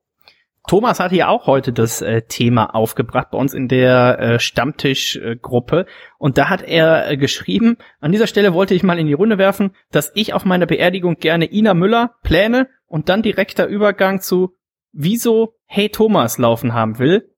[0.68, 5.86] Thomas hatte ja auch heute das äh, Thema aufgebracht bei uns in der äh, Stammtischgruppe.
[6.20, 9.38] und da hat er äh, geschrieben, an dieser Stelle wollte ich mal in die Runde
[9.38, 14.56] werfen, dass ich auf meiner Beerdigung gerne Ina Müller pläne und dann direkter Übergang zu
[14.92, 17.30] Wieso Hey Thomas laufen haben will.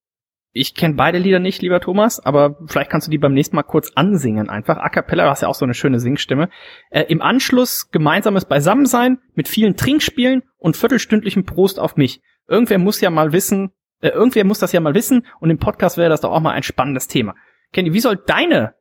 [0.51, 3.63] Ich kenne beide Lieder nicht, lieber Thomas, aber vielleicht kannst du die beim nächsten Mal
[3.63, 4.49] kurz ansingen.
[4.49, 6.49] Einfach A cappella, hast ja auch so eine schöne Singstimme.
[6.89, 12.21] Äh, Im Anschluss gemeinsames Beisammensein mit vielen Trinkspielen und viertelstündlichem Prost auf mich.
[12.49, 13.71] Irgendwer muss ja mal wissen,
[14.01, 16.51] äh, irgendwer muss das ja mal wissen und im Podcast wäre das doch auch mal
[16.51, 17.35] ein spannendes Thema.
[17.71, 18.75] Kenny, wie soll deine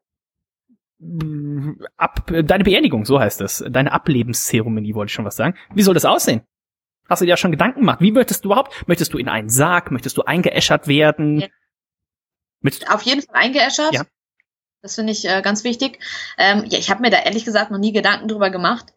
[1.97, 5.57] Ab, deine Beerdigung, so heißt es, deine Ablebenszeremonie, wollte ich schon was sagen.
[5.73, 6.43] Wie soll das aussehen?
[7.09, 8.01] Hast du dir ja schon Gedanken gemacht?
[8.01, 8.87] Wie möchtest du überhaupt?
[8.89, 9.93] Möchtest du in einen Sarg?
[9.93, 11.41] Möchtest du eingeäschert werden?
[11.41, 12.71] Ja.
[12.89, 13.95] Auf jeden Fall eingeäschert.
[13.95, 14.03] Ja.
[14.83, 16.01] Das finde ich äh, ganz wichtig.
[16.37, 18.93] Ähm, ja, ich habe mir da ehrlich gesagt noch nie Gedanken drüber gemacht.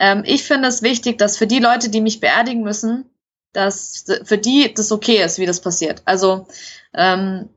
[0.00, 3.10] Ähm, ich finde es wichtig, dass für die Leute, die mich beerdigen müssen,
[3.52, 6.02] dass für die das okay ist, wie das passiert.
[6.04, 6.46] Also
[6.94, 7.48] ähm,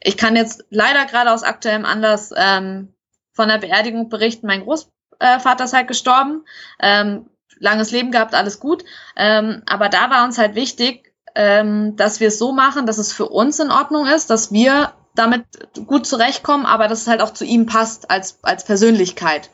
[0.00, 2.94] ich kann jetzt leider gerade aus aktuellem Anlass ähm,
[3.32, 4.46] von der Beerdigung berichten.
[4.46, 6.44] Mein Großvater ist halt gestorben.
[6.80, 7.28] Ähm,
[7.58, 8.84] langes Leben gehabt, alles gut.
[9.16, 13.12] Ähm, aber da war uns halt wichtig, ähm, dass wir es so machen, dass es
[13.12, 15.44] für uns in Ordnung ist, dass wir damit
[15.86, 19.50] gut zurechtkommen, aber dass es halt auch zu ihm passt als, als Persönlichkeit.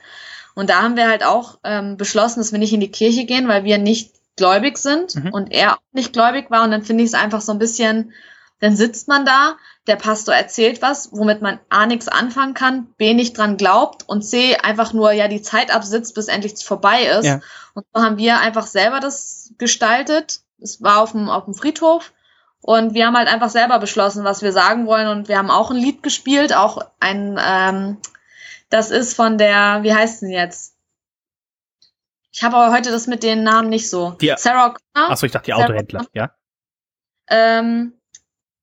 [0.54, 3.48] Und da haben wir halt auch ähm, beschlossen, dass wir nicht in die Kirche gehen,
[3.48, 5.30] weil wir nicht gläubig sind mhm.
[5.32, 6.64] und er auch nicht gläubig war.
[6.64, 8.12] Und dann finde ich es einfach so ein bisschen,
[8.60, 9.56] dann sitzt man da,
[9.86, 14.22] der Pastor erzählt was, womit man A nichts anfangen kann, B nicht dran glaubt und
[14.22, 17.26] C einfach nur ja die Zeit absitzt, bis endlich vorbei ist.
[17.26, 17.40] Ja.
[17.74, 20.40] Und so haben wir einfach selber das gestaltet.
[20.60, 22.12] Es war auf dem, auf dem Friedhof.
[22.60, 25.08] Und wir haben halt einfach selber beschlossen, was wir sagen wollen.
[25.08, 27.96] Und wir haben auch ein Lied gespielt, auch ein, ähm,
[28.70, 30.71] das ist von der, wie heißt denn jetzt?
[32.32, 34.12] Ich habe aber heute das mit den Namen nicht so.
[34.20, 35.10] Die, Sarah Connor.
[35.10, 36.34] Achso, ich dachte die Autohändler, ja.
[37.28, 37.92] Ähm,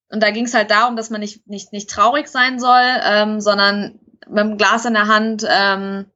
[0.10, 3.40] und da ging es halt darum, dass man nicht, nicht, nicht traurig sein soll, ähm,
[3.40, 6.08] sondern mit dem Glas in der Hand ähm,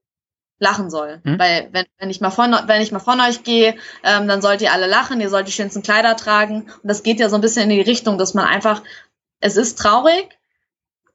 [0.59, 1.21] lachen soll.
[1.23, 1.37] Mhm.
[1.37, 4.61] Weil wenn, wenn ich mal von wenn ich mal von euch gehe, ähm, dann sollt
[4.61, 6.63] ihr alle lachen, ihr sollt die schönsten Kleider tragen.
[6.63, 8.81] Und das geht ja so ein bisschen in die Richtung, dass man einfach,
[9.39, 10.29] es ist traurig,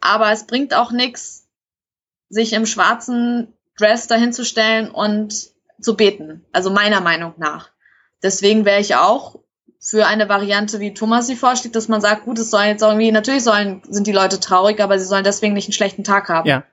[0.01, 1.49] aber es bringt auch nichts,
[2.29, 5.51] sich im schwarzen Dress dahinzustellen und
[5.81, 6.45] zu beten.
[6.53, 7.71] Also meiner Meinung nach.
[8.23, 9.37] Deswegen wäre ich auch
[9.81, 13.13] für eine Variante, wie Thomas sie vorschlägt, dass man sagt, gut, es sollen jetzt irgendwie,
[13.13, 16.49] natürlich sollen, sind die Leute traurig, aber sie sollen deswegen nicht einen schlechten Tag haben.
[16.49, 16.65] Ja.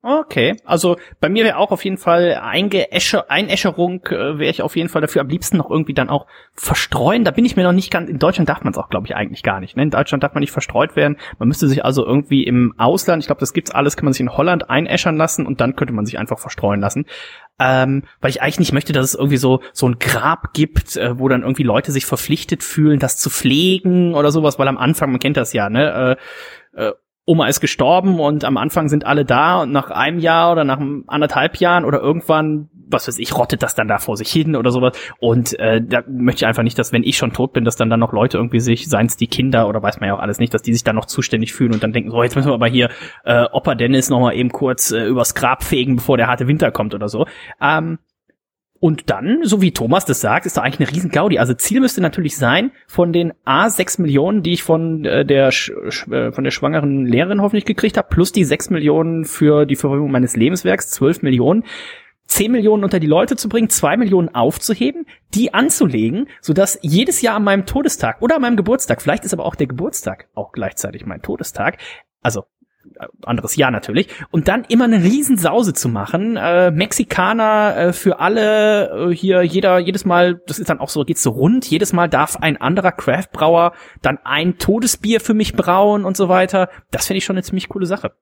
[0.00, 4.76] Okay, also bei mir wäre auch auf jeden Fall Eingeäscher, Einäscherung äh, wäre ich auf
[4.76, 7.24] jeden Fall dafür am liebsten noch irgendwie dann auch verstreuen.
[7.24, 9.16] Da bin ich mir noch nicht ganz, in Deutschland darf man es auch, glaube ich,
[9.16, 9.76] eigentlich gar nicht.
[9.76, 9.82] Ne?
[9.82, 11.16] In Deutschland darf man nicht verstreut werden.
[11.40, 14.20] Man müsste sich also irgendwie im Ausland, ich glaube, das gibt's alles, kann man sich
[14.20, 17.04] in Holland einäschern lassen und dann könnte man sich einfach verstreuen lassen.
[17.58, 21.18] Ähm, weil ich eigentlich nicht möchte, dass es irgendwie so so ein Grab gibt, äh,
[21.18, 25.10] wo dann irgendwie Leute sich verpflichtet fühlen, das zu pflegen oder sowas, weil am Anfang,
[25.10, 26.16] man kennt das ja, ne?
[26.76, 26.92] Äh, äh,
[27.28, 30.80] Oma ist gestorben und am Anfang sind alle da und nach einem Jahr oder nach
[31.08, 34.70] anderthalb Jahren oder irgendwann, was weiß ich, rottet das dann da vor sich hin oder
[34.70, 34.98] sowas.
[35.20, 37.90] Und äh, da möchte ich einfach nicht, dass wenn ich schon tot bin, dass dann
[37.90, 40.38] dann noch Leute irgendwie sich, seien es die Kinder oder weiß man ja auch alles
[40.38, 42.54] nicht, dass die sich dann noch zuständig fühlen und dann denken, so, jetzt müssen wir
[42.54, 42.88] aber hier
[43.24, 46.70] äh, Opa Dennis noch mal eben kurz äh, übers Grab fegen, bevor der harte Winter
[46.70, 47.26] kommt oder so.
[47.60, 47.98] Ähm,
[48.80, 51.38] und dann, so wie Thomas das sagt, ist da eigentlich eine riesen Gaudi.
[51.38, 55.48] Also Ziel müsste natürlich sein, von den A 6 Millionen, die ich von äh, der
[55.48, 60.10] äh, von der schwangeren Lehrerin hoffentlich gekriegt habe, plus die 6 Millionen für die Verfolgung
[60.12, 61.64] meines Lebenswerks, 12 Millionen,
[62.26, 67.36] 10 Millionen unter die Leute zu bringen, 2 Millionen aufzuheben, die anzulegen, sodass jedes Jahr
[67.36, 71.04] an meinem Todestag oder an meinem Geburtstag, vielleicht ist aber auch der Geburtstag auch gleichzeitig
[71.04, 71.78] mein Todestag,
[72.22, 72.44] also
[73.22, 74.08] anderes Jahr natürlich.
[74.30, 79.78] Und dann immer eine Riesensause zu machen, äh, Mexikaner äh, für alle, äh, hier jeder,
[79.78, 82.92] jedes Mal, das ist dann auch so, geht's so rund, jedes Mal darf ein anderer
[82.92, 86.68] Craftbrauer dann ein Todesbier für mich brauen und so weiter.
[86.90, 88.12] Das finde ich schon eine ziemlich coole Sache.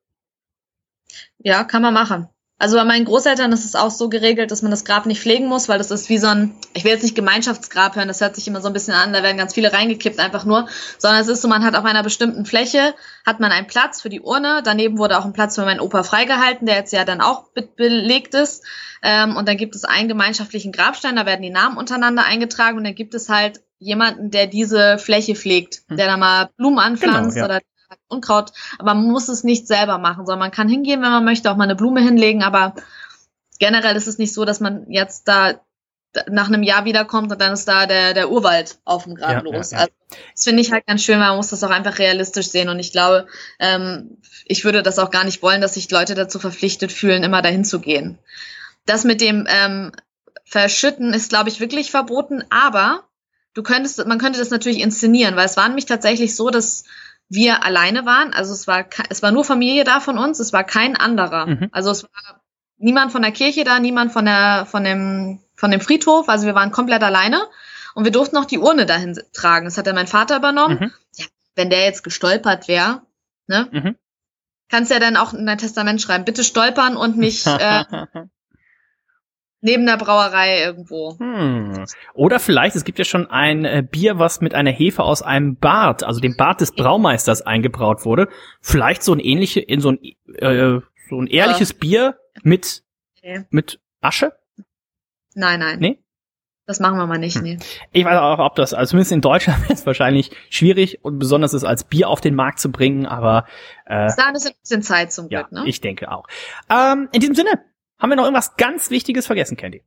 [1.38, 2.28] Ja, kann man machen.
[2.58, 5.46] Also bei meinen Großeltern ist es auch so geregelt, dass man das Grab nicht pflegen
[5.46, 8.34] muss, weil das ist wie so ein, ich will jetzt nicht Gemeinschaftsgrab hören, das hört
[8.34, 10.66] sich immer so ein bisschen an, da werden ganz viele reingekippt einfach nur,
[10.96, 12.94] sondern es ist so, man hat auf einer bestimmten Fläche,
[13.26, 16.02] hat man einen Platz für die Urne, daneben wurde auch ein Platz für meinen Opa
[16.02, 18.64] freigehalten, der jetzt ja dann auch be belegt ist,
[19.02, 22.84] ähm, und dann gibt es einen gemeinschaftlichen Grabstein, da werden die Namen untereinander eingetragen und
[22.84, 25.98] dann gibt es halt jemanden, der diese Fläche pflegt, hm.
[25.98, 27.56] der da mal Blumen anpflanzt genau, ja.
[27.56, 27.60] oder
[28.08, 31.50] Unkraut, aber man muss es nicht selber machen, sondern man kann hingehen, wenn man möchte,
[31.50, 32.74] auch mal eine Blume hinlegen, aber
[33.58, 35.60] generell ist es nicht so, dass man jetzt da
[36.28, 39.40] nach einem Jahr wiederkommt und dann ist da der, der Urwald auf dem Grad ja,
[39.40, 39.70] los.
[39.70, 39.84] Ja, ja.
[39.84, 39.92] Also,
[40.34, 42.78] das finde ich halt ganz schön, weil man muss das auch einfach realistisch sehen und
[42.78, 43.26] ich glaube,
[43.58, 47.42] ähm, ich würde das auch gar nicht wollen, dass sich Leute dazu verpflichtet fühlen, immer
[47.42, 48.18] dahin zu gehen.
[48.86, 49.92] Das mit dem ähm,
[50.44, 53.04] Verschütten ist, glaube ich, wirklich verboten, aber
[53.54, 56.84] du könntest, man könnte das natürlich inszenieren, weil es war nämlich tatsächlich so, dass
[57.28, 58.32] wir alleine waren.
[58.32, 61.46] Also es war, es war nur Familie da von uns, es war kein anderer.
[61.46, 61.68] Mhm.
[61.72, 62.42] Also es war
[62.78, 66.28] niemand von der Kirche da, niemand von der, von dem, von dem Friedhof.
[66.28, 67.40] Also wir waren komplett alleine
[67.94, 69.64] und wir durften noch die Urne dahin tragen.
[69.64, 70.78] Das hat dann mein Vater übernommen.
[70.80, 70.92] Mhm.
[71.14, 73.02] Ja, wenn der jetzt gestolpert wäre,
[73.46, 73.68] ne?
[73.72, 73.96] Mhm.
[74.68, 77.84] Kannst ja dann auch in dein Testament schreiben, bitte stolpern und mich äh,
[79.60, 81.18] neben der Brauerei irgendwo.
[81.18, 81.84] Hm.
[82.14, 85.56] Oder vielleicht, es gibt ja schon ein äh, Bier, was mit einer Hefe aus einem
[85.56, 88.28] Bart, also dem Bart des Braumeisters eingebraut wurde.
[88.60, 89.98] Vielleicht so ein ähnliche, in so ein,
[90.38, 91.76] äh, so ein ehrliches ja.
[91.80, 92.84] Bier mit,
[93.18, 93.44] okay.
[93.50, 94.32] mit Asche?
[95.34, 95.78] Nein, nein.
[95.80, 95.98] Nee?
[96.66, 97.42] Das machen wir mal nicht, hm.
[97.44, 97.58] nee.
[97.92, 101.52] Ich weiß auch, ob das, also zumindest in Deutschland ist es wahrscheinlich schwierig und besonders
[101.52, 103.46] es als Bier auf den Markt zu bringen, aber
[103.84, 105.68] äh, da ist ein bisschen Zeit zum Glück, ja, ne?
[105.68, 106.26] Ich denke auch.
[106.68, 107.50] Ähm, in diesem Sinne,
[107.98, 109.84] haben wir noch irgendwas ganz Wichtiges vergessen, Candy?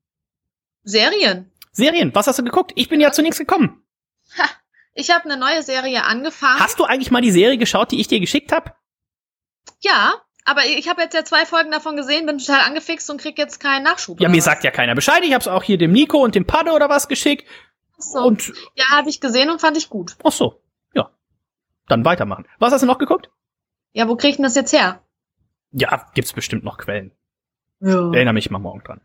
[0.83, 1.51] Serien.
[1.71, 2.71] Serien, was hast du geguckt?
[2.75, 3.83] Ich bin ja zu nichts gekommen.
[4.37, 4.49] Ha,
[4.93, 6.59] ich habe eine neue Serie angefangen.
[6.59, 8.73] Hast du eigentlich mal die Serie geschaut, die ich dir geschickt habe?
[9.79, 10.15] Ja,
[10.45, 13.59] aber ich habe jetzt ja zwei Folgen davon gesehen, bin total angefixt und krieg jetzt
[13.59, 14.19] keinen Nachschub.
[14.19, 14.45] Ja, mir was?
[14.45, 15.23] sagt ja keiner Bescheid.
[15.23, 17.47] Ich habe es auch hier dem Nico und dem Padde oder was geschickt.
[17.97, 18.19] Ach so.
[18.19, 20.15] Und ja, habe ich gesehen und fand ich gut.
[20.23, 20.63] Ach so.
[20.93, 21.11] Ja.
[21.87, 22.47] Dann weitermachen.
[22.57, 23.29] Was hast du noch geguckt?
[23.91, 25.03] Ja, wo krieg ich denn das jetzt her?
[25.71, 27.11] Ja, gibt's bestimmt noch Quellen.
[27.81, 28.11] Ja.
[28.13, 29.01] Erinnere mich mal morgen dran.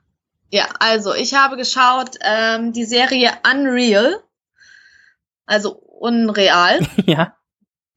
[0.51, 4.23] Ja, also ich habe geschaut ähm, die Serie Unreal,
[5.47, 6.81] also unreal.
[7.07, 7.37] ja.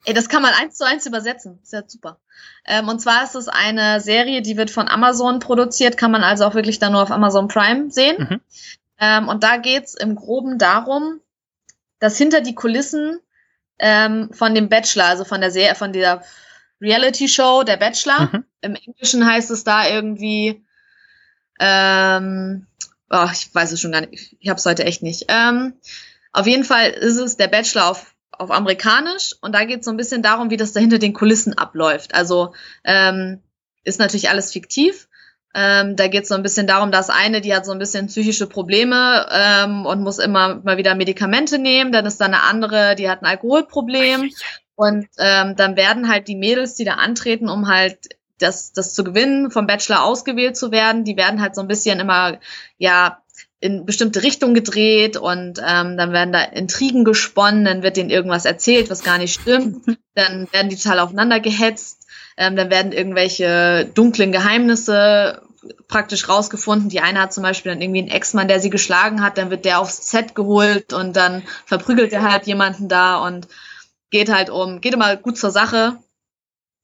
[0.06, 1.60] Ey, das kann man eins zu eins übersetzen.
[1.62, 2.20] Ist ja super.
[2.66, 6.46] Ähm, und zwar ist es eine Serie, die wird von Amazon produziert, kann man also
[6.46, 8.28] auch wirklich dann nur auf Amazon Prime sehen.
[8.30, 8.42] Mhm.
[9.00, 11.20] Ähm, und da geht's im Groben darum,
[12.00, 13.20] dass hinter die Kulissen
[13.80, 16.24] ähm, von dem Bachelor, also von der Serie, von dieser
[16.82, 18.46] Reality Show, der Bachelor, mhm.
[18.62, 20.64] im Englischen heißt es da irgendwie
[21.60, 22.68] ähm,
[23.10, 24.36] oh, ich weiß es schon gar nicht.
[24.40, 25.26] Ich habe es heute echt nicht.
[25.28, 25.74] Ähm,
[26.32, 29.92] auf jeden Fall ist es der Bachelor auf, auf Amerikanisch und da geht es so
[29.92, 32.14] ein bisschen darum, wie das da hinter den Kulissen abläuft.
[32.14, 32.54] Also
[32.84, 33.42] ähm,
[33.84, 35.08] ist natürlich alles fiktiv.
[35.56, 38.08] Ähm, da geht es so ein bisschen darum, dass eine, die hat so ein bisschen
[38.08, 41.92] psychische Probleme ähm, und muss immer mal wieder Medikamente nehmen.
[41.92, 44.32] Dann ist da eine andere, die hat ein Alkoholproblem.
[44.76, 48.10] Und ähm, dann werden halt die Mädels, die da antreten, um halt
[48.40, 52.00] das, das zu gewinnen, vom Bachelor ausgewählt zu werden, die werden halt so ein bisschen
[52.00, 52.40] immer,
[52.78, 53.22] ja,
[53.60, 58.46] in bestimmte Richtungen gedreht und ähm, dann werden da Intrigen gesponnen, dann wird denen irgendwas
[58.46, 59.84] erzählt, was gar nicht stimmt,
[60.14, 62.06] dann werden die total aufeinander gehetzt,
[62.38, 65.42] ähm, dann werden irgendwelche dunklen Geheimnisse
[65.88, 66.90] praktisch rausgefunden.
[66.90, 69.66] Die eine hat zum Beispiel dann irgendwie einen Ex-Mann, der sie geschlagen hat, dann wird
[69.66, 73.48] der aufs Set geholt und dann verprügelt er halt jemanden da und
[74.12, 75.98] geht halt um, geht immer gut zur Sache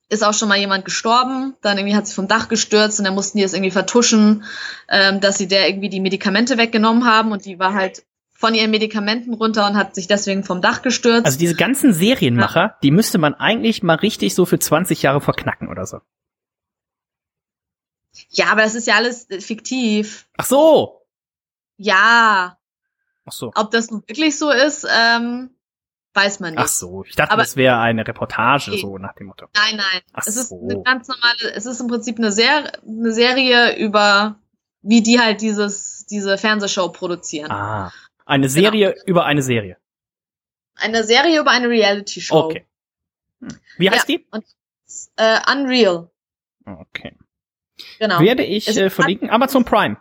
[0.09, 3.15] ist auch schon mal jemand gestorben, dann irgendwie hat sie vom Dach gestürzt und dann
[3.15, 4.43] mussten die es irgendwie vertuschen,
[4.89, 8.03] ähm, dass sie der irgendwie die Medikamente weggenommen haben und die war halt
[8.33, 11.25] von ihren Medikamenten runter und hat sich deswegen vom Dach gestürzt.
[11.25, 12.77] Also diese ganzen Serienmacher, ja.
[12.83, 15.99] die müsste man eigentlich mal richtig so für 20 Jahre verknacken oder so.
[18.29, 20.27] Ja, aber das ist ja alles fiktiv.
[20.37, 21.05] Ach so.
[21.77, 22.57] Ja.
[23.25, 23.51] Ach so.
[23.55, 25.52] Ob das nun wirklich so ist, ähm,
[26.13, 26.59] weiß man nicht.
[26.59, 28.81] Ach so, ich dachte, aber, das wäre eine Reportage, okay.
[28.81, 29.47] so nach dem Motto.
[29.55, 30.01] Nein, nein.
[30.13, 30.61] Ach es ist so.
[30.61, 34.39] eine ganz normale, es ist im Prinzip eine, Ser eine Serie über,
[34.81, 37.51] wie die halt dieses, diese Fernsehshow produzieren.
[37.51, 37.91] Ah.
[38.25, 38.49] Eine.
[38.49, 39.05] Serie genau.
[39.05, 39.77] über eine Serie.
[40.75, 42.35] Eine Serie über eine Reality-Show.
[42.35, 42.65] Okay.
[43.41, 43.59] Hm.
[43.77, 44.27] Wie heißt ja, die?
[44.31, 44.45] Und,
[45.17, 46.09] äh, Unreal.
[46.65, 47.15] Okay.
[47.99, 48.19] Genau.
[48.19, 49.29] Werde ich äh, verlinken.
[49.29, 49.97] Amazon Prime.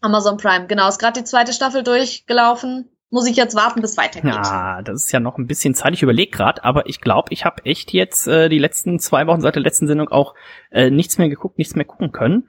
[0.00, 0.88] Amazon Prime, genau.
[0.88, 4.34] Ist gerade die zweite Staffel durchgelaufen muss ich jetzt warten, bis weitergeht.
[4.34, 5.94] Ja, das ist ja noch ein bisschen Zeit.
[5.94, 9.40] Ich überlege gerade, aber ich glaube, ich habe echt jetzt äh, die letzten zwei Wochen
[9.40, 10.34] seit der letzten Sendung auch
[10.70, 12.48] äh, nichts mehr geguckt, nichts mehr gucken können.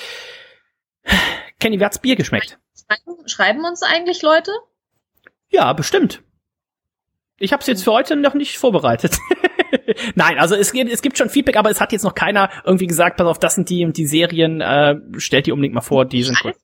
[1.61, 2.59] Kenny, wie hat's Bier geschmeckt?
[2.77, 4.53] Schreiben, schreiben uns eigentlich Leute?
[5.49, 6.23] Ja, bestimmt.
[7.39, 9.19] Ich habe es jetzt für heute noch nicht vorbereitet.
[10.15, 12.87] Nein, also es gibt, es gibt schon Feedback, aber es hat jetzt noch keiner irgendwie
[12.87, 16.05] gesagt, pass auf, das sind die und die Serien, äh, stellt die unbedingt mal vor,
[16.05, 16.55] die sind cool.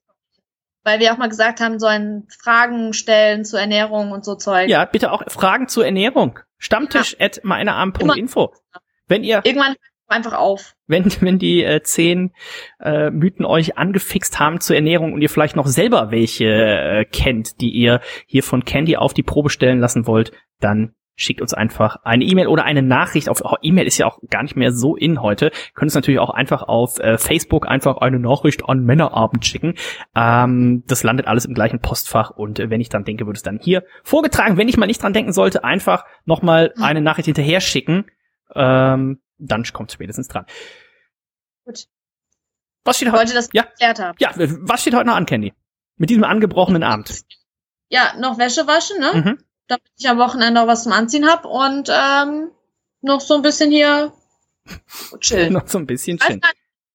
[0.82, 4.68] Weil wir auch mal gesagt haben, sollen Fragen stellen zur Ernährung und so Zeug.
[4.70, 6.38] Ja, bitte auch Fragen zur Ernährung.
[6.58, 7.26] Stammtisch ja.
[7.26, 8.54] at meinerarm.info.
[9.06, 9.74] Wenn ihr irgendwann
[10.10, 10.74] einfach auf.
[10.86, 12.32] Wenn, wenn die äh, zehn
[12.80, 17.60] äh, Mythen euch angefixt haben zur Ernährung und ihr vielleicht noch selber welche äh, kennt,
[17.60, 21.96] die ihr hier von Candy auf die Probe stellen lassen wollt, dann schickt uns einfach
[22.02, 24.96] eine E-Mail oder eine Nachricht auf oh, E-Mail ist ja auch gar nicht mehr so
[24.96, 25.52] in heute.
[25.74, 29.74] Könnt es natürlich auch einfach auf äh, Facebook einfach eine Nachricht an Männerabend schicken.
[30.16, 33.42] Ähm, das landet alles im gleichen Postfach und äh, wenn ich dann denke, würde es
[33.42, 34.56] dann hier vorgetragen.
[34.56, 36.82] Wenn ich mal nicht dran denken sollte, einfach nochmal hm.
[36.82, 38.06] eine Nachricht hinterher schicken.
[38.54, 40.46] Ähm, dann kommt spätestens dran.
[41.66, 41.84] Gut.
[42.84, 43.34] Was steht heute?
[43.34, 43.66] das ja.
[43.78, 45.52] Ja, was steht heute noch an, Candy?
[45.96, 47.24] Mit diesem angebrochenen Abend.
[47.90, 49.20] Ja, noch Wäsche waschen, ne?
[49.20, 49.38] Mhm
[49.70, 52.50] damit ich am Wochenende auch was zum Anziehen hab und ähm,
[53.00, 54.12] noch so ein bisschen hier
[55.20, 55.52] chillen.
[55.52, 56.40] noch so ein bisschen chillen.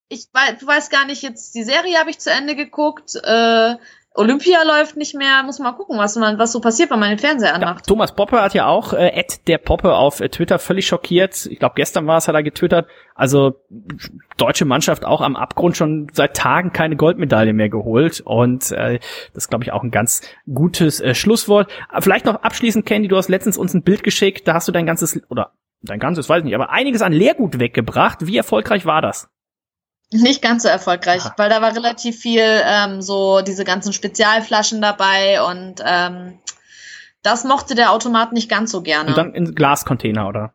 [0.10, 3.16] Ich weiß, du weißt gar nicht, jetzt die Serie habe ich zu Ende geguckt.
[3.16, 3.76] Äh,
[4.16, 7.20] Olympia läuft nicht mehr, muss mal gucken, was man, was so passiert, wenn man den
[7.20, 7.86] Fernseher anmacht.
[7.86, 11.46] Ja, Thomas Poppe hat ja auch äh, Ed der Poppe auf äh, Twitter völlig schockiert.
[11.48, 12.88] Ich glaube, gestern war es, hat er getwittert.
[13.14, 13.56] Also
[14.38, 18.22] deutsche Mannschaft auch am Abgrund schon seit Tagen keine Goldmedaille mehr geholt.
[18.22, 19.00] Und äh,
[19.34, 20.22] das glaube ich auch ein ganz
[20.52, 21.70] gutes äh, Schlusswort.
[22.00, 24.86] Vielleicht noch abschließend, Candy, du hast letztens uns ein Bild geschickt, da hast du dein
[24.86, 25.52] ganzes, oder
[25.82, 28.26] dein ganzes, weiß ich nicht, aber einiges an Leergut weggebracht.
[28.26, 29.30] Wie erfolgreich war das?
[30.22, 31.34] Nicht ganz so erfolgreich, Aha.
[31.38, 36.40] weil da war relativ viel ähm, so diese ganzen Spezialflaschen dabei und ähm,
[37.22, 39.10] das mochte der Automat nicht ganz so gerne.
[39.10, 40.54] Und dann in Glascontainer, oder?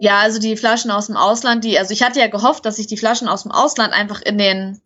[0.00, 2.86] Ja, also die Flaschen aus dem Ausland, die, also ich hatte ja gehofft, dass ich
[2.86, 4.80] die Flaschen aus dem Ausland einfach in den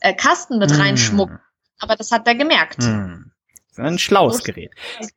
[0.00, 0.80] äh, Kasten mit mm.
[0.80, 1.30] reinschmuck,
[1.78, 2.82] aber das hat er gemerkt.
[2.82, 3.31] Mm.
[3.76, 4.72] Ein schlaues so, Gerät.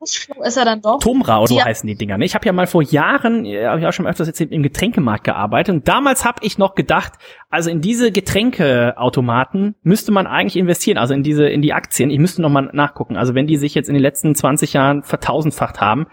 [0.06, 0.98] Schlau ist er dann doch.
[0.98, 2.16] Tomra oder so heißen die Dinger.
[2.16, 2.24] Ne?
[2.24, 5.24] Ich habe ja mal vor Jahren, äh, habe ich auch schon öfters erzählt, im Getränkemarkt
[5.24, 5.74] gearbeitet.
[5.74, 7.12] Und damals habe ich noch gedacht,
[7.50, 12.10] also in diese Getränkeautomaten müsste man eigentlich investieren, also in diese, in die Aktien.
[12.10, 13.16] Ich müsste noch mal nachgucken.
[13.16, 16.06] Also wenn die sich jetzt in den letzten 20 Jahren vertausendfacht haben,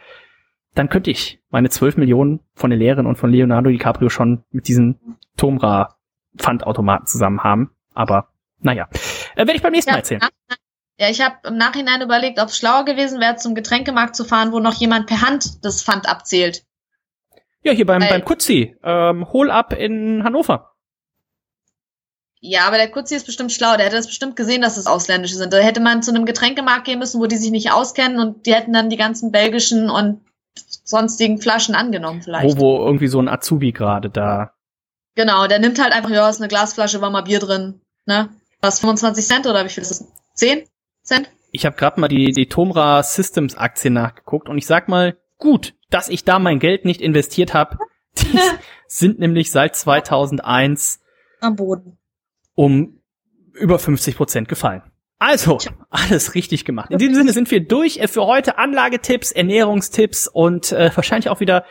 [0.75, 4.67] dann könnte ich meine 12 Millionen von der Lehrerin und von Leonardo DiCaprio schon mit
[4.67, 5.95] diesen Tomra
[6.37, 7.71] Pfandautomaten zusammen haben.
[7.93, 8.29] Aber
[8.59, 8.87] naja,
[9.35, 10.21] äh, werde ich beim nächsten ja, Mal erzählen.
[10.99, 14.51] Ja, ich habe im Nachhinein überlegt, ob es schlauer gewesen wäre, zum Getränkemarkt zu fahren,
[14.51, 16.63] wo noch jemand per Hand das Pfand abzählt.
[17.63, 18.75] Ja, hier beim, Weil, beim Kutzi.
[18.83, 20.73] Ähm, Hol ab in Hannover.
[22.41, 23.77] Ja, aber der Kutzi ist bestimmt schlau.
[23.77, 25.53] Der hätte das bestimmt gesehen, dass es ausländische sind.
[25.53, 28.53] Da hätte man zu einem Getränkemarkt gehen müssen, wo die sich nicht auskennen und die
[28.53, 30.19] hätten dann die ganzen belgischen und
[30.83, 32.57] sonstigen Flaschen angenommen vielleicht.
[32.57, 34.53] Wo, wo irgendwie so ein Azubi gerade da.
[35.15, 37.79] Genau, der nimmt halt einfach, ja, ist eine Glasflasche, war mal Bier drin.
[38.05, 38.29] Ne?
[38.59, 40.07] Was, 25 Cent oder wie viel ist das?
[40.33, 40.67] 10?
[41.03, 41.29] Cent?
[41.51, 45.75] Ich habe gerade mal die, die Tomra Systems Aktie nachgeguckt und ich sag mal, gut,
[45.89, 47.77] dass ich da mein Geld nicht investiert habe.
[48.17, 48.39] Die
[48.87, 50.99] sind nämlich seit 2001
[51.39, 51.97] am Boden
[52.55, 52.99] um
[53.53, 54.83] über 50 Prozent gefallen.
[55.19, 55.57] Also,
[55.89, 56.91] alles richtig gemacht.
[56.91, 61.65] In diesem Sinne sind wir durch für heute Anlagetipps, Ernährungstipps und äh, wahrscheinlich auch wieder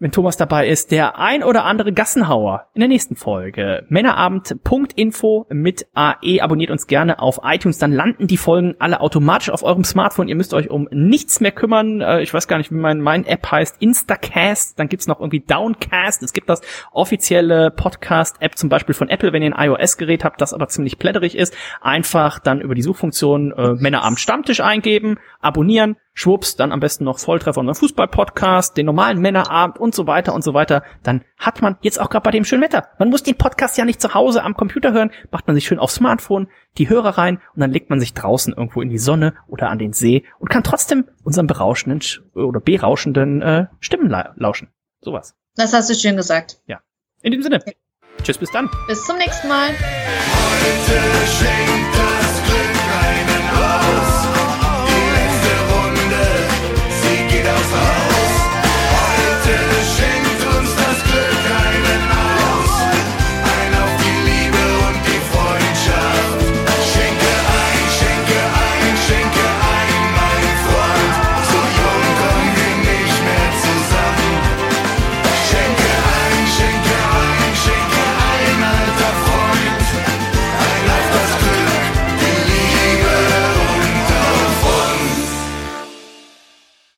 [0.00, 3.84] wenn Thomas dabei ist, der ein oder andere Gassenhauer in der nächsten Folge.
[3.88, 6.40] Männerabend.info mit AE.
[6.40, 10.28] Abonniert uns gerne auf iTunes, dann landen die Folgen alle automatisch auf eurem Smartphone.
[10.28, 12.00] Ihr müsst euch um nichts mehr kümmern.
[12.00, 13.82] Äh, ich weiß gar nicht, wie mein, mein App heißt.
[13.82, 16.22] Instacast, dann gibt's noch irgendwie Downcast.
[16.22, 16.60] Es gibt das
[16.92, 21.36] offizielle Podcast-App zum Beispiel von Apple, wenn ihr ein iOS-Gerät habt, das aber ziemlich plätterig
[21.36, 21.56] ist.
[21.80, 27.18] Einfach dann über die Suchfunktion äh, Männerabend Stammtisch eingeben, abonnieren, schwupps, dann am besten noch
[27.18, 30.82] Volltreffer unseren Fußball-Podcast, den normalen Männerabend und so weiter und so weiter.
[31.02, 32.88] Dann hat man jetzt auch gerade bei dem schönen Wetter.
[32.98, 35.78] Man muss den Podcast ja nicht zu Hause am Computer hören, macht man sich schön
[35.78, 39.34] aufs Smartphone, die Hörer rein und dann legt man sich draußen irgendwo in die Sonne
[39.46, 42.00] oder an den See und kann trotzdem unseren berauschenden
[42.34, 44.68] oder berauschenden äh, Stimmen la lauschen.
[45.00, 45.36] Sowas.
[45.54, 46.58] Das hast du schön gesagt.
[46.66, 46.80] Ja.
[47.22, 47.62] In diesem Sinne.
[48.24, 48.68] Tschüss, bis dann.
[48.88, 49.68] Bis zum nächsten Mal.
[49.68, 51.97] Heute
[57.70, 58.07] Christmas.